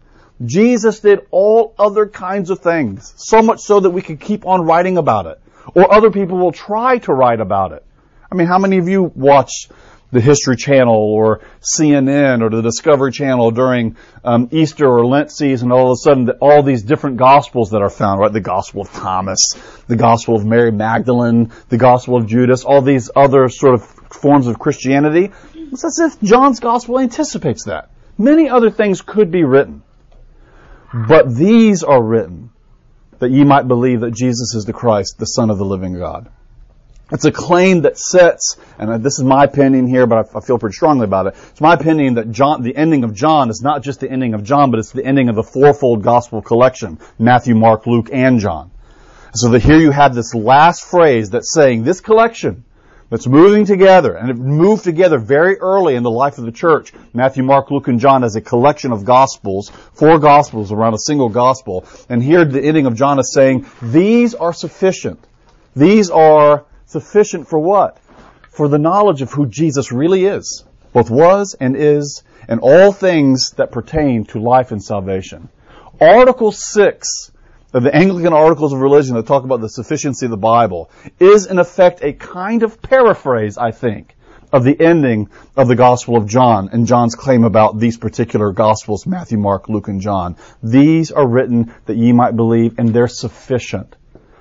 Jesus 0.44 1.01
did 1.01 1.27
all 1.31 1.74
other 1.79 2.07
kinds 2.07 2.51
of 2.51 2.61
things, 2.61 3.12
so 3.16 3.42
much 3.42 3.61
so 3.61 3.81
that 3.81 3.90
we 3.90 4.03
could 4.03 4.20
keep 4.20 4.46
on 4.46 4.62
writing 4.62 4.96
about 4.96 5.27
it. 5.27 5.40
Or 5.74 5.92
other 5.92 6.11
people 6.11 6.38
will 6.38 6.53
try 6.53 6.98
to 6.98 7.12
write 7.12 7.40
about 7.40 7.72
it. 7.72 7.85
I 8.31 8.35
mean, 8.35 8.46
how 8.46 8.59
many 8.59 8.79
of 8.79 8.88
you 8.88 9.03
watch 9.14 9.68
the 10.11 10.20
History 10.20 10.57
Channel 10.57 10.94
or 10.94 11.40
CNN 11.61 12.42
or 12.42 12.48
the 12.48 12.62
Discovery 12.62 13.12
Channel 13.12 13.51
during 13.51 13.96
um, 14.24 14.48
Easter 14.53 14.87
or 14.87 15.05
Lent 15.05 15.31
season, 15.31 15.70
all 15.70 15.90
of 15.90 15.92
a 15.92 15.96
sudden 15.96 16.31
all 16.40 16.62
these 16.62 16.83
different 16.83 17.18
gospels 17.18 17.70
that 17.70 17.83
are 17.83 17.90
found, 17.90 18.20
right? 18.20 18.33
The 18.33 18.40
Gospel 18.40 18.83
of 18.83 18.92
Thomas, 18.92 19.55
the 19.87 19.96
Gospel 19.96 20.37
of 20.37 20.46
Mary 20.46 20.72
Magdalene, 20.72 21.53
the 21.68 21.77
Gospel 21.77 22.16
of 22.16 22.27
Judas, 22.27 22.64
all 22.64 22.81
these 22.81 23.11
other 23.14 23.48
sort 23.48 23.74
of 23.74 23.85
forms 23.85 24.46
of 24.46 24.59
Christianity. 24.59 25.31
It's 25.55 25.85
as 25.85 25.98
if 25.98 26.20
John's 26.22 26.61
Gospel 26.61 27.01
anticipates 27.01 27.64
that. 27.64 27.90
Many 28.16 28.48
other 28.48 28.70
things 28.70 29.03
could 29.03 29.31
be 29.31 29.44
written. 29.44 29.83
But 30.92 31.35
these 31.35 31.83
are 31.83 32.03
written 32.03 32.51
that 33.18 33.31
ye 33.31 33.44
might 33.44 33.68
believe 33.68 34.01
that 34.01 34.12
Jesus 34.12 34.55
is 34.55 34.64
the 34.64 34.72
Christ, 34.72 35.18
the 35.18 35.27
Son 35.27 35.51
of 35.51 35.59
the 35.59 35.64
living 35.64 35.98
God. 35.98 36.31
It's 37.11 37.24
a 37.24 37.33
claim 37.33 37.83
that 37.83 37.96
sets, 37.96 38.57
and 38.79 39.03
this 39.03 39.18
is 39.18 39.24
my 39.24 39.44
opinion 39.44 39.87
here, 39.87 40.07
but 40.07 40.29
I 40.37 40.40
feel 40.40 40.59
pretty 40.59 40.74
strongly 40.74 41.05
about 41.05 41.27
it. 41.27 41.35
It's 41.51 41.61
my 41.61 41.72
opinion 41.72 42.14
that 42.14 42.31
John, 42.31 42.62
the 42.62 42.77
ending 42.77 43.03
of 43.03 43.14
John 43.14 43.48
is 43.48 43.62
not 43.62 43.83
just 43.83 44.01
the 44.01 44.11
ending 44.11 44.35
of 44.35 44.44
John, 44.44 44.70
but 44.70 44.79
it's 44.79 44.92
the 44.92 45.05
ending 45.05 45.31
of 45.31 45.35
the 45.35 45.42
fourfold 45.42 46.03
gospel 46.03 46.42
collection. 46.42 46.98
Matthew, 47.18 47.55
Mark, 47.55 47.87
Luke, 47.87 48.11
and 48.12 48.40
John. 48.40 48.70
So 49.35 49.48
that 49.51 49.62
here 49.62 49.79
you 49.79 49.90
have 49.90 50.14
this 50.14 50.35
last 50.35 50.85
phrase 50.85 51.31
that's 51.31 51.53
saying 51.53 51.85
this 51.85 52.01
collection 52.01 52.64
that's 53.10 53.26
moving 53.26 53.64
together, 53.64 54.14
and 54.14 54.30
it 54.30 54.36
moved 54.36 54.84
together 54.84 55.18
very 55.18 55.56
early 55.58 55.94
in 55.94 56.02
the 56.02 56.10
life 56.10 56.38
of 56.38 56.44
the 56.44 56.52
church. 56.52 56.92
Matthew, 57.14 57.42
Mark, 57.42 57.70
Luke, 57.70 57.88
and 57.88 58.00
John 58.00 58.22
as 58.22 58.36
a 58.36 58.40
collection 58.40 58.92
of 58.92 59.04
gospels, 59.04 59.70
four 59.94 60.18
gospels 60.18 60.72
around 60.72 60.94
a 60.94 60.98
single 60.98 61.28
gospel. 61.28 61.86
And 62.08 62.22
here 62.22 62.44
the 62.44 62.62
ending 62.62 62.86
of 62.86 62.94
John 62.94 63.18
is 63.18 63.32
saying, 63.32 63.66
these 63.80 64.34
are 64.34 64.52
sufficient. 64.52 65.26
These 65.74 66.10
are 66.10 66.66
sufficient 66.86 67.48
for 67.48 67.58
what? 67.58 67.98
For 68.50 68.68
the 68.68 68.78
knowledge 68.78 69.22
of 69.22 69.32
who 69.32 69.46
Jesus 69.46 69.92
really 69.92 70.26
is, 70.26 70.64
both 70.92 71.10
was 71.10 71.56
and 71.58 71.76
is, 71.76 72.22
and 72.48 72.60
all 72.60 72.92
things 72.92 73.52
that 73.56 73.72
pertain 73.72 74.24
to 74.26 74.40
life 74.40 74.72
and 74.72 74.82
salvation. 74.82 75.48
Article 76.00 76.52
6 76.52 77.32
of 77.72 77.83
the 77.83 77.94
Anglican 77.94 78.33
Articles 78.33 78.72
of 78.72 78.81
Religion 78.81 79.14
that 79.16 79.26
talk 79.26 79.44
about 79.44 79.61
the 79.61 79.68
sufficiency 79.68 80.24
of 80.24 80.31
the 80.31 80.38
Bible 80.38 80.90
is 81.20 81.46
in 81.46 81.59
effect 81.59 82.02
a 82.02 82.14
kind 82.14 82.62
of 82.62 82.81
paraphrase, 82.81 83.59
I 83.59 83.72
think, 83.72 84.16
of 84.50 84.64
the 84.64 84.81
ending 84.81 85.28
of 85.54 85.68
the 85.68 85.76
Gospel 85.76 86.16
of 86.16 86.26
John 86.26 86.70
and 86.72 86.87
John's 86.87 87.14
claim 87.14 87.44
about 87.44 87.78
these 87.78 87.98
particular 87.98 88.52
Gospels, 88.52 89.07
Matthew, 89.07 89.37
Mark, 89.37 89.68
Luke, 89.68 89.88
and 89.88 90.00
John. 90.00 90.37
These 90.62 91.12
are 91.12 91.28
written 91.28 91.74
that 91.85 91.98
ye 91.98 92.12
might 92.12 92.37
believe, 92.37 92.78
and 92.78 92.88
they're 92.88 93.07
sufficient. 93.07 93.96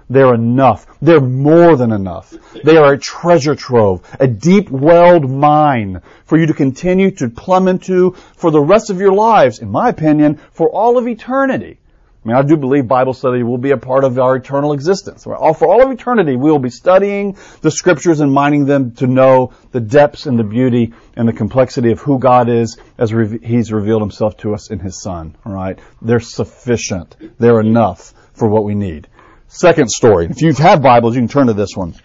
They're 0.10 0.34
enough. 0.34 0.88
They're 1.02 1.20
more 1.20 1.76
than 1.76 1.92
enough. 1.92 2.34
They 2.64 2.78
are 2.78 2.94
a 2.94 2.98
treasure 2.98 3.56
trove, 3.56 4.10
a 4.22 4.28
deep 4.28 4.70
welled 4.70 5.30
mine 5.30 6.02
for 6.24 6.38
you 6.38 6.46
to 6.46 6.54
continue 6.54 7.12
to 7.12 7.30
plumb 7.30 7.68
into 7.68 8.12
for 8.38 8.52
the 8.52 8.62
rest 8.62 8.90
of 8.90 9.02
your 9.02 9.12
lives, 9.12 9.60
in 9.60 9.70
my 9.70 9.90
opinion, 9.90 10.40
for 10.54 10.70
all 10.70 10.98
of 10.98 11.10
eternity. 11.10 11.80
I 12.28 12.30
mean, 12.30 12.38
I 12.40 12.42
do 12.42 12.58
believe 12.58 12.90
Bible 12.90 13.14
study 13.14 13.42
will 13.42 13.58
be 13.58 13.72
a 13.72 13.78
part 13.78 14.04
of 14.04 14.20
our 14.20 14.36
eternal 14.36 14.74
existence. 14.74 15.24
For 15.24 15.38
all 15.38 15.82
of 15.82 15.90
eternity, 15.90 16.36
we 16.36 16.52
will 16.52 16.60
be 16.60 16.70
studying 16.70 17.38
the 17.62 17.72
scriptures 17.72 18.20
and 18.20 18.34
mining 18.34 18.66
them 18.66 18.92
to 18.96 19.08
know 19.08 19.54
the 19.72 19.80
depths 19.80 20.26
and 20.26 20.38
the 20.38 20.44
beauty 20.44 20.94
and 21.16 21.26
the 21.26 21.32
complexity 21.32 21.94
of 21.94 22.02
who 22.02 22.20
God 22.20 22.50
is 22.50 22.78
as 22.98 23.12
He's 23.12 23.72
revealed 23.72 24.02
Himself 24.02 24.36
to 24.40 24.54
us 24.54 24.72
in 24.72 24.80
His 24.80 25.02
Son. 25.02 25.38
All 25.46 25.54
right, 25.54 25.80
they're 26.02 26.20
sufficient. 26.20 27.16
They're 27.40 27.62
enough 27.62 28.14
for 28.34 28.50
what 28.50 28.66
we 28.66 28.76
need. 28.76 29.08
Second 29.48 29.90
story. 29.90 30.26
If 30.26 30.42
you've 30.42 30.58
had 30.58 30.84
Bibles, 30.84 31.16
you 31.16 31.22
can 31.22 31.30
turn 31.30 31.48
to 31.48 31.54
this 31.54 31.78
one. 31.78 31.96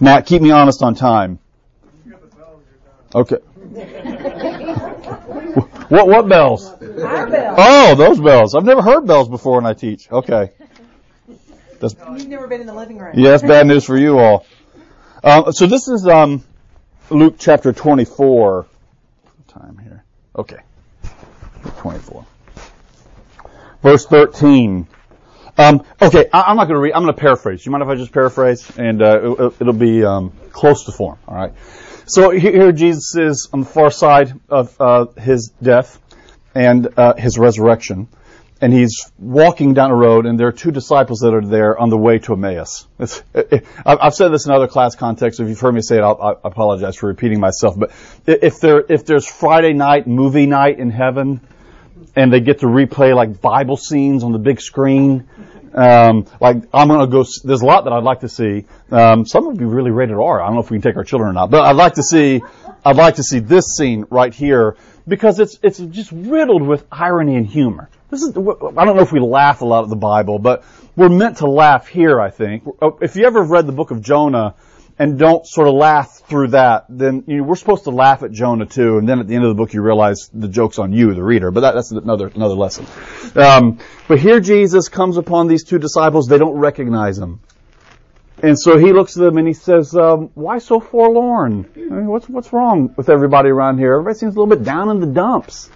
Matt, 0.00 0.26
keep 0.26 0.40
me 0.40 0.52
honest 0.52 0.84
on 0.84 0.94
time. 0.94 1.40
Okay. 3.12 3.38
what 5.88 6.08
what 6.08 6.28
bells? 6.28 6.66
Our 6.66 7.28
bells. 7.28 7.58
Oh, 7.58 7.94
those 7.94 8.20
bells. 8.20 8.54
I've 8.54 8.64
never 8.64 8.82
heard 8.82 9.06
bells 9.06 9.28
before 9.28 9.56
when 9.56 9.66
I 9.66 9.74
teach. 9.74 10.10
Okay. 10.10 10.50
That's, 11.80 11.94
You've 12.16 12.28
never 12.28 12.46
been 12.46 12.60
in 12.60 12.66
the 12.66 12.74
living 12.74 12.98
room. 12.98 13.12
yeah, 13.16 13.30
that's 13.30 13.42
bad 13.42 13.66
news 13.66 13.84
for 13.84 13.96
you 13.96 14.18
all. 14.18 14.46
Um, 15.22 15.52
so 15.52 15.66
this 15.66 15.88
is 15.88 16.06
um, 16.06 16.44
Luke 17.10 17.36
chapter 17.38 17.72
24. 17.72 18.66
Time 19.48 19.78
here. 19.78 20.04
Okay. 20.36 20.58
24. 21.78 22.26
Verse 23.82 24.06
13. 24.06 24.86
Um, 25.56 25.84
okay, 26.02 26.28
I, 26.32 26.50
am 26.50 26.56
not 26.56 26.64
going 26.64 26.74
to 26.74 26.80
read. 26.80 26.92
I'm 26.94 27.02
going 27.02 27.14
to 27.14 27.20
paraphrase. 27.20 27.64
You 27.64 27.70
mind 27.70 27.84
if 27.84 27.88
I 27.88 27.94
just 27.94 28.12
paraphrase? 28.12 28.68
And 28.76 29.00
uh, 29.00 29.18
it'll, 29.18 29.54
it'll, 29.60 29.72
be 29.72 30.04
um, 30.04 30.32
close 30.50 30.84
to 30.84 30.92
form. 30.92 31.18
All 31.28 31.36
right. 31.36 31.52
So 32.06 32.30
here 32.30 32.70
Jesus 32.72 33.16
is 33.16 33.48
on 33.52 33.60
the 33.60 33.66
far 33.66 33.90
side 33.90 34.38
of 34.50 34.78
uh, 34.78 35.06
his 35.16 35.52
death 35.62 35.98
and 36.54 36.86
uh, 36.98 37.14
his 37.14 37.38
resurrection. 37.38 38.08
And 38.60 38.72
he's 38.72 39.10
walking 39.18 39.74
down 39.74 39.90
a 39.90 39.96
road, 39.96 40.26
and 40.26 40.38
there 40.38 40.46
are 40.46 40.52
two 40.52 40.70
disciples 40.70 41.18
that 41.20 41.34
are 41.34 41.44
there 41.44 41.78
on 41.78 41.90
the 41.90 41.98
way 41.98 42.18
to 42.20 42.34
Emmaus. 42.34 42.86
I've 43.84 44.14
said 44.14 44.28
this 44.28 44.46
in 44.46 44.52
other 44.52 44.68
class 44.68 44.94
contexts. 44.96 45.40
If 45.40 45.48
you've 45.48 45.60
heard 45.60 45.74
me 45.74 45.82
say 45.82 45.96
it, 45.96 46.02
I'll, 46.02 46.20
I 46.22 46.48
apologize 46.48 46.96
for 46.96 47.08
repeating 47.08 47.40
myself. 47.40 47.78
But 47.78 47.90
if 48.26 48.60
there, 48.60 48.84
if 48.88 49.04
there's 49.04 49.26
Friday 49.26 49.72
night 49.72 50.06
movie 50.06 50.46
night 50.46 50.78
in 50.78 50.90
heaven, 50.90 51.40
and 52.16 52.32
they 52.32 52.40
get 52.40 52.60
to 52.60 52.66
replay 52.66 53.14
like 53.14 53.40
Bible 53.40 53.76
scenes 53.76 54.24
on 54.24 54.32
the 54.32 54.38
big 54.38 54.60
screen, 54.60 55.28
um, 55.74 56.26
like 56.40 56.56
I'm 56.72 56.88
gonna 56.88 57.06
go. 57.06 57.24
There's 57.42 57.62
a 57.62 57.66
lot 57.66 57.84
that 57.84 57.92
I'd 57.92 58.04
like 58.04 58.20
to 58.20 58.28
see. 58.28 58.64
Um, 58.90 59.26
some 59.26 59.46
would 59.46 59.58
be 59.58 59.64
really 59.64 59.90
rated 59.90 60.16
R. 60.16 60.40
I 60.40 60.46
don't 60.46 60.54
know 60.54 60.60
if 60.60 60.70
we 60.70 60.76
can 60.76 60.82
take 60.82 60.96
our 60.96 61.04
children 61.04 61.30
or 61.30 61.32
not, 61.32 61.50
but 61.50 61.62
I'd 61.62 61.76
like 61.76 61.94
to 61.94 62.02
see. 62.02 62.42
I'd 62.84 62.96
like 62.96 63.16
to 63.16 63.24
see 63.24 63.40
this 63.40 63.76
scene 63.76 64.06
right 64.10 64.32
here 64.32 64.76
because 65.08 65.40
it's 65.40 65.58
it's 65.62 65.78
just 65.78 66.12
riddled 66.12 66.62
with 66.62 66.86
irony 66.92 67.36
and 67.36 67.46
humor. 67.46 67.90
This 68.10 68.22
is 68.22 68.30
I 68.30 68.84
don't 68.84 68.96
know 68.96 69.02
if 69.02 69.12
we 69.12 69.20
laugh 69.20 69.62
a 69.62 69.64
lot 69.64 69.82
at 69.82 69.90
the 69.90 69.96
Bible, 69.96 70.38
but 70.38 70.64
we're 70.94 71.08
meant 71.08 71.38
to 71.38 71.50
laugh 71.50 71.88
here. 71.88 72.20
I 72.20 72.30
think 72.30 72.64
if 73.00 73.16
you 73.16 73.26
ever 73.26 73.42
read 73.42 73.66
the 73.66 73.72
book 73.72 73.90
of 73.90 74.00
Jonah 74.00 74.54
and 74.98 75.18
don't 75.18 75.46
sort 75.46 75.68
of 75.68 75.74
laugh 75.74 76.22
through 76.28 76.48
that, 76.48 76.86
then 76.88 77.24
you 77.26 77.38
know, 77.38 77.42
we're 77.42 77.56
supposed 77.56 77.84
to 77.84 77.90
laugh 77.90 78.22
at 78.22 78.32
Jonah 78.32 78.66
too. 78.66 78.98
And 78.98 79.08
then 79.08 79.20
at 79.20 79.26
the 79.26 79.34
end 79.34 79.44
of 79.44 79.48
the 79.48 79.54
book, 79.54 79.72
you 79.72 79.82
realize 79.82 80.30
the 80.32 80.48
joke's 80.48 80.78
on 80.78 80.92
you, 80.92 81.14
the 81.14 81.22
reader. 81.22 81.50
But 81.50 81.60
that, 81.60 81.74
that's 81.74 81.90
another 81.90 82.28
another 82.28 82.54
lesson. 82.54 82.86
Um, 83.34 83.78
but 84.06 84.18
here 84.20 84.40
Jesus 84.40 84.88
comes 84.88 85.16
upon 85.16 85.48
these 85.48 85.64
two 85.64 85.78
disciples. 85.78 86.28
They 86.28 86.38
don't 86.38 86.56
recognize 86.56 87.18
him. 87.18 87.40
And 88.42 88.58
so 88.58 88.78
he 88.78 88.92
looks 88.92 89.16
at 89.16 89.22
them 89.22 89.38
and 89.38 89.46
he 89.46 89.54
says, 89.54 89.94
um, 89.96 90.30
"Why 90.34 90.58
so 90.58 90.80
forlorn? 90.80 91.66
I 91.76 91.78
mean, 91.78 92.06
what's 92.06 92.28
what's 92.28 92.52
wrong 92.52 92.92
with 92.96 93.08
everybody 93.08 93.48
around 93.48 93.78
here? 93.78 93.94
Everybody 93.94 94.18
seems 94.18 94.34
a 94.34 94.38
little 94.38 94.54
bit 94.54 94.64
down 94.64 94.90
in 94.90 95.00
the 95.00 95.06
dumps." 95.06 95.70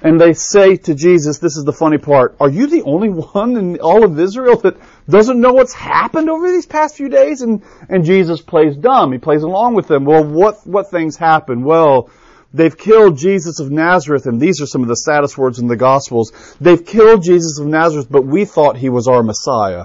And 0.00 0.20
they 0.20 0.32
say 0.32 0.76
to 0.76 0.94
Jesus, 0.94 1.38
"This 1.38 1.56
is 1.56 1.64
the 1.64 1.72
funny 1.72 1.98
part. 1.98 2.36
Are 2.40 2.48
you 2.48 2.68
the 2.68 2.82
only 2.82 3.08
one 3.08 3.56
in 3.56 3.78
all 3.80 4.04
of 4.04 4.18
Israel 4.18 4.56
that 4.58 4.76
doesn't 5.08 5.40
know 5.40 5.52
what's 5.52 5.74
happened 5.74 6.30
over 6.30 6.50
these 6.50 6.66
past 6.66 6.96
few 6.96 7.08
days?" 7.08 7.42
And 7.42 7.62
and 7.88 8.04
Jesus 8.04 8.40
plays 8.40 8.76
dumb. 8.76 9.12
He 9.12 9.18
plays 9.18 9.42
along 9.42 9.74
with 9.74 9.88
them. 9.88 10.04
Well, 10.04 10.24
what 10.24 10.66
what 10.66 10.90
things 10.90 11.16
happened? 11.16 11.64
Well. 11.64 12.10
They've 12.54 12.74
killed 12.74 13.18
Jesus 13.18 13.60
of 13.60 13.70
Nazareth, 13.70 14.24
and 14.24 14.40
these 14.40 14.62
are 14.62 14.66
some 14.66 14.80
of 14.80 14.88
the 14.88 14.94
saddest 14.94 15.36
words 15.36 15.58
in 15.58 15.68
the 15.68 15.76
Gospels. 15.76 16.32
They've 16.58 16.82
killed 16.82 17.22
Jesus 17.22 17.58
of 17.60 17.66
Nazareth, 17.66 18.06
but 18.10 18.24
we 18.24 18.46
thought 18.46 18.78
he 18.78 18.88
was 18.88 19.06
our 19.06 19.22
Messiah. 19.22 19.84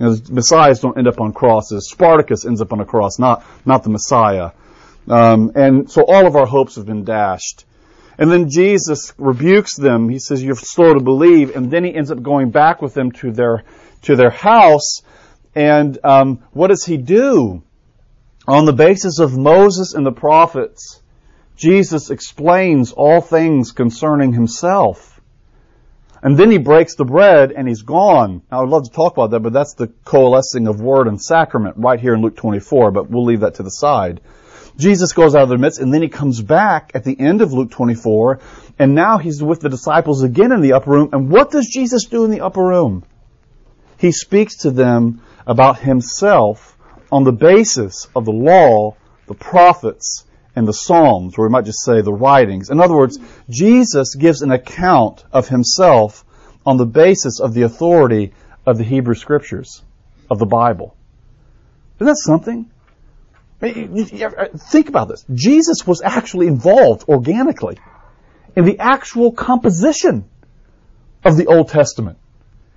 You 0.00 0.06
know, 0.06 0.16
messiahs 0.30 0.80
don't 0.80 0.98
end 0.98 1.06
up 1.06 1.20
on 1.20 1.32
crosses. 1.32 1.88
Spartacus 1.88 2.44
ends 2.44 2.60
up 2.60 2.72
on 2.72 2.80
a 2.80 2.84
cross, 2.84 3.20
not, 3.20 3.44
not 3.64 3.84
the 3.84 3.90
Messiah. 3.90 4.50
Um, 5.08 5.52
and 5.54 5.88
so 5.88 6.04
all 6.08 6.26
of 6.26 6.34
our 6.34 6.46
hopes 6.46 6.74
have 6.74 6.86
been 6.86 7.04
dashed. 7.04 7.64
And 8.20 8.30
then 8.30 8.50
Jesus 8.50 9.14
rebukes 9.16 9.76
them. 9.76 10.10
He 10.10 10.18
says, 10.18 10.44
you're 10.44 10.54
slow 10.54 10.92
to 10.92 11.00
believe. 11.00 11.56
And 11.56 11.70
then 11.70 11.84
he 11.84 11.94
ends 11.94 12.10
up 12.10 12.22
going 12.22 12.50
back 12.50 12.82
with 12.82 12.92
them 12.92 13.12
to 13.12 13.32
their, 13.32 13.64
to 14.02 14.14
their 14.14 14.28
house. 14.28 15.00
And, 15.54 15.98
um, 16.04 16.44
what 16.52 16.68
does 16.68 16.84
he 16.84 16.98
do? 16.98 17.62
On 18.46 18.66
the 18.66 18.74
basis 18.74 19.20
of 19.20 19.38
Moses 19.38 19.94
and 19.94 20.04
the 20.04 20.12
prophets, 20.12 21.00
Jesus 21.56 22.10
explains 22.10 22.92
all 22.92 23.22
things 23.22 23.72
concerning 23.72 24.34
himself. 24.34 25.18
And 26.22 26.36
then 26.36 26.50
he 26.50 26.58
breaks 26.58 26.96
the 26.96 27.06
bread 27.06 27.52
and 27.52 27.66
he's 27.66 27.82
gone. 27.82 28.42
Now, 28.50 28.58
I 28.58 28.60
would 28.60 28.70
love 28.70 28.84
to 28.84 28.90
talk 28.90 29.14
about 29.14 29.30
that, 29.30 29.40
but 29.40 29.54
that's 29.54 29.74
the 29.74 29.88
coalescing 30.04 30.68
of 30.68 30.82
word 30.82 31.08
and 31.08 31.20
sacrament 31.20 31.76
right 31.78 31.98
here 31.98 32.12
in 32.12 32.20
Luke 32.20 32.36
24, 32.36 32.90
but 32.90 33.10
we'll 33.10 33.24
leave 33.24 33.40
that 33.40 33.54
to 33.54 33.62
the 33.62 33.70
side. 33.70 34.20
Jesus 34.76 35.12
goes 35.12 35.34
out 35.34 35.42
of 35.42 35.48
their 35.48 35.58
midst 35.58 35.80
and 35.80 35.92
then 35.92 36.02
he 36.02 36.08
comes 36.08 36.40
back 36.40 36.92
at 36.94 37.04
the 37.04 37.18
end 37.18 37.42
of 37.42 37.52
Luke 37.52 37.70
24 37.70 38.40
and 38.78 38.94
now 38.94 39.18
he's 39.18 39.42
with 39.42 39.60
the 39.60 39.68
disciples 39.68 40.22
again 40.22 40.52
in 40.52 40.60
the 40.60 40.72
upper 40.72 40.90
room. 40.90 41.10
And 41.12 41.30
what 41.30 41.50
does 41.50 41.68
Jesus 41.68 42.06
do 42.06 42.24
in 42.24 42.30
the 42.30 42.40
upper 42.40 42.62
room? 42.62 43.04
He 43.98 44.12
speaks 44.12 44.58
to 44.58 44.70
them 44.70 45.22
about 45.46 45.78
himself 45.78 46.76
on 47.12 47.24
the 47.24 47.32
basis 47.32 48.06
of 48.14 48.24
the 48.24 48.32
law, 48.32 48.96
the 49.26 49.34
prophets, 49.34 50.24
and 50.56 50.66
the 50.66 50.72
Psalms, 50.72 51.34
or 51.36 51.46
we 51.46 51.50
might 51.50 51.64
just 51.64 51.84
say 51.84 52.00
the 52.00 52.12
writings. 52.12 52.70
In 52.70 52.80
other 52.80 52.96
words, 52.96 53.18
Jesus 53.48 54.14
gives 54.14 54.42
an 54.42 54.50
account 54.50 55.24
of 55.32 55.48
himself 55.48 56.24
on 56.64 56.76
the 56.76 56.86
basis 56.86 57.40
of 57.40 57.54
the 57.54 57.62
authority 57.62 58.32
of 58.66 58.78
the 58.78 58.84
Hebrew 58.84 59.14
Scriptures, 59.14 59.82
of 60.30 60.38
the 60.38 60.46
Bible. 60.46 60.96
Isn't 61.96 62.06
that 62.06 62.16
something? 62.16 62.70
Uh, 63.62 64.46
think 64.56 64.88
about 64.88 65.08
this. 65.08 65.24
Jesus 65.34 65.86
was 65.86 66.00
actually 66.02 66.46
involved 66.46 67.08
organically 67.08 67.78
in 68.56 68.64
the 68.64 68.78
actual 68.78 69.32
composition 69.32 70.24
of 71.24 71.36
the 71.36 71.46
Old 71.46 71.68
Testament. 71.68 72.18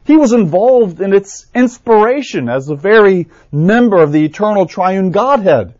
He 0.06 0.17
was 0.17 0.34
involved 0.34 1.00
in 1.00 1.13
its 1.13 1.46
inspiration 1.56 2.50
as 2.50 2.67
a 2.67 2.76
very 2.76 3.30
member 3.52 4.02
of 4.02 4.12
the 4.12 4.26
eternal 4.26 4.65
triune 4.65 5.12
Godhead. 5.12 5.76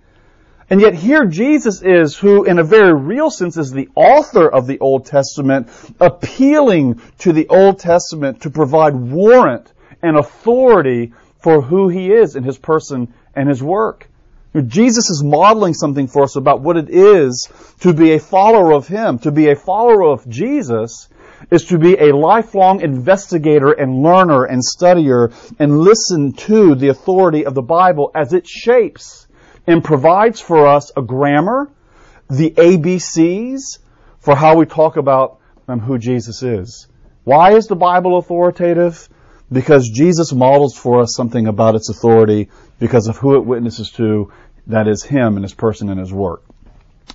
And 0.69 0.79
yet 0.79 0.93
here 0.93 1.25
Jesus 1.25 1.81
is, 1.81 2.17
who 2.17 2.45
in 2.45 2.57
a 2.57 2.63
very 2.63 2.93
real 2.93 3.29
sense 3.29 3.57
is 3.57 3.71
the 3.71 3.89
author 3.95 4.47
of 4.47 4.65
the 4.65 4.79
Old 4.79 5.05
Testament, 5.05 5.67
appealing 5.99 7.01
to 7.19 7.33
the 7.33 7.49
Old 7.49 7.79
Testament 7.79 8.43
to 8.43 8.49
provide 8.49 8.95
warrant 8.95 9.71
and 10.01 10.15
authority 10.17 11.11
for 11.39 11.61
who 11.61 11.89
he 11.89 12.11
is 12.11 12.37
in 12.37 12.43
his 12.43 12.57
person 12.57 13.13
and 13.35 13.49
his 13.49 13.61
work. 13.61 14.09
Jesus 14.61 15.09
is 15.09 15.23
modeling 15.23 15.73
something 15.73 16.07
for 16.07 16.23
us 16.23 16.35
about 16.35 16.61
what 16.61 16.77
it 16.77 16.89
is 16.89 17.49
to 17.79 17.93
be 17.93 18.13
a 18.13 18.19
follower 18.19 18.73
of 18.73 18.87
him. 18.87 19.17
To 19.19 19.31
be 19.31 19.49
a 19.49 19.55
follower 19.55 20.03
of 20.03 20.27
Jesus 20.29 21.09
is 21.49 21.65
to 21.65 21.79
be 21.79 21.97
a 21.97 22.15
lifelong 22.15 22.81
investigator 22.81 23.71
and 23.71 24.03
learner 24.03 24.45
and 24.45 24.61
studier 24.61 25.33
and 25.59 25.79
listen 25.79 26.33
to 26.33 26.75
the 26.75 26.89
authority 26.89 27.45
of 27.45 27.55
the 27.55 27.61
Bible 27.61 28.11
as 28.13 28.33
it 28.33 28.47
shapes 28.47 29.27
and 29.65 29.83
provides 29.83 30.39
for 30.39 30.67
us 30.67 30.91
a 30.95 31.01
grammar, 31.01 31.71
the 32.29 32.51
ABCs 32.51 33.79
for 34.19 34.35
how 34.35 34.55
we 34.55 34.65
talk 34.65 34.97
about 34.97 35.39
um, 35.67 35.79
who 35.79 35.97
Jesus 35.97 36.43
is. 36.43 36.87
Why 37.23 37.53
is 37.53 37.67
the 37.67 37.75
Bible 37.75 38.17
authoritative? 38.17 39.09
Because 39.53 39.87
Jesus 39.87 40.33
models 40.33 40.75
for 40.75 41.01
us 41.01 41.15
something 41.15 41.47
about 41.47 41.75
its 41.75 41.89
authority 41.89 42.49
because 42.79 43.07
of 43.07 43.17
who 43.17 43.35
it 43.35 43.45
witnesses 43.45 43.91
to, 43.91 44.33
that 44.67 44.87
is 44.87 45.03
Him 45.03 45.35
and 45.35 45.43
His 45.43 45.53
person 45.53 45.89
and 45.89 45.99
His 45.99 46.11
work. 46.11 46.43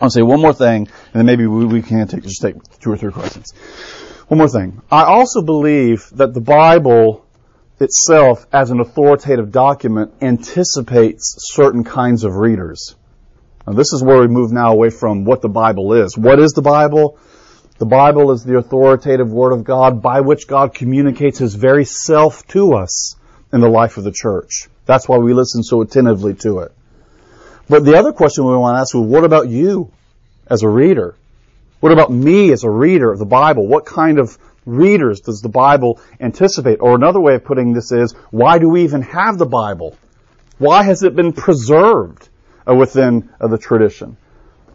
I'll 0.01 0.11
say 0.11 0.23
one 0.23 0.41
more 0.41 0.55
thing, 0.55 0.87
and 0.87 1.15
then 1.15 1.27
maybe 1.27 1.47
we, 1.47 1.67
we 1.67 1.83
can 1.83 2.07
take, 2.07 2.23
just 2.23 2.41
take 2.41 2.55
two 2.81 2.93
or 2.93 2.97
three 2.97 3.11
questions. 3.11 3.53
One 4.29 4.39
more 4.39 4.49
thing. 4.49 4.81
I 4.91 5.05
also 5.05 5.43
believe 5.43 6.09
that 6.15 6.35
the 6.35 6.41
Bible 6.41 7.27
itself, 7.81 8.47
as 8.53 8.71
an 8.71 8.81
authoritative 8.81 9.51
document, 9.51 10.13
anticipates 10.21 11.37
certain 11.55 11.83
kinds 11.83 12.25
of 12.25 12.37
readers. 12.37 12.95
Now, 13.67 13.73
this 13.73 13.93
is 13.93 14.03
where 14.03 14.21
we 14.21 14.29
move 14.29 14.53
now 14.53 14.73
away 14.73 14.91
from 14.91 15.25
what 15.25 15.43
the 15.43 15.49
Bible 15.49 15.95
is. 15.95 16.17
What 16.17 16.39
is 16.39 16.53
the 16.53 16.63
Bible? 16.63 17.19
The 17.79 17.87
Bible 17.87 18.33
is 18.33 18.43
the 18.43 18.59
authoritative 18.59 19.31
Word 19.31 19.53
of 19.53 19.63
God 19.63 20.03
by 20.03 20.21
which 20.21 20.49
God 20.49 20.75
communicates 20.75 21.39
His 21.39 21.55
very 21.55 21.85
self 21.85 22.45
to 22.49 22.75
us 22.75 23.15
in 23.53 23.61
the 23.61 23.69
life 23.69 23.97
of 23.97 24.05
the 24.05 24.11
church. 24.11 24.69
That's 24.85 25.09
why 25.09 25.19
we 25.19 25.33
listen 25.33 25.63
so 25.63 25.81
attentively 25.83 26.35
to 26.35 26.61
it. 26.61 26.73
But 27.69 27.85
the 27.85 27.97
other 27.97 28.13
question 28.13 28.47
we 28.47 28.57
want 28.57 28.75
to 28.75 28.81
ask 28.81 28.97
is, 28.97 29.01
what 29.01 29.23
about 29.23 29.49
you 29.49 29.93
as 30.49 30.65
a 30.65 30.69
reader? 30.69 31.15
What 31.79 31.93
about 31.93 32.11
me 32.11 32.51
as 32.51 32.65
a 32.65 32.71
reader 32.71 33.13
of 33.13 33.21
the 33.21 33.27
Bible? 33.27 33.69
What 33.69 33.87
kind 33.87 34.19
of 34.19 34.37
readers 34.67 35.21
does 35.21 35.41
the 35.41 35.49
Bible 35.49 36.01
anticipate? 36.19 36.81
Or 36.81 36.97
another 36.97 37.21
way 37.21 37.37
of 37.37 37.45
putting 37.45 37.75
this 37.75 37.93
is, 37.93 38.13
why 38.33 38.59
do 38.59 38.69
we 38.69 38.83
even 38.83 39.03
have 39.03 39.39
the 39.39 39.47
Bible? 39.47 39.97
Why 40.59 40.83
has 40.83 41.05
it 41.05 41.15
been 41.15 41.33
preserved 41.33 42.29
uh, 42.69 42.75
within 42.75 43.31
uh, 43.41 43.47
the 43.47 43.59
tradition? 43.59 44.17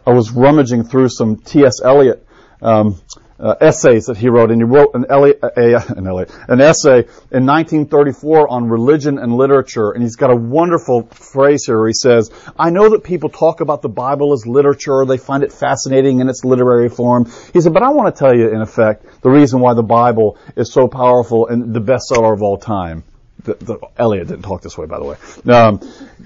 I 0.06 0.12
was 0.12 0.30
rummaging 0.30 0.84
through 0.84 1.10
some 1.10 1.36
T.S. 1.36 1.82
Eliot 1.82 2.26
um, 2.62 3.00
uh, 3.38 3.54
essays 3.60 4.06
that 4.06 4.16
he 4.16 4.28
wrote, 4.28 4.50
and 4.50 4.60
he 4.60 4.64
wrote 4.64 4.94
an, 4.94 5.06
Eliot, 5.08 5.40
a, 5.42 5.92
an, 5.96 6.06
Eliot, 6.06 6.30
an 6.48 6.60
essay 6.60 7.00
in 7.32 7.46
1934 7.46 8.48
on 8.48 8.68
religion 8.68 9.18
and 9.18 9.34
literature, 9.34 9.90
and 9.90 10.02
he's 10.02 10.16
got 10.16 10.30
a 10.30 10.36
wonderful 10.36 11.02
phrase 11.08 11.66
here 11.66 11.78
where 11.78 11.88
he 11.88 11.94
says, 11.94 12.30
I 12.56 12.70
know 12.70 12.90
that 12.90 13.02
people 13.02 13.28
talk 13.28 13.60
about 13.60 13.82
the 13.82 13.88
Bible 13.88 14.32
as 14.32 14.46
literature, 14.46 15.04
they 15.04 15.18
find 15.18 15.42
it 15.42 15.52
fascinating 15.52 16.20
in 16.20 16.28
its 16.28 16.44
literary 16.44 16.88
form. 16.88 17.30
He 17.52 17.60
said, 17.60 17.72
but 17.72 17.82
I 17.82 17.90
want 17.90 18.14
to 18.14 18.18
tell 18.18 18.34
you, 18.34 18.48
in 18.50 18.60
effect, 18.60 19.04
the 19.22 19.30
reason 19.30 19.60
why 19.60 19.74
the 19.74 19.82
Bible 19.82 20.38
is 20.56 20.72
so 20.72 20.86
powerful 20.86 21.48
and 21.48 21.74
the 21.74 21.80
bestseller 21.80 22.32
of 22.32 22.42
all 22.42 22.56
time. 22.56 23.04
The, 23.42 23.54
the, 23.54 23.78
Eliot 23.98 24.28
didn't 24.28 24.44
talk 24.44 24.62
this 24.62 24.78
way, 24.78 24.86
by 24.86 24.98
the 24.98 25.04
way. 25.04 25.16
Um, 25.52 25.78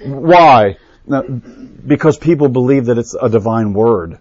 why? 0.05 0.77
Now, 1.07 1.23
because 1.23 2.19
people 2.19 2.49
believe 2.49 2.87
that 2.87 2.99
it's 2.99 3.17
a 3.21 3.29
divine 3.29 3.73
word. 3.73 4.19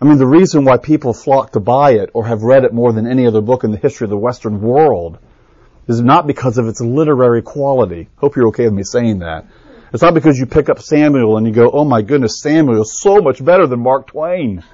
I 0.00 0.06
mean, 0.06 0.18
the 0.18 0.26
reason 0.26 0.64
why 0.64 0.78
people 0.78 1.14
flock 1.14 1.52
to 1.52 1.60
buy 1.60 1.92
it 1.92 2.10
or 2.14 2.26
have 2.26 2.42
read 2.42 2.64
it 2.64 2.72
more 2.72 2.92
than 2.92 3.06
any 3.06 3.26
other 3.26 3.40
book 3.40 3.64
in 3.64 3.70
the 3.70 3.78
history 3.78 4.04
of 4.04 4.10
the 4.10 4.18
Western 4.18 4.60
world 4.60 5.18
is 5.86 6.00
not 6.00 6.26
because 6.26 6.58
of 6.58 6.66
its 6.66 6.80
literary 6.80 7.42
quality. 7.42 8.08
Hope 8.16 8.36
you're 8.36 8.48
okay 8.48 8.64
with 8.64 8.74
me 8.74 8.82
saying 8.82 9.20
that. 9.20 9.46
It's 9.92 10.02
not 10.02 10.14
because 10.14 10.36
you 10.36 10.46
pick 10.46 10.68
up 10.68 10.82
Samuel 10.82 11.36
and 11.36 11.46
you 11.46 11.52
go, 11.52 11.70
oh 11.70 11.84
my 11.84 12.02
goodness, 12.02 12.40
Samuel 12.40 12.82
is 12.82 13.00
so 13.00 13.20
much 13.20 13.44
better 13.44 13.68
than 13.68 13.80
Mark 13.80 14.08
Twain. 14.08 14.64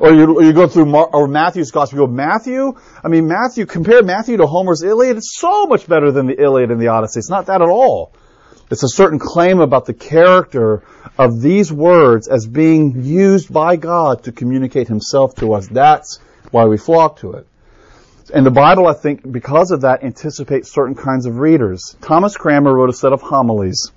or, 0.00 0.14
you, 0.14 0.34
or 0.38 0.42
you 0.42 0.54
go 0.54 0.66
through 0.66 0.86
Mark, 0.86 1.12
or 1.12 1.28
Matthew's 1.28 1.70
gospel, 1.70 1.98
you 1.98 2.06
go, 2.06 2.12
Matthew? 2.12 2.72
I 3.04 3.08
mean, 3.08 3.28
Matthew, 3.28 3.66
compare 3.66 4.02
Matthew 4.02 4.38
to 4.38 4.46
Homer's 4.46 4.82
Iliad, 4.82 5.18
it's 5.18 5.36
so 5.38 5.66
much 5.66 5.86
better 5.86 6.10
than 6.10 6.26
the 6.26 6.42
Iliad 6.42 6.70
and 6.70 6.80
the 6.80 6.88
Odyssey. 6.88 7.18
It's 7.18 7.28
not 7.28 7.46
that 7.46 7.60
at 7.60 7.68
all. 7.68 8.14
It's 8.72 8.82
a 8.82 8.88
certain 8.88 9.18
claim 9.18 9.60
about 9.60 9.84
the 9.84 9.92
character 9.92 10.82
of 11.18 11.42
these 11.42 11.70
words 11.70 12.26
as 12.26 12.46
being 12.46 13.04
used 13.04 13.52
by 13.52 13.76
God 13.76 14.24
to 14.24 14.32
communicate 14.32 14.88
Himself 14.88 15.34
to 15.36 15.52
us. 15.52 15.68
That's 15.68 16.20
why 16.52 16.64
we 16.64 16.78
flock 16.78 17.18
to 17.18 17.32
it. 17.32 17.46
And 18.32 18.46
the 18.46 18.50
Bible, 18.50 18.86
I 18.86 18.94
think, 18.94 19.30
because 19.30 19.72
of 19.72 19.82
that, 19.82 20.02
anticipates 20.02 20.72
certain 20.72 20.94
kinds 20.94 21.26
of 21.26 21.36
readers. 21.36 21.98
Thomas 22.00 22.34
Cranmer 22.38 22.72
wrote 22.72 22.88
a 22.88 22.94
set 22.94 23.12
of 23.12 23.20
homilies. 23.20 23.92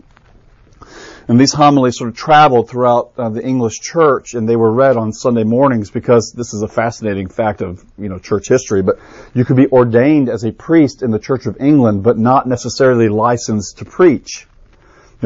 And 1.29 1.39
these 1.39 1.53
homilies 1.53 1.97
sort 1.97 2.09
of 2.09 2.17
traveled 2.17 2.69
throughout 2.69 3.13
uh, 3.17 3.29
the 3.29 3.41
English 3.41 3.79
church, 3.79 4.33
and 4.33 4.47
they 4.47 4.57
were 4.57 4.73
read 4.73 4.97
on 4.97 5.13
Sunday 5.13 5.45
mornings 5.45 5.89
because 5.89 6.33
this 6.35 6.53
is 6.53 6.63
a 6.63 6.67
fascinating 6.67 7.29
fact 7.29 7.61
of 7.61 7.81
you 7.97 8.09
know 8.09 8.19
church 8.19 8.49
history. 8.49 8.81
But 8.81 8.99
you 9.33 9.45
could 9.45 9.55
be 9.55 9.67
ordained 9.67 10.27
as 10.27 10.43
a 10.43 10.51
priest 10.51 11.01
in 11.01 11.11
the 11.11 11.19
Church 11.19 11.45
of 11.45 11.61
England, 11.61 12.03
but 12.03 12.17
not 12.17 12.45
necessarily 12.45 13.07
licensed 13.07 13.77
to 13.77 13.85
preach 13.85 14.45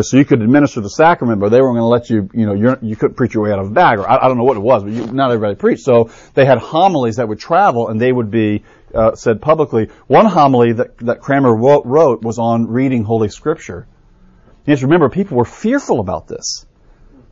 so 0.02 0.18
you 0.18 0.26
could 0.26 0.42
administer 0.42 0.82
the 0.82 0.90
sacrament, 0.90 1.40
but 1.40 1.50
they 1.50 1.62
weren't 1.62 1.78
going 1.78 1.82
to 1.82 1.86
let 1.88 2.10
you, 2.10 2.30
you 2.34 2.46
know, 2.46 2.78
you 2.82 2.96
couldn't 2.96 3.16
preach 3.16 3.34
your 3.34 3.44
way 3.44 3.52
out 3.52 3.60
of 3.60 3.68
a 3.68 3.72
bag, 3.72 4.00
or 4.00 4.10
I, 4.10 4.18
I 4.18 4.28
don't 4.28 4.38
know 4.38 4.44
what 4.44 4.58
it 4.58 4.62
was, 4.62 4.84
but 4.84 4.94
you, 4.94 5.08
not 5.08 5.32
everybody 5.32 5.56
preached. 5.56 5.84
So 5.84 6.12
they 6.34 6.46
had 6.46 6.60
homilies 6.60 7.18
that 7.18 7.28
would 7.28 7.40
travel, 7.40 7.90
and 7.90 8.00
they 8.00 8.12
would 8.12 8.32
be 8.32 8.64
uh, 8.94 9.16
said 9.16 9.42
publicly. 9.42 9.90
One 10.08 10.26
homily 10.26 10.74
that, 10.74 10.98
that 11.00 11.22
Cranmer 11.22 11.56
wrote 11.56 12.22
was 12.22 12.40
on 12.40 12.68
reading 12.68 13.04
Holy 13.04 13.30
Scripture. 13.30 13.88
You 14.66 14.72
have 14.72 14.80
to 14.80 14.86
remember, 14.86 15.10
people 15.10 15.38
were 15.38 15.46
fearful 15.46 16.00
about 16.00 16.28
this. 16.28 16.66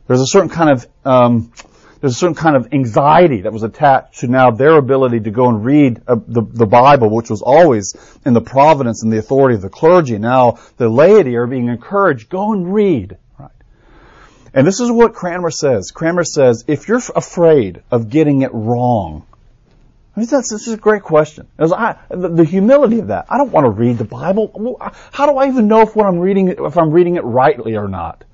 There's 0.06 0.20
a 0.20 0.26
certain 0.26 0.48
kind 0.48 0.70
of 0.70 0.86
um, 1.04 1.52
there's 2.00 2.12
a 2.12 2.18
certain 2.18 2.34
kind 2.34 2.56
of 2.56 2.72
anxiety 2.72 3.42
that 3.42 3.52
was 3.52 3.62
attached 3.62 4.20
to 4.20 4.28
now 4.28 4.50
their 4.50 4.76
ability 4.76 5.20
to 5.20 5.30
go 5.30 5.48
and 5.48 5.64
read 5.64 6.02
uh, 6.06 6.16
the, 6.26 6.42
the 6.42 6.66
Bible, 6.66 7.10
which 7.10 7.30
was 7.30 7.42
always 7.42 7.96
in 8.24 8.34
the 8.34 8.40
providence 8.40 9.02
and 9.02 9.12
the 9.12 9.18
authority 9.18 9.56
of 9.56 9.62
the 9.62 9.68
clergy. 9.68 10.18
Now 10.18 10.58
the 10.76 10.88
laity 10.88 11.36
are 11.36 11.46
being 11.46 11.68
encouraged, 11.68 12.28
go 12.28 12.52
and 12.52 12.72
read. 12.72 13.16
Right. 13.38 13.50
And 14.54 14.66
this 14.66 14.80
is 14.80 14.90
what 14.90 15.14
Cranmer 15.14 15.50
says. 15.50 15.90
Cranmer 15.90 16.24
says, 16.24 16.64
if 16.68 16.86
you're 16.86 17.02
afraid 17.16 17.82
of 17.90 18.10
getting 18.10 18.42
it 18.42 18.50
wrong, 18.52 19.26
I 20.14 20.20
mean, 20.20 20.28
that's, 20.28 20.50
this 20.50 20.66
is 20.66 20.74
a 20.74 20.78
great 20.78 21.02
question. 21.02 21.46
I, 21.60 21.96
the, 22.08 22.28
the, 22.28 22.44
humility 22.44 22.98
of 22.98 23.06
that. 23.06 23.26
I 23.28 23.38
don't 23.38 23.52
want 23.52 23.66
to 23.66 23.70
read 23.70 23.98
the 23.98 24.04
Bible. 24.04 24.80
How 25.12 25.26
do 25.26 25.36
I 25.36 25.46
even 25.46 25.68
know 25.68 25.82
if 25.82 25.94
what 25.94 26.06
I'm 26.06 26.18
reading, 26.18 26.48
if 26.48 26.76
I'm 26.76 26.90
reading 26.90 27.14
it 27.14 27.22
rightly 27.22 27.76
or 27.76 27.86
not? 27.86 28.24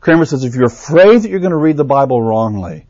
Cranmer 0.00 0.24
says 0.24 0.44
if 0.44 0.54
you're 0.54 0.66
afraid 0.66 1.22
that 1.22 1.30
you're 1.30 1.40
going 1.40 1.50
to 1.50 1.56
read 1.56 1.76
the 1.76 1.84
Bible 1.84 2.22
wrongly, 2.22 2.86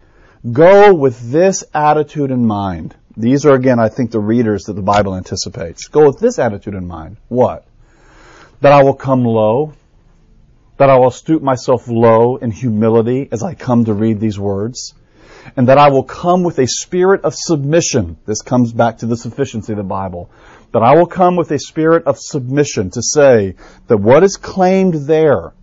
go 0.50 0.94
with 0.94 1.32
this 1.32 1.64
attitude 1.74 2.30
in 2.30 2.46
mind. 2.46 2.94
These 3.16 3.44
are 3.46 3.54
again, 3.54 3.80
I 3.80 3.88
think, 3.88 4.12
the 4.12 4.20
readers 4.20 4.64
that 4.64 4.74
the 4.74 4.82
Bible 4.82 5.16
anticipates. 5.16 5.88
Go 5.88 6.06
with 6.06 6.20
this 6.20 6.38
attitude 6.38 6.74
in 6.74 6.86
mind. 6.86 7.16
What? 7.28 7.66
That 8.60 8.72
I 8.72 8.84
will 8.84 8.94
come 8.94 9.24
low, 9.24 9.72
that 10.76 10.88
I 10.88 10.98
will 10.98 11.10
stoop 11.10 11.42
myself 11.42 11.88
low 11.88 12.36
in 12.36 12.52
humility 12.52 13.28
as 13.32 13.42
I 13.42 13.54
come 13.54 13.86
to 13.86 13.92
read 13.92 14.20
these 14.20 14.38
words, 14.38 14.94
and 15.56 15.68
that 15.68 15.78
I 15.78 15.90
will 15.90 16.04
come 16.04 16.44
with 16.44 16.60
a 16.60 16.68
spirit 16.68 17.22
of 17.24 17.34
submission. 17.34 18.18
This 18.24 18.42
comes 18.42 18.72
back 18.72 18.98
to 18.98 19.06
the 19.06 19.16
sufficiency 19.16 19.72
of 19.72 19.78
the 19.78 19.82
Bible. 19.82 20.30
That 20.72 20.84
I 20.84 20.94
will 20.94 21.06
come 21.06 21.34
with 21.34 21.50
a 21.50 21.58
spirit 21.58 22.04
of 22.04 22.20
submission 22.20 22.90
to 22.90 23.02
say 23.02 23.56
that 23.88 23.96
what 23.96 24.22
is 24.22 24.36
claimed 24.36 24.94
there 25.08 25.54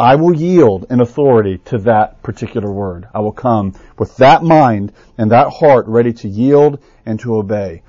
I 0.00 0.16
will 0.16 0.34
yield 0.34 0.86
in 0.88 1.02
authority 1.02 1.58
to 1.66 1.78
that 1.80 2.22
particular 2.22 2.72
word. 2.72 3.06
I 3.14 3.20
will 3.20 3.32
come 3.32 3.74
with 3.98 4.16
that 4.16 4.42
mind 4.42 4.94
and 5.18 5.30
that 5.30 5.50
heart 5.50 5.86
ready 5.88 6.14
to 6.14 6.28
yield 6.28 6.82
and 7.04 7.20
to 7.20 7.34
obey. 7.34 7.82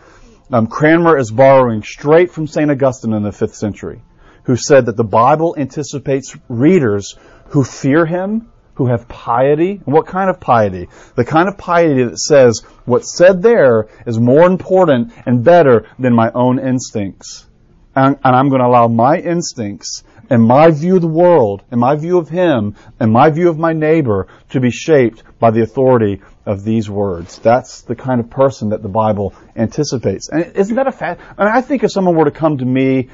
Um, 0.52 0.68
Cranmer 0.68 1.18
is 1.18 1.32
borrowing 1.32 1.84
straight 1.84 2.30
from 2.30 2.48
St. 2.48 2.70
Augustine 2.70 3.14
in 3.14 3.24
the 3.24 3.30
5th 3.30 3.54
century, 3.54 4.02
who 4.44 4.58
said 4.58 4.88
that 4.88 4.98
the 4.98 5.06
Bible 5.06 5.56
anticipates 5.58 6.36
readers 6.50 7.16
who 7.52 7.64
fear 7.64 8.06
him, 8.06 8.52
who 8.74 8.88
have 8.88 9.08
piety. 9.08 9.82
And 9.86 9.94
what 9.94 10.08
kind 10.08 10.30
of 10.30 10.42
piety? 10.42 10.90
The 11.16 11.24
kind 11.24 11.48
of 11.48 11.58
piety 11.58 12.04
that 12.04 12.20
says 12.20 12.60
what's 12.84 13.16
said 13.16 13.42
there 13.42 13.88
is 14.06 14.20
more 14.20 14.48
important 14.48 15.14
and 15.26 15.46
better 15.46 15.88
than 15.98 16.14
my 16.14 16.30
own 16.34 16.60
instincts. 16.60 17.48
And, 17.96 18.18
and 18.22 18.36
I'm 18.36 18.50
going 18.50 18.60
to 18.60 18.68
allow 18.68 18.90
my 18.90 19.18
instincts 19.18 20.04
and 20.32 20.42
my 20.42 20.72
view 20.72 20.96
of 20.96 21.02
the 21.02 21.10
world, 21.10 21.62
and 21.72 21.80
my 21.82 21.98
view 21.98 22.18
of 22.18 22.30
him, 22.30 22.78
and 23.02 23.12
my 23.12 23.30
view 23.30 23.50
of 23.50 23.60
my 23.60 23.74
neighbor 23.74 24.30
to 24.52 24.62
be 24.62 24.72
shaped 24.72 25.24
by 25.40 25.52
the 25.52 25.62
authority 25.62 26.22
of 26.46 26.64
these 26.64 26.90
words. 26.90 27.38
That's 27.40 27.82
the 27.82 27.98
kind 27.98 28.22
of 28.22 28.30
person 28.30 28.70
that 28.70 28.82
the 28.82 28.88
Bible 28.88 29.34
anticipates. 29.58 30.30
And 30.30 30.56
isn't 30.56 30.78
that 30.78 30.88
a 30.88 30.92
fact? 30.94 31.20
I 31.38 31.44
mean, 31.44 31.54
I 31.54 31.60
think 31.60 31.84
if 31.84 31.92
someone 31.92 32.16
were 32.16 32.24
to 32.24 32.32
come 32.32 32.60
to 32.60 32.66
me 32.66 33.10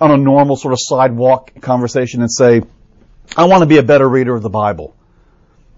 on 0.00 0.10
a 0.12 0.16
normal 0.16 0.56
sort 0.56 0.72
of 0.72 0.78
sidewalk 0.80 1.52
conversation 1.60 2.22
and 2.22 2.32
say, 2.32 2.62
I 3.36 3.44
want 3.44 3.60
to 3.60 3.66
be 3.66 3.76
a 3.76 3.82
better 3.82 4.08
reader 4.08 4.34
of 4.34 4.42
the 4.42 4.48
Bible. 4.48 4.96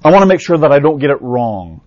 I 0.04 0.12
want 0.12 0.22
to 0.22 0.26
make 0.26 0.40
sure 0.40 0.58
that 0.58 0.70
I 0.70 0.78
don't 0.78 1.00
get 1.00 1.10
it 1.10 1.20
wrong. 1.20 1.80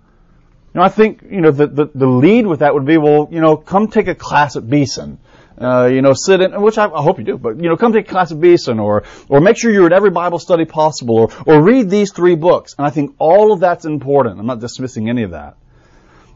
You 0.74 0.82
know, 0.82 0.86
I 0.86 0.90
think, 0.90 1.22
you 1.24 1.40
know, 1.40 1.52
the, 1.52 1.68
the, 1.68 1.90
the 1.96 2.08
lead 2.08 2.46
with 2.46 2.60
that 2.60 2.74
would 2.74 2.86
be, 2.86 2.98
well, 2.98 3.30
you 3.32 3.40
know, 3.40 3.56
come 3.56 3.88
take 3.88 4.10
a 4.10 4.16
class 4.16 4.58
at 4.58 4.70
Beeson. 4.70 5.18
Uh, 5.60 5.86
you 5.86 6.04
know, 6.04 6.14
sit 6.14 6.40
in, 6.40 6.62
which 6.62 6.78
I, 6.78 6.86
I, 6.86 7.02
hope 7.02 7.18
you 7.18 7.24
do, 7.24 7.38
but, 7.38 7.58
you 7.58 7.68
know, 7.68 7.78
come 7.78 7.92
take 7.92 8.08
a 8.08 8.12
class 8.12 8.32
at 8.32 8.40
Beeson 8.40 8.80
or, 8.80 9.06
or 9.28 9.42
make 9.42 9.58
sure 9.58 9.72
you're 9.72 9.88
at 9.88 9.94
every 9.94 10.12
Bible 10.12 10.38
study 10.38 10.66
possible 10.66 11.18
or, 11.18 11.30
or 11.48 11.64
read 11.64 11.90
these 11.90 12.12
three 12.12 12.36
books. 12.36 12.76
And 12.78 12.86
I 12.86 12.92
think 12.92 13.16
all 13.18 13.52
of 13.52 13.60
that's 13.60 13.84
important. 13.84 14.40
I'm 14.40 14.46
not 14.46 14.60
dismissing 14.60 15.10
any 15.10 15.24
of 15.24 15.32
that. 15.32 15.58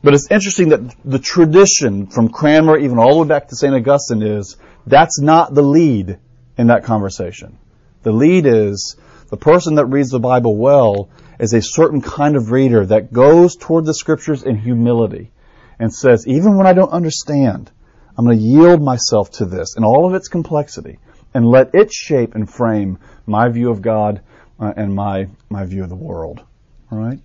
But 0.04 0.16
it's 0.16 0.32
interesting 0.32 0.70
that 0.70 0.96
the 1.06 1.20
tradition 1.20 2.08
from 2.08 2.30
Cranmer 2.30 2.78
even 2.78 2.98
all 2.98 3.14
the 3.14 3.22
way 3.22 3.28
back 3.28 3.50
to 3.50 3.56
St. 3.56 3.76
Augustine 3.76 4.24
is 4.24 4.58
that's 4.88 5.20
not 5.20 5.54
the 5.54 5.62
lead 5.62 6.18
in 6.58 6.68
that 6.68 6.84
conversation. 6.84 7.60
The 8.02 8.12
lead 8.12 8.48
is 8.48 8.96
the 9.30 9.38
person 9.38 9.76
that 9.76 9.86
reads 9.86 10.10
the 10.10 10.20
Bible 10.20 10.58
well 10.58 11.10
is 11.40 11.54
a 11.54 11.62
certain 11.62 12.02
kind 12.02 12.36
of 12.36 12.52
reader 12.52 12.86
that 12.88 13.14
goes 13.14 13.56
toward 13.56 13.86
the 13.86 13.94
scriptures 13.94 14.42
in 14.42 14.58
humility 14.58 15.32
and 15.80 15.94
says, 15.94 16.28
even 16.28 16.58
when 16.58 16.66
I 16.66 16.74
don't 16.74 16.92
understand, 16.92 17.72
I'm 18.18 18.26
going 18.26 18.38
to 18.38 18.44
yield 18.44 18.82
myself 18.82 19.32
to 19.32 19.46
this 19.46 19.76
in 19.78 19.84
all 19.84 20.06
of 20.08 20.14
its 20.14 20.28
complexity 20.28 21.00
and 21.34 21.48
let 21.48 21.74
it 21.74 21.92
shape 21.92 22.36
and 22.36 22.50
frame 22.50 23.00
my 23.26 23.50
view 23.50 23.70
of 23.70 23.82
God 23.82 24.22
uh, 24.60 24.74
and 24.76 24.94
my, 24.94 25.28
my 25.50 25.66
view 25.66 25.84
of 25.84 25.90
the 25.90 25.96
world. 25.96 26.44
All 26.92 26.98
right? 26.98 27.20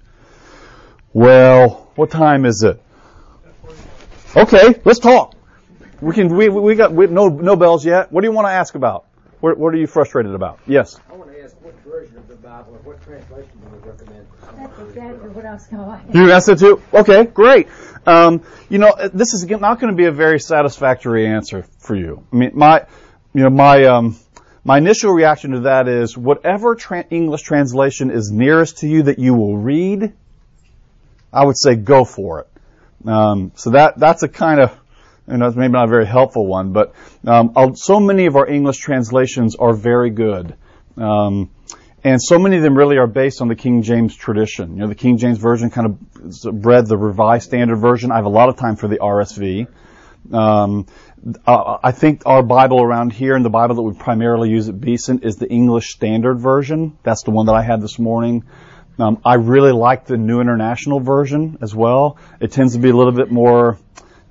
Well, 1.12 1.90
what 1.96 2.10
time 2.10 2.44
is 2.44 2.62
it? 2.62 2.82
Okay, 4.36 4.80
let's 4.84 4.98
talk. 4.98 5.34
We 6.02 6.14
can. 6.14 6.28
We 6.36 6.50
we 6.50 6.74
got 6.74 6.92
we, 6.92 7.06
no 7.06 7.28
no 7.28 7.56
bells 7.56 7.86
yet. 7.86 8.12
What 8.12 8.20
do 8.20 8.26
you 8.26 8.32
want 8.32 8.46
to 8.46 8.52
ask 8.52 8.74
about? 8.74 9.06
What 9.40 9.56
what 9.56 9.72
are 9.72 9.78
you 9.78 9.86
frustrated 9.86 10.34
about? 10.34 10.60
Yes. 10.66 11.00
I 11.10 11.14
want 11.14 11.32
to 11.32 11.42
ask 11.42 11.56
what 11.62 11.74
version 11.80 12.18
of 12.18 12.28
the 12.28 12.36
Bible 12.36 12.74
or 12.74 12.78
what 12.80 13.02
translation 13.02 13.50
do 13.54 13.76
you 13.76 13.90
recommend? 13.90 14.26
That's 14.58 14.78
exactly 14.78 15.30
what 15.30 15.46
I 15.46 15.52
was 15.54 15.66
going 15.68 16.12
to 16.12 16.18
You 16.18 16.30
asked 16.32 16.50
it 16.50 16.58
too. 16.58 16.82
Okay, 16.92 17.24
great. 17.24 17.68
Um, 18.06 18.42
you 18.68 18.78
know, 18.78 18.94
this 19.12 19.34
is 19.34 19.46
not 19.46 19.80
going 19.80 19.92
to 19.92 19.96
be 19.96 20.04
a 20.04 20.12
very 20.12 20.38
satisfactory 20.38 21.26
answer 21.26 21.66
for 21.78 21.96
you. 21.96 22.24
I 22.32 22.36
mean, 22.36 22.50
my 22.54 22.86
you 23.34 23.42
know 23.42 23.50
my 23.50 23.84
um, 23.84 24.16
my 24.64 24.78
initial 24.78 25.12
reaction 25.12 25.52
to 25.52 25.60
that 25.60 25.88
is 25.88 26.16
whatever 26.16 26.74
tra- 26.74 27.06
English 27.10 27.42
translation 27.42 28.10
is 28.10 28.30
nearest 28.32 28.78
to 28.78 28.88
you 28.88 29.04
that 29.04 29.18
you 29.18 29.34
will 29.34 29.56
read. 29.56 30.12
I 31.32 31.44
would 31.44 31.58
say 31.58 31.74
go 31.74 32.04
for 32.04 32.40
it. 32.40 33.08
Um, 33.08 33.52
so 33.56 33.70
that 33.70 33.98
that's 33.98 34.22
a 34.22 34.28
kind 34.28 34.60
of 34.60 34.78
you 35.28 35.36
know, 35.36 35.50
maybe 35.50 35.72
not 35.72 35.84
a 35.84 35.90
very 35.90 36.06
helpful 36.06 36.46
one, 36.46 36.72
but 36.72 36.94
um, 37.26 37.74
so 37.74 37.98
many 37.98 38.26
of 38.26 38.36
our 38.36 38.46
English 38.46 38.78
translations 38.78 39.56
are 39.56 39.72
very 39.72 40.10
good. 40.10 40.54
Um, 40.96 41.50
and 42.06 42.22
so 42.22 42.38
many 42.38 42.56
of 42.56 42.62
them 42.62 42.78
really 42.78 42.98
are 42.98 43.08
based 43.08 43.42
on 43.42 43.48
the 43.48 43.56
King 43.56 43.82
James 43.82 44.14
tradition. 44.14 44.74
You 44.74 44.82
know, 44.82 44.86
the 44.86 44.94
King 44.94 45.18
James 45.18 45.38
Version 45.38 45.70
kind 45.70 45.88
of 45.88 46.62
bred 46.62 46.86
the 46.86 46.96
Revised 46.96 47.46
Standard 47.46 47.78
Version. 47.78 48.12
I 48.12 48.16
have 48.16 48.26
a 48.26 48.28
lot 48.28 48.48
of 48.48 48.56
time 48.56 48.76
for 48.76 48.86
the 48.86 48.98
RSV. 48.98 49.66
Um, 50.32 50.86
I 51.44 51.90
think 51.90 52.22
our 52.24 52.44
Bible 52.44 52.80
around 52.80 53.12
here 53.12 53.34
and 53.34 53.44
the 53.44 53.50
Bible 53.50 53.74
that 53.74 53.82
we 53.82 53.92
primarily 53.94 54.50
use 54.50 54.68
at 54.68 54.80
Beeson 54.80 55.24
is 55.24 55.34
the 55.34 55.48
English 55.48 55.94
Standard 55.94 56.38
Version. 56.38 56.96
That's 57.02 57.24
the 57.24 57.32
one 57.32 57.46
that 57.46 57.54
I 57.56 57.62
had 57.62 57.82
this 57.82 57.98
morning. 57.98 58.44
Um, 59.00 59.20
I 59.24 59.34
really 59.34 59.72
like 59.72 60.06
the 60.06 60.16
New 60.16 60.40
International 60.40 61.00
Version 61.00 61.58
as 61.60 61.74
well. 61.74 62.18
It 62.38 62.52
tends 62.52 62.74
to 62.74 62.78
be 62.78 62.90
a 62.90 62.96
little 62.96 63.12
bit 63.12 63.32
more 63.32 63.78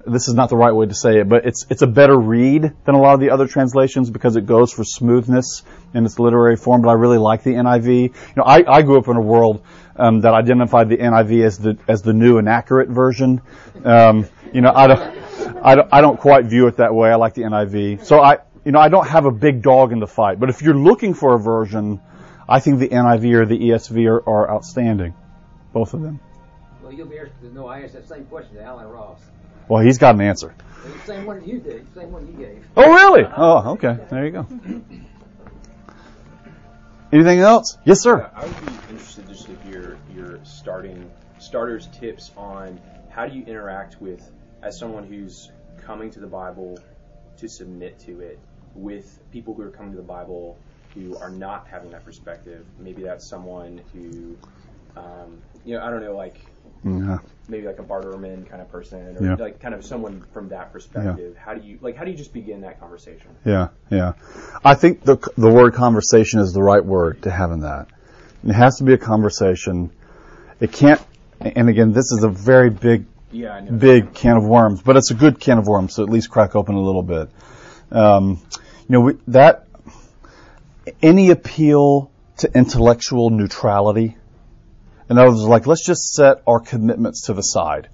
this 0.07 0.27
is 0.27 0.33
not 0.33 0.49
the 0.49 0.57
right 0.57 0.73
way 0.73 0.85
to 0.85 0.93
say 0.93 1.19
it, 1.19 1.27
but 1.27 1.45
it's 1.45 1.65
it's 1.69 1.81
a 1.81 1.87
better 1.87 2.17
read 2.17 2.71
than 2.85 2.95
a 2.95 2.99
lot 2.99 3.15
of 3.15 3.19
the 3.19 3.31
other 3.31 3.47
translations 3.47 4.09
because 4.09 4.35
it 4.35 4.45
goes 4.45 4.71
for 4.71 4.83
smoothness 4.83 5.63
in 5.95 6.05
its 6.05 6.19
literary 6.19 6.57
form. 6.57 6.81
But 6.81 6.89
I 6.89 6.93
really 6.93 7.17
like 7.17 7.43
the 7.43 7.53
NIV. 7.53 8.03
You 8.03 8.11
know, 8.35 8.43
I, 8.43 8.63
I 8.67 8.81
grew 8.81 8.99
up 8.99 9.07
in 9.07 9.15
a 9.15 9.21
world 9.21 9.65
um, 9.95 10.21
that 10.21 10.33
identified 10.33 10.89
the 10.89 10.97
NIV 10.97 11.45
as 11.45 11.57
the 11.57 11.77
as 11.87 12.01
the 12.01 12.13
new 12.13 12.37
and 12.37 12.47
accurate 12.47 12.89
version. 12.89 13.41
Um, 13.83 14.27
you 14.53 14.61
know, 14.61 14.71
I 14.73 14.87
don't, 14.87 15.65
I 15.65 15.75
don't 15.75 15.89
I 15.91 16.01
don't 16.01 16.19
quite 16.19 16.45
view 16.45 16.67
it 16.67 16.77
that 16.77 16.93
way. 16.93 17.09
I 17.09 17.15
like 17.15 17.33
the 17.33 17.43
NIV. 17.43 18.05
So 18.05 18.19
I 18.19 18.39
you 18.63 18.71
know 18.71 18.79
I 18.79 18.89
don't 18.89 19.07
have 19.07 19.25
a 19.25 19.31
big 19.31 19.61
dog 19.61 19.91
in 19.91 19.99
the 19.99 20.07
fight. 20.07 20.39
But 20.39 20.49
if 20.49 20.61
you're 20.61 20.77
looking 20.77 21.13
for 21.13 21.33
a 21.33 21.39
version, 21.39 22.01
I 22.47 22.59
think 22.59 22.79
the 22.79 22.89
NIV 22.89 23.33
or 23.33 23.45
the 23.45 23.57
ESV 23.57 24.07
are, 24.07 24.29
are 24.29 24.51
outstanding, 24.51 25.15
both 25.73 25.93
of 25.93 26.01
them. 26.01 26.19
Well, 26.81 26.91
you'll 26.91 27.07
be 27.07 27.15
interested 27.15 27.49
to 27.49 27.53
know 27.53 27.67
I 27.67 27.81
asked 27.81 27.93
that 27.93 28.07
same 28.07 28.25
question 28.25 28.55
to 28.55 28.63
Alan 28.63 28.87
Ross. 28.87 29.19
Well, 29.67 29.81
he's 29.81 29.97
got 29.97 30.13
an 30.13 30.21
answer. 30.21 30.53
The 30.83 31.13
same 31.13 31.25
one 31.25 31.43
you 31.43 31.59
did, 31.59 31.87
same 31.95 32.11
one 32.11 32.27
you 32.27 32.33
gave. 32.33 32.63
Oh, 32.77 32.93
really? 32.93 33.27
Oh, 33.35 33.71
okay. 33.71 33.97
There 34.11 34.25
you 34.25 34.31
go. 34.31 34.47
Anything 37.15 37.39
else? 37.39 37.77
Yes, 37.85 38.01
sir. 38.01 38.29
Yeah, 38.29 38.41
I 38.41 38.45
would 38.45 38.65
be 38.65 38.73
interested 38.91 39.25
just 39.29 39.45
to 39.45 39.55
hear 39.63 39.97
your 40.13 40.43
starting 40.43 41.09
starters 41.37 41.87
tips 41.87 42.31
on 42.35 42.77
how 43.09 43.25
do 43.25 43.33
you 43.33 43.45
interact 43.45 44.01
with 44.01 44.29
as 44.61 44.77
someone 44.77 45.05
who's 45.05 45.49
coming 45.77 46.11
to 46.11 46.19
the 46.19 46.27
Bible 46.27 46.77
to 47.37 47.47
submit 47.47 47.99
to 47.99 48.19
it 48.19 48.37
with 48.73 49.17
people 49.31 49.53
who 49.53 49.61
are 49.61 49.69
coming 49.69 49.91
to 49.91 49.97
the 49.97 50.03
Bible 50.03 50.57
who 50.93 51.15
are 51.19 51.29
not 51.29 51.67
having 51.69 51.89
that 51.91 52.03
perspective. 52.03 52.65
Maybe 52.77 53.03
that's 53.03 53.29
someone 53.29 53.79
who, 53.93 54.37
um, 54.97 55.41
you 55.63 55.77
know, 55.77 55.85
I 55.85 55.89
don't 55.89 56.03
know, 56.03 56.17
like 56.17 56.35
yeah. 56.85 57.17
maybe 57.47 57.65
like 57.65 57.79
a 57.79 57.83
Bart 57.83 58.05
Ehrman 58.05 58.47
kind 58.47 58.61
of 58.61 58.71
person, 58.71 59.17
or 59.17 59.23
yeah. 59.23 59.35
like 59.35 59.59
kind 59.59 59.73
of 59.73 59.83
someone 59.83 60.23
from 60.33 60.49
that 60.49 60.71
perspective. 60.71 61.33
Yeah. 61.35 61.41
How 61.41 61.55
do 61.55 61.67
you 61.67 61.79
like? 61.81 61.95
How 61.95 62.05
do 62.05 62.11
you 62.11 62.17
just 62.17 62.33
begin 62.33 62.61
that 62.61 62.79
conversation? 62.79 63.27
Yeah, 63.43 63.69
yeah. 63.89 64.13
I 64.63 64.75
think 64.75 65.01
the 65.01 65.17
the 65.37 65.49
word 65.49 65.73
conversation 65.73 66.39
is 66.39 66.53
the 66.53 66.63
right 66.63 66.83
word 66.83 67.23
to 67.23 67.31
have 67.31 67.51
in 67.51 67.61
that. 67.61 67.87
It 68.45 68.53
has 68.53 68.77
to 68.77 68.83
be 68.83 68.93
a 68.93 68.97
conversation. 68.97 69.91
It 70.59 70.71
can't. 70.71 71.01
And 71.41 71.67
again, 71.67 71.91
this 71.91 72.11
is 72.11 72.23
a 72.23 72.29
very 72.29 72.69
big, 72.69 73.05
yeah, 73.31 73.59
big 73.61 74.13
can 74.13 74.37
of 74.37 74.45
worms, 74.45 74.81
but 74.81 74.95
it's 74.95 75.11
a 75.11 75.15
good 75.15 75.39
can 75.39 75.57
of 75.57 75.67
worms. 75.67 75.95
So 75.95 76.03
at 76.03 76.09
least 76.09 76.29
crack 76.29 76.55
open 76.55 76.75
a 76.75 76.81
little 76.81 77.03
bit. 77.03 77.29
Um, 77.91 78.41
you 78.87 78.93
know, 78.93 79.01
we, 79.01 79.13
that 79.27 79.67
any 81.01 81.31
appeal 81.31 82.11
to 82.37 82.51
intellectual 82.53 83.29
neutrality 83.29 84.17
in 85.09 85.17
other 85.17 85.29
words, 85.29 85.43
like, 85.43 85.67
let's 85.67 85.85
just 85.85 86.13
set 86.13 86.41
our 86.47 86.59
commitments 86.59 87.27
to 87.27 87.33
the 87.33 87.41
side. 87.41 87.89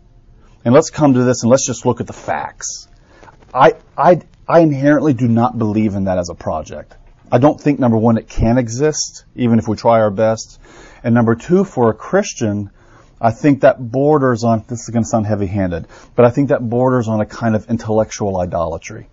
And 0.63 0.73
let's 0.73 0.89
come 0.89 1.13
to 1.15 1.23
this 1.23 1.43
and 1.43 1.49
let's 1.49 1.65
just 1.65 1.85
look 1.85 1.99
at 1.99 2.07
the 2.07 2.13
facts. 2.13 2.87
I, 3.53 3.73
I, 3.97 4.21
I 4.47 4.59
inherently 4.59 5.13
do 5.13 5.27
not 5.27 5.57
believe 5.57 5.95
in 5.95 6.05
that 6.05 6.17
as 6.17 6.29
a 6.29 6.35
project. 6.35 6.95
I 7.31 7.37
don't 7.37 7.59
think, 7.59 7.79
number 7.79 7.97
one, 7.97 8.17
it 8.17 8.29
can 8.29 8.57
exist, 8.57 9.25
even 9.35 9.59
if 9.59 9.67
we 9.67 9.75
try 9.75 10.01
our 10.01 10.11
best. 10.11 10.59
And 11.03 11.15
number 11.15 11.35
two, 11.35 11.63
for 11.63 11.89
a 11.89 11.93
Christian, 11.93 12.69
I 13.19 13.31
think 13.31 13.61
that 13.61 13.79
borders 13.79 14.43
on, 14.43 14.63
this 14.67 14.81
is 14.81 14.89
going 14.89 15.03
to 15.03 15.09
sound 15.09 15.25
heavy 15.25 15.47
handed, 15.47 15.87
but 16.15 16.25
I 16.25 16.29
think 16.29 16.49
that 16.49 16.61
borders 16.61 17.07
on 17.07 17.21
a 17.21 17.25
kind 17.25 17.55
of 17.55 17.69
intellectual 17.69 18.37
idolatry. 18.37 19.07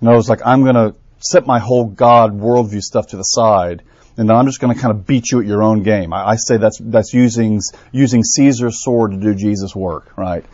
In 0.00 0.08
other 0.08 0.16
words, 0.16 0.28
like, 0.28 0.46
I'm 0.46 0.62
going 0.62 0.74
to 0.74 0.94
set 1.18 1.46
my 1.46 1.58
whole 1.58 1.86
God 1.86 2.38
worldview 2.38 2.80
stuff 2.80 3.08
to 3.08 3.16
the 3.16 3.22
side 3.22 3.82
and 4.16 4.30
I'm 4.30 4.46
just 4.46 4.60
going 4.60 4.74
to 4.74 4.80
kind 4.80 4.92
of 4.92 5.06
beat 5.06 5.30
you 5.30 5.40
at 5.40 5.46
your 5.46 5.62
own 5.62 5.82
game. 5.82 6.12
I, 6.12 6.30
I 6.30 6.36
say 6.36 6.56
that's 6.56 6.78
that's 6.78 7.14
using 7.14 7.60
using 7.92 8.22
Caesar's 8.22 8.82
sword 8.82 9.12
to 9.12 9.16
do 9.16 9.34
Jesus' 9.34 9.74
work, 9.74 10.16
right? 10.16 10.44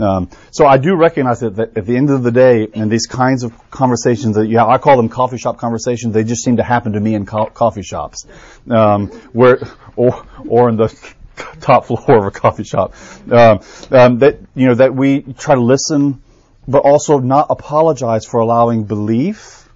Um, 0.00 0.30
so 0.50 0.66
I 0.66 0.78
do 0.78 0.94
recognize 0.96 1.40
that, 1.40 1.56
that, 1.56 1.76
at 1.76 1.84
the 1.84 1.96
end 1.96 2.08
of 2.08 2.22
the 2.22 2.30
day, 2.30 2.64
in 2.64 2.88
these 2.88 3.06
kinds 3.06 3.42
of 3.42 3.52
conversations 3.70 4.36
that 4.36 4.50
have, 4.50 4.68
I 4.68 4.78
call 4.78 4.96
them 4.96 5.10
coffee 5.10 5.36
shop 5.36 5.58
conversations. 5.58 6.14
They 6.14 6.24
just 6.24 6.42
seem 6.42 6.56
to 6.56 6.62
happen 6.62 6.92
to 6.92 7.00
me 7.00 7.14
in 7.14 7.26
co- 7.26 7.46
coffee 7.46 7.82
shops, 7.82 8.26
um, 8.70 9.08
where 9.32 9.58
or 9.96 10.26
or 10.48 10.68
in 10.70 10.76
the 10.76 10.88
top 11.60 11.86
floor 11.86 12.18
of 12.18 12.24
a 12.24 12.30
coffee 12.30 12.64
shop. 12.64 12.94
Um, 13.30 13.60
um, 13.90 14.18
that 14.20 14.38
you 14.54 14.68
know 14.68 14.74
that 14.74 14.94
we 14.94 15.20
try 15.20 15.54
to 15.54 15.60
listen, 15.60 16.22
but 16.66 16.80
also 16.80 17.18
not 17.18 17.48
apologize 17.50 18.24
for 18.24 18.40
allowing 18.40 18.84
belief 18.84 19.68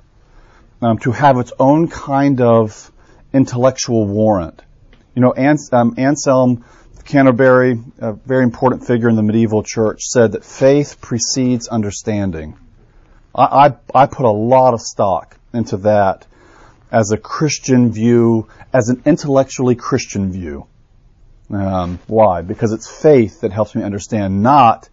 um, 0.81 0.99
to 1.01 1.12
have 1.12 1.38
its 1.38 1.53
own 1.59 1.88
kind 1.88 2.40
of 2.40 2.90
intellectual 3.37 4.06
warrant. 4.06 4.62
You 5.14 5.22
know, 5.22 5.34
um, 5.72 5.94
Anselm 5.98 6.64
Canterbury, 7.04 7.78
a 7.98 8.14
very 8.14 8.42
important 8.42 8.87
figure 8.87 9.08
in 9.08 9.14
the 9.14 9.22
medieval 9.22 9.62
church, 9.62 10.02
said 10.02 10.32
that 10.32 10.44
faith 10.44 11.00
precedes 11.00 11.68
understanding. 11.68 12.56
I, 13.34 13.44
I, 13.44 14.02
I 14.02 14.06
put 14.06 14.26
a 14.26 14.30
lot 14.30 14.74
of 14.74 14.80
stock 14.80 15.38
into 15.52 15.76
that 15.78 16.26
as 16.90 17.12
a 17.12 17.16
Christian 17.16 17.92
view, 17.92 18.48
as 18.72 18.88
an 18.88 19.02
intellectually 19.04 19.76
Christian 19.76 20.32
view. 20.32 20.66
Um, 21.50 22.00
why? 22.08 22.42
Because 22.42 22.72
it's 22.72 22.90
faith 22.90 23.42
that 23.42 23.52
helps 23.52 23.74
me 23.74 23.84
understand, 23.84 24.42
not, 24.42 24.88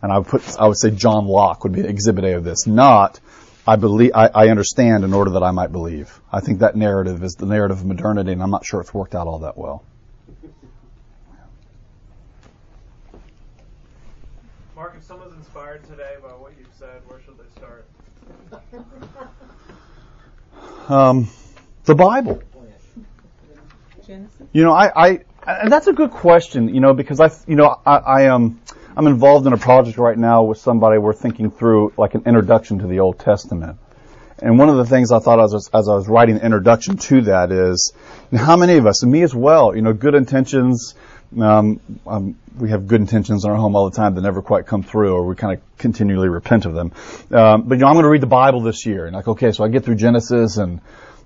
and 0.00 0.10
I 0.10 0.18
would 0.18 0.28
put, 0.28 0.58
I 0.58 0.66
would 0.66 0.78
say 0.78 0.90
John 0.90 1.26
Locke 1.26 1.64
would 1.64 1.72
be 1.72 1.80
an 1.80 1.86
exhibit 1.86 2.24
A 2.24 2.36
of 2.36 2.44
this, 2.44 2.66
not 2.66 3.20
I 3.68 3.76
believe 3.76 4.12
I, 4.14 4.28
I 4.34 4.48
understand 4.48 5.04
in 5.04 5.12
order 5.12 5.32
that 5.32 5.42
I 5.42 5.50
might 5.50 5.70
believe. 5.70 6.22
I 6.32 6.40
think 6.40 6.60
that 6.60 6.74
narrative 6.74 7.22
is 7.22 7.34
the 7.34 7.44
narrative 7.44 7.80
of 7.80 7.84
modernity, 7.84 8.32
and 8.32 8.42
I'm 8.42 8.50
not 8.50 8.64
sure 8.64 8.80
it's 8.80 8.94
worked 8.94 9.14
out 9.14 9.26
all 9.26 9.40
that 9.40 9.58
well. 9.58 9.84
Mark, 14.74 14.94
if 14.96 15.04
someone's 15.04 15.36
inspired 15.36 15.84
today 15.84 16.14
by 16.22 16.28
what 16.28 16.54
you've 16.58 16.72
said, 16.78 17.02
where 17.08 17.20
should 17.20 17.36
they 17.36 17.44
start? 17.60 17.86
Um, 20.88 21.28
the 21.84 21.94
Bible. 21.94 22.42
Genesis? 24.06 24.48
You 24.54 24.64
know, 24.64 24.72
I, 24.72 25.08
I, 25.08 25.18
and 25.46 25.70
that's 25.70 25.88
a 25.88 25.92
good 25.92 26.12
question, 26.12 26.74
you 26.74 26.80
know, 26.80 26.94
because 26.94 27.20
I, 27.20 27.30
you 27.46 27.56
know, 27.56 27.78
I, 27.84 27.96
I 27.96 28.22
am, 28.22 28.62
I'm 28.98 29.06
involved 29.06 29.46
in 29.46 29.52
a 29.52 29.56
project 29.56 29.96
right 29.96 30.18
now 30.18 30.42
with 30.42 30.58
somebody. 30.58 30.98
We're 30.98 31.12
thinking 31.12 31.52
through 31.52 31.92
like 31.96 32.16
an 32.16 32.24
introduction 32.26 32.80
to 32.80 32.88
the 32.88 32.98
Old 32.98 33.20
Testament. 33.20 33.78
And 34.40 34.58
one 34.58 34.68
of 34.68 34.76
the 34.76 34.86
things 34.86 35.12
I 35.12 35.20
thought 35.20 35.38
as, 35.38 35.54
as 35.72 35.88
I 35.88 35.94
was 35.94 36.08
writing 36.08 36.34
the 36.34 36.44
introduction 36.44 36.96
to 36.96 37.20
that 37.22 37.52
is, 37.52 37.92
how 38.36 38.56
many 38.56 38.76
of 38.76 38.88
us, 38.88 39.04
and 39.04 39.12
me 39.12 39.22
as 39.22 39.32
well, 39.32 39.76
you 39.76 39.82
know, 39.82 39.92
good 39.92 40.16
intentions, 40.16 40.96
um, 41.40 41.78
um, 42.08 42.36
we 42.58 42.70
have 42.70 42.88
good 42.88 43.00
intentions 43.00 43.44
in 43.44 43.50
our 43.52 43.56
home 43.56 43.76
all 43.76 43.88
the 43.88 43.94
time 43.94 44.16
that 44.16 44.22
never 44.22 44.42
quite 44.42 44.66
come 44.66 44.82
through, 44.82 45.14
or 45.14 45.24
we 45.28 45.36
kind 45.36 45.56
of 45.56 45.78
continually 45.78 46.28
repent 46.28 46.64
of 46.64 46.74
them. 46.74 46.92
Um, 47.30 47.68
but 47.68 47.76
you 47.76 47.82
know, 47.82 47.86
I'm 47.86 47.94
going 47.94 48.02
to 48.02 48.10
read 48.10 48.20
the 48.20 48.26
Bible 48.26 48.62
this 48.62 48.84
year, 48.84 49.06
and 49.06 49.14
like, 49.14 49.28
okay, 49.28 49.52
so 49.52 49.62
I 49.62 49.68
get 49.68 49.84
through 49.84 49.94
Genesis, 49.94 50.56
and 50.56 50.80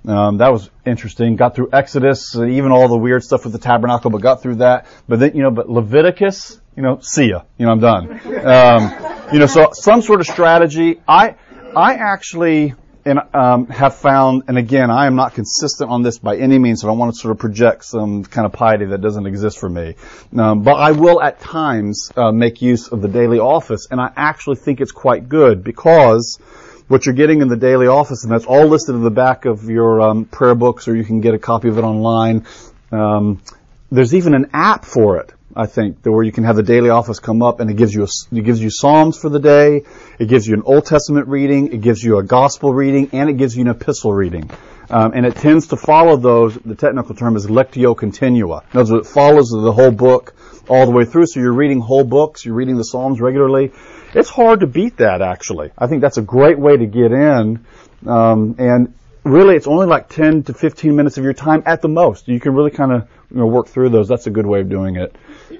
um, 0.06 0.38
that 0.38 0.52
was 0.52 0.68
interesting. 0.84 1.36
Got 1.36 1.54
through 1.54 1.70
Exodus, 1.72 2.34
and 2.34 2.52
even 2.52 2.70
all 2.70 2.88
the 2.88 2.98
weird 2.98 3.24
stuff 3.24 3.44
with 3.44 3.54
the 3.54 3.58
tabernacle, 3.58 4.10
but 4.10 4.20
got 4.20 4.42
through 4.42 4.56
that. 4.56 4.86
But 5.08 5.20
then, 5.20 5.34
you 5.34 5.42
know, 5.42 5.50
but 5.50 5.70
Leviticus, 5.70 6.60
you 6.76 6.82
know, 6.82 7.00
see 7.00 7.28
ya. 7.28 7.42
You 7.58 7.66
know, 7.66 7.72
I'm 7.72 7.80
done. 7.80 8.20
Um, 8.46 9.32
you 9.32 9.38
know, 9.38 9.46
so 9.46 9.70
some 9.72 10.02
sort 10.02 10.20
of 10.20 10.26
strategy. 10.26 11.00
I, 11.06 11.36
I 11.74 11.94
actually 11.94 12.74
and 13.04 13.20
um, 13.34 13.66
have 13.66 13.96
found, 13.96 14.44
and 14.46 14.56
again, 14.56 14.90
I 14.90 15.06
am 15.06 15.16
not 15.16 15.34
consistent 15.34 15.90
on 15.90 16.02
this 16.02 16.18
by 16.18 16.36
any 16.36 16.58
means, 16.58 16.80
so 16.80 16.88
I 16.88 16.90
don't 16.90 16.98
want 16.98 17.14
to 17.14 17.20
sort 17.20 17.32
of 17.32 17.38
project 17.38 17.84
some 17.84 18.24
kind 18.24 18.46
of 18.46 18.52
piety 18.52 18.86
that 18.86 19.00
doesn't 19.00 19.26
exist 19.26 19.58
for 19.58 19.68
me. 19.68 19.96
Um, 20.36 20.62
but 20.62 20.74
I 20.74 20.92
will 20.92 21.20
at 21.20 21.40
times 21.40 22.12
uh, 22.16 22.30
make 22.30 22.62
use 22.62 22.88
of 22.88 23.02
the 23.02 23.08
daily 23.08 23.40
office, 23.40 23.88
and 23.90 24.00
I 24.00 24.12
actually 24.14 24.56
think 24.56 24.80
it's 24.80 24.92
quite 24.92 25.28
good 25.28 25.64
because 25.64 26.38
what 26.86 27.06
you're 27.06 27.14
getting 27.14 27.40
in 27.40 27.48
the 27.48 27.56
daily 27.56 27.88
office, 27.88 28.22
and 28.22 28.32
that's 28.32 28.44
all 28.44 28.66
listed 28.66 28.94
in 28.94 29.02
the 29.02 29.10
back 29.10 29.46
of 29.46 29.68
your 29.68 30.00
um, 30.00 30.24
prayer 30.24 30.54
books, 30.54 30.86
or 30.86 30.94
you 30.94 31.04
can 31.04 31.20
get 31.20 31.34
a 31.34 31.38
copy 31.38 31.68
of 31.68 31.78
it 31.78 31.84
online. 31.84 32.46
Um, 32.92 33.42
there's 33.90 34.14
even 34.14 34.34
an 34.34 34.50
app 34.52 34.84
for 34.84 35.18
it. 35.18 35.32
I 35.54 35.66
think, 35.66 35.98
where 36.04 36.22
you 36.22 36.32
can 36.32 36.44
have 36.44 36.56
the 36.56 36.62
daily 36.62 36.90
office 36.90 37.18
come 37.18 37.42
up 37.42 37.60
and 37.60 37.70
it 37.70 37.76
gives 37.76 37.94
you 37.94 38.04
a, 38.04 38.36
it 38.36 38.42
gives 38.42 38.60
you 38.60 38.70
Psalms 38.70 39.18
for 39.18 39.28
the 39.28 39.38
day, 39.38 39.82
it 40.18 40.26
gives 40.26 40.46
you 40.46 40.54
an 40.54 40.62
Old 40.64 40.86
Testament 40.86 41.28
reading, 41.28 41.72
it 41.72 41.80
gives 41.80 42.02
you 42.02 42.18
a 42.18 42.22
Gospel 42.22 42.72
reading, 42.72 43.10
and 43.12 43.28
it 43.28 43.34
gives 43.34 43.56
you 43.56 43.62
an 43.62 43.68
Epistle 43.68 44.12
reading. 44.12 44.50
Um, 44.90 45.12
and 45.14 45.24
it 45.24 45.36
tends 45.36 45.68
to 45.68 45.76
follow 45.76 46.16
those, 46.16 46.54
the 46.54 46.74
technical 46.74 47.14
term 47.14 47.36
is 47.36 47.46
lectio 47.46 47.96
continua. 47.96 48.64
In 48.72 48.80
other 48.80 48.94
words, 48.94 49.08
it 49.08 49.10
follows 49.12 49.50
the 49.50 49.72
whole 49.72 49.90
book 49.90 50.34
all 50.68 50.86
the 50.86 50.92
way 50.92 51.04
through, 51.04 51.26
so 51.26 51.40
you're 51.40 51.52
reading 51.52 51.80
whole 51.80 52.04
books, 52.04 52.44
you're 52.44 52.54
reading 52.54 52.76
the 52.76 52.84
Psalms 52.84 53.20
regularly. 53.20 53.72
It's 54.14 54.30
hard 54.30 54.60
to 54.60 54.66
beat 54.66 54.98
that, 54.98 55.22
actually. 55.22 55.70
I 55.76 55.86
think 55.86 56.02
that's 56.02 56.18
a 56.18 56.22
great 56.22 56.58
way 56.58 56.76
to 56.76 56.86
get 56.86 57.12
in, 57.12 57.64
um, 58.06 58.56
and 58.58 58.94
really 59.24 59.56
it's 59.56 59.66
only 59.66 59.86
like 59.86 60.08
10 60.08 60.44
to 60.44 60.54
15 60.54 60.94
minutes 60.94 61.18
of 61.18 61.24
your 61.24 61.32
time 61.32 61.62
at 61.66 61.82
the 61.82 61.88
most. 61.88 62.28
You 62.28 62.40
can 62.40 62.54
really 62.54 62.70
kind 62.70 62.92
of 62.92 63.08
you 63.30 63.38
know, 63.38 63.46
work 63.46 63.68
through 63.68 63.90
those. 63.90 64.08
That's 64.08 64.26
a 64.26 64.30
good 64.30 64.46
way 64.46 64.60
of 64.60 64.68
doing 64.68 64.96
it. 64.96 65.14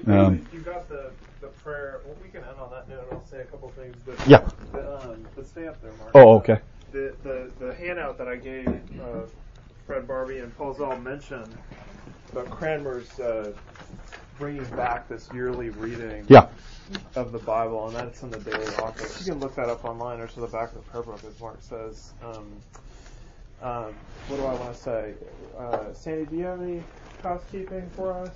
Um, 0.07 0.45
you 0.51 0.59
got 0.59 0.87
the, 0.89 1.11
the 1.41 1.47
prayer. 1.47 2.01
Well, 2.05 2.15
we 2.21 2.29
can 2.29 2.43
end 2.43 2.59
on 2.59 2.69
that 2.71 2.89
note. 2.89 3.07
I'll 3.11 3.25
say 3.25 3.39
a 3.39 3.45
couple 3.45 3.69
things. 3.69 3.95
But 4.05 4.27
yeah. 4.27 4.47
The, 4.71 5.01
um, 5.01 5.27
stay 5.43 5.67
up 5.67 5.81
there, 5.81 5.91
Mark. 5.99 6.11
Oh, 6.15 6.35
okay. 6.37 6.59
The 6.91 7.15
the, 7.23 7.51
the 7.59 7.73
handout 7.75 8.17
that 8.17 8.27
I 8.27 8.35
gave 8.35 8.67
uh, 8.67 9.21
Fred 9.85 10.07
Barbee 10.07 10.41
and 10.41 10.55
Paul 10.57 10.73
Zahl 10.73 10.97
mentioned 10.99 11.57
about 12.31 12.49
Cranmer's 12.49 13.19
uh, 13.19 13.53
bringing 14.37 14.65
back 14.75 15.07
this 15.07 15.29
yearly 15.33 15.69
reading. 15.69 16.25
Yeah. 16.27 16.47
Of 17.15 17.31
the 17.31 17.39
Bible, 17.39 17.87
and 17.87 17.95
that's 17.95 18.23
in 18.23 18.29
the 18.29 18.39
daily 18.39 18.75
office. 18.75 19.25
You 19.25 19.31
can 19.31 19.39
look 19.39 19.55
that 19.55 19.69
up 19.69 19.85
online, 19.85 20.19
or 20.19 20.27
to 20.27 20.39
the 20.41 20.47
back 20.47 20.69
of 20.73 20.75
the 20.75 20.91
prayer 20.91 21.03
book, 21.03 21.23
as 21.23 21.39
Mark 21.39 21.57
says. 21.61 22.13
Um, 22.21 22.51
um, 23.63 23.95
what 24.27 24.37
do 24.37 24.43
I 24.45 24.53
want 24.53 24.75
to 24.75 24.81
say? 24.81 25.15
Uh, 25.57 25.93
Sandy, 25.93 26.25
do 26.25 26.35
you 26.37 26.43
have 26.45 26.61
any 26.61 26.83
housekeeping 27.21 27.89
for 27.95 28.27
us? 28.27 28.35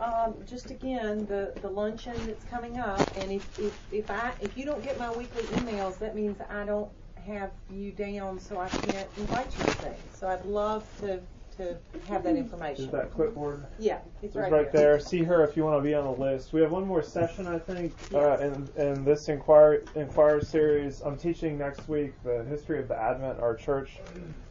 Um, 0.00 0.34
just 0.44 0.70
again, 0.70 1.26
the, 1.26 1.54
the 1.62 1.68
luncheon 1.68 2.26
that's 2.26 2.44
coming 2.44 2.78
up, 2.78 3.12
and 3.16 3.30
if, 3.30 3.42
if, 3.56 3.74
if 3.90 4.10
I 4.10 4.34
if 4.40 4.56
you 4.56 4.64
don't 4.64 4.82
get 4.82 4.98
my 4.98 5.10
weekly 5.12 5.44
emails, 5.46 5.98
that 6.00 6.14
means 6.16 6.36
I 6.50 6.64
don't 6.64 6.90
have 7.16 7.52
you 7.70 7.92
down, 7.92 8.38
so 8.40 8.58
I 8.58 8.68
can't 8.70 9.08
invite 9.16 9.56
you 9.56 9.64
to 9.64 9.72
things. 9.72 10.16
So 10.18 10.28
I'd 10.28 10.44
love 10.44 10.84
to 11.00 11.22
to 11.56 11.78
have 12.08 12.24
that 12.24 12.36
information. 12.36 12.86
Is 12.86 12.90
that 12.90 13.12
clipboard? 13.12 13.64
Yeah, 13.78 14.00
it's, 14.20 14.34
right, 14.34 14.50
right 14.50 14.72
there. 14.72 14.98
See 14.98 15.22
her 15.22 15.44
if 15.44 15.56
you 15.56 15.62
want 15.64 15.78
to 15.78 15.82
be 15.82 15.94
on 15.94 16.04
the 16.04 16.24
list. 16.24 16.52
We 16.52 16.60
have 16.60 16.72
one 16.72 16.86
more 16.86 17.02
session, 17.02 17.46
I 17.46 17.58
think, 17.60 17.94
uh, 18.12 18.38
in 18.38 18.68
in 18.76 19.04
this 19.04 19.28
inquire 19.28 19.82
inquire 19.94 20.40
series. 20.40 21.00
I'm 21.02 21.16
teaching 21.16 21.56
next 21.56 21.86
week 21.88 22.20
the 22.24 22.44
history 22.48 22.80
of 22.80 22.88
the 22.88 22.96
Advent, 23.00 23.38
our 23.38 23.54
church. 23.54 24.00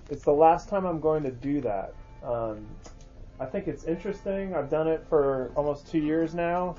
It's 0.10 0.24
the 0.24 0.34
last 0.34 0.70
time 0.70 0.86
I'm 0.86 1.00
going 1.00 1.24
to 1.24 1.32
do 1.32 1.62
that. 1.62 1.94
Um, 2.24 2.68
I 3.40 3.46
think 3.46 3.68
it's 3.68 3.86
interesting. 3.86 4.56
I've 4.56 4.70
done 4.70 4.88
it 4.88 5.06
for 5.10 5.52
almost 5.56 5.88
two 5.88 6.00
years 6.00 6.34
now. 6.34 6.76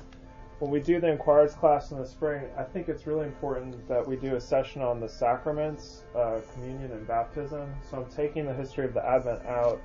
When 0.59 0.71
we 0.71 0.79
do 0.79 1.01
the 1.01 1.11
Inquirers 1.11 1.53
class 1.53 1.91
in 1.91 1.97
the 1.97 2.05
spring, 2.05 2.45
I 2.57 2.63
think 2.63 2.87
it's 2.87 3.05
really 3.05 3.25
important 3.25 3.87
that 3.89 4.07
we 4.07 4.15
do 4.15 4.35
a 4.35 4.41
session 4.41 4.81
on 4.81 5.01
the 5.01 5.09
sacraments, 5.09 6.03
uh, 6.15 6.39
communion 6.53 6.91
and 6.91 7.05
baptism. 7.05 7.73
So 7.89 7.97
I'm 7.97 8.09
taking 8.09 8.45
the 8.45 8.53
history 8.53 8.85
of 8.85 8.93
the 8.93 9.05
Advent 9.05 9.45
out 9.45 9.81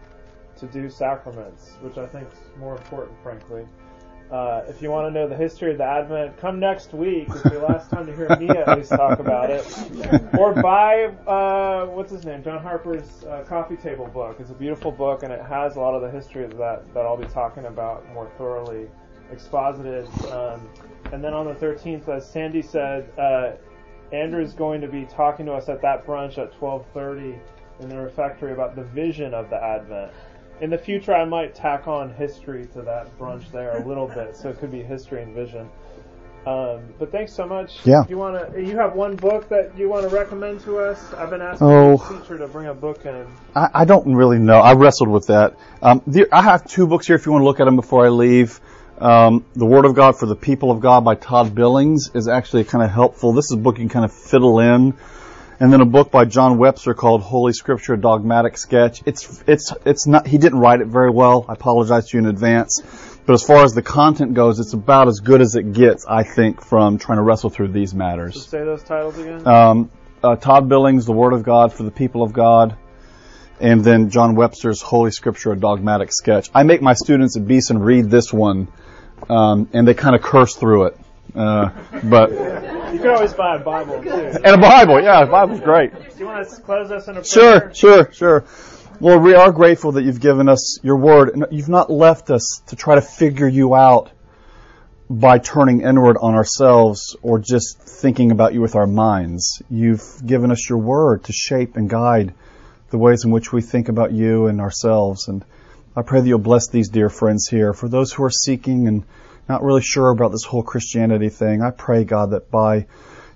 to 0.59 0.66
do 0.66 0.88
sacraments, 0.88 1.72
which 1.80 1.99
I 1.99 2.07
think 2.07 2.28
is 2.32 2.38
more 2.59 2.76
important, 2.76 3.20
frankly. 3.22 3.66
Uh, 4.31 4.62
if 4.68 4.81
you 4.81 4.91
want 4.93 5.09
to 5.09 5.11
know 5.11 5.28
the 5.28 5.37
history 5.37 5.72
of 5.72 5.78
the 5.78 5.85
Advent, 5.85 6.37
come 6.37 6.61
next 6.61 6.93
week. 6.95 7.26
It's 7.28 7.45
your 7.47 7.62
last 7.62 7.91
time 7.91 8.07
to 8.07 8.14
hear 8.14 8.28
me 8.37 8.49
at 8.49 8.78
least 8.78 8.91
talk 8.91 9.18
about 9.18 9.51
it. 9.51 9.66
Or 10.39 10.55
buy, 10.55 11.07
uh, 11.26 11.87
what's 11.87 12.12
his 12.12 12.24
name, 12.24 12.45
John 12.45 12.62
Harper's 12.62 13.24
uh, 13.24 13.43
Coffee 13.49 13.76
Table 13.76 14.07
book. 14.07 14.37
It's 14.39 14.51
a 14.51 14.55
beautiful 14.55 14.93
book, 14.93 15.24
and 15.24 15.33
it 15.33 15.43
has 15.43 15.74
a 15.74 15.81
lot 15.81 15.95
of 15.97 16.03
the 16.03 16.11
history 16.11 16.45
of 16.45 16.57
that 16.59 16.85
that 16.95 17.01
I'll 17.01 17.16
be 17.16 17.26
talking 17.26 17.66
about 17.66 18.09
more 18.14 18.31
thoroughly 18.39 18.89
exposited. 19.33 20.07
Um, 20.26 20.68
and 21.12 21.24
then 21.24 21.35
on 21.35 21.47
the 21.47 21.55
13th, 21.55 22.09
as 22.09 22.31
Sandy 22.31 22.62
said, 22.62 23.11
uh, 23.18 23.53
Andrew's 24.12 24.53
going 24.53 24.81
to 24.81 24.89
be 24.89 25.07
talking 25.07 25.47
to 25.47 25.53
us 25.53 25.68
at 25.68 25.83
that 25.83 26.07
brunch 26.07 26.39
at 26.39 26.53
12:30 26.53 27.37
in 27.81 27.89
the 27.89 27.97
refectory 27.97 28.53
about 28.53 28.76
the 28.76 28.85
vision 28.85 29.35
of 29.35 29.51
the 29.51 29.57
Advent 29.57 30.12
in 30.61 30.71
the 30.71 30.79
future, 30.79 31.15
I 31.15 31.25
might 31.25 31.55
tack 31.55 31.89
on 31.89 32.13
history 32.15 32.67
to 32.75 32.83
that 32.83 33.17
brunch 33.19 33.51
there 33.51 33.77
a 33.77 33.87
little 33.89 34.09
bit, 34.09 34.37
so 34.37 34.51
it 34.51 34.59
could 34.59 34.71
be 34.71 34.83
history 34.83 35.23
and 35.23 35.35
vision. 35.35 35.69
Um, 36.47 36.81
but 36.99 37.13
thanks 37.13 37.35
so 37.35 37.47
much. 37.47 37.85
Yeah. 37.85 38.05
You 38.09 38.17
want 38.17 38.55
to? 38.55 38.63
You 38.63 38.75
have 38.77 38.95
one 38.95 39.15
book 39.15 39.51
that 39.51 39.77
you 39.77 39.91
want 39.91 40.09
to 40.09 40.15
recommend 40.15 40.61
to 40.63 40.79
us? 40.79 41.13
I've 41.13 41.29
been 41.29 41.43
asking 41.43 41.67
oh, 41.67 41.97
the 41.99 42.19
teacher 42.19 42.39
to 42.39 42.49
bring 42.49 42.67
a 42.69 42.75
book 42.75 43.05
in. 43.05 43.27
I, 43.55 43.69
I 43.75 43.85
don't 43.85 44.15
really 44.15 44.39
know. 44.39 44.59
I 44.59 44.73
wrestled 44.73 45.11
with 45.11 45.27
that. 45.27 45.57
Um, 45.83 46.03
the, 46.07 46.29
I 46.33 46.41
have 46.41 46.67
two 46.67 46.87
books 46.87 47.07
here 47.07 47.17
if 47.17 47.27
you 47.27 47.33
want 47.33 47.43
to 47.43 47.47
look 47.47 47.61
at 47.61 47.67
them 47.67 47.77
before 47.77 48.07
I 48.07 48.09
leave. 48.09 48.59
Um, 48.99 49.45
the 49.55 49.67
Word 49.67 49.85
of 49.85 49.95
God 49.95 50.19
for 50.19 50.27
the 50.27 50.37
People 50.37 50.71
of 50.71 50.81
God 50.81 51.05
by 51.05 51.15
Todd 51.15 51.55
Billings 51.55 52.11
is 52.15 52.27
actually 52.27 52.65
kind 52.65 52.85
of 52.85 52.91
helpful. 52.91 53.33
This 53.33 53.47
is 53.47 53.53
a 53.53 53.57
book 53.57 53.77
you 53.77 53.83
can 53.83 53.89
kind 53.91 54.05
of 54.07 54.13
fiddle 54.13 54.61
in 54.61 54.95
and 55.61 55.71
then 55.71 55.83
a 55.83 55.87
book 55.87 56.11
by 56.11 56.25
John 56.25 56.57
Webster 56.57 56.95
called 56.95 57.21
Holy 57.21 57.53
Scripture: 57.53 57.93
a 57.95 58.01
Dogmatic 58.01 58.57
Sketch. 58.57 59.03
It's 59.05 59.43
it's 59.47 59.73
it's 59.85 60.07
not. 60.07 60.27
He 60.27 60.39
didn't 60.39 60.59
write 60.59 60.81
it 60.81 60.87
very 60.87 61.11
well. 61.11 61.45
I 61.49 61.53
apologize 61.53 62.09
to 62.09 62.17
you 62.17 62.25
in 62.25 62.31
advance. 62.31 62.83
But 63.27 63.35
as 63.35 63.43
far 63.43 63.63
as 63.63 63.75
the 63.75 63.83
content 63.83 64.35
goes, 64.35 64.59
it's 64.59 64.73
about 64.73 65.07
as 65.07 65.21
good 65.21 65.43
as 65.43 65.55
it 65.55 65.73
gets, 65.73 66.07
I 66.09 66.23
think, 66.23 66.65
from 66.65 66.99
trying 66.99 67.19
to 67.19 67.23
wrestle 67.23 67.51
through 67.51 67.69
these 67.69 67.95
matters. 67.95 68.35
So 68.35 68.41
say 68.41 68.65
those 68.65 68.83
titles 68.83 69.19
again. 69.19 69.47
Um, 69.47 69.91
uh, 70.25 70.37
Todd 70.37 70.69
Billings, 70.69 71.05
The 71.07 71.13
Word 71.13 71.35
of 71.35 71.43
God 71.43 71.73
for 71.73 71.83
the 71.83 71.91
People 71.91 72.23
of 72.23 72.33
God, 72.33 72.77
and 73.61 73.85
then 73.85 74.09
John 74.09 74.35
Webster's 74.35 74.81
Holy 74.81 75.11
Scripture: 75.11 75.53
A 75.53 75.57
Dogmatic 75.57 76.11
Sketch. 76.11 76.51
I 76.55 76.63
make 76.63 76.81
my 76.81 76.95
students 76.95 77.37
at 77.37 77.47
Beeson 77.47 77.79
read 77.79 78.11
this 78.11 78.33
one, 78.33 78.69
um, 79.29 79.69
and 79.75 79.87
they 79.87 79.95
kind 79.95 80.17
of 80.17 80.23
curse 80.23 80.57
through 80.57 80.87
it. 80.87 80.99
Uh, 81.35 81.70
but 82.05 82.31
you 82.93 82.99
can 82.99 83.09
always 83.09 83.33
buy 83.33 83.57
a 83.57 83.59
Bible 83.59 84.03
too. 84.03 84.11
And 84.11 84.47
a 84.47 84.59
Bible, 84.59 85.01
yeah, 85.03 85.22
a 85.22 85.26
Bible's 85.26 85.61
great. 85.61 85.93
Do 85.93 86.18
you 86.18 86.26
want 86.26 86.49
to 86.49 86.61
close 86.62 86.91
us 86.91 87.09
in 87.09 87.16
a 87.16 87.22
prayer? 87.22 87.24
Sure, 87.24 87.74
sure, 87.74 88.12
sure. 88.12 88.45
Lord, 89.01 89.22
we 89.22 89.35
are 89.35 89.51
grateful 89.51 89.93
that 89.93 90.03
you've 90.03 90.20
given 90.20 90.49
us 90.49 90.78
your 90.83 90.97
word, 90.97 91.31
and 91.31 91.47
you've 91.51 91.70
not 91.70 91.91
left 91.91 92.31
us 92.31 92.62
to 92.66 92.76
try 92.76 92.97
to 92.97 93.01
figure 93.01 93.49
you 93.49 93.74
out 93.74 94.11
by 95.09 95.39
turning 95.39 95.81
inward 95.81 96.16
on 96.20 96.35
ourselves 96.35 97.16
or 97.22 97.39
just 97.39 97.81
thinking 97.81 98.31
about 98.31 98.55
you 98.55 98.61
with 98.61 98.76
our 98.76 98.87
minds. 98.87 99.62
You've 99.70 100.05
given 100.24 100.53
us 100.53 100.68
your 100.68 100.78
word 100.78 101.24
to 101.24 101.33
shape 101.33 101.76
and 101.76 101.89
guide 101.89 102.35
the 102.91 102.99
ways 102.99 103.24
in 103.24 103.31
which 103.31 103.53
we 103.53 103.62
think 103.62 103.89
about 103.89 104.12
you 104.12 104.47
and 104.47 104.61
ourselves. 104.61 105.28
And 105.28 105.45
I 105.97 106.03
pray 106.03 106.20
that 106.20 106.28
you'll 106.28 106.39
bless 106.39 106.68
these 106.68 106.91
dear 106.91 107.09
friends 107.09 107.49
here. 107.49 107.72
For 107.72 107.89
those 107.89 108.12
who 108.12 108.22
are 108.22 108.31
seeking 108.31 108.87
and 108.87 109.05
not 109.51 109.62
really 109.64 109.82
sure 109.82 110.11
about 110.11 110.30
this 110.30 110.44
whole 110.44 110.62
Christianity 110.62 111.28
thing, 111.28 111.61
I 111.61 111.70
pray, 111.70 112.05
God, 112.05 112.30
that 112.30 112.51
by 112.51 112.86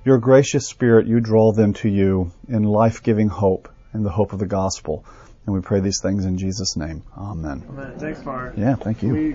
your 0.04 0.18
gracious 0.18 0.68
Spirit, 0.68 1.06
you 1.06 1.18
draw 1.20 1.52
them 1.52 1.72
to 1.74 1.88
you 1.88 2.30
in 2.48 2.62
life 2.62 3.02
giving 3.02 3.28
hope, 3.28 3.68
and 3.92 4.04
the 4.04 4.10
hope 4.10 4.32
of 4.32 4.38
the 4.38 4.46
gospel. 4.46 5.04
And 5.46 5.54
we 5.54 5.60
pray 5.60 5.80
these 5.80 6.00
things 6.00 6.24
in 6.24 6.38
Jesus' 6.38 6.76
name. 6.76 7.02
Amen. 7.18 7.64
Thanks, 7.98 8.24
Mark. 8.24 8.54
Yeah, 8.56 8.76
thank 8.76 9.02
you. 9.02 9.12
We 9.12 9.32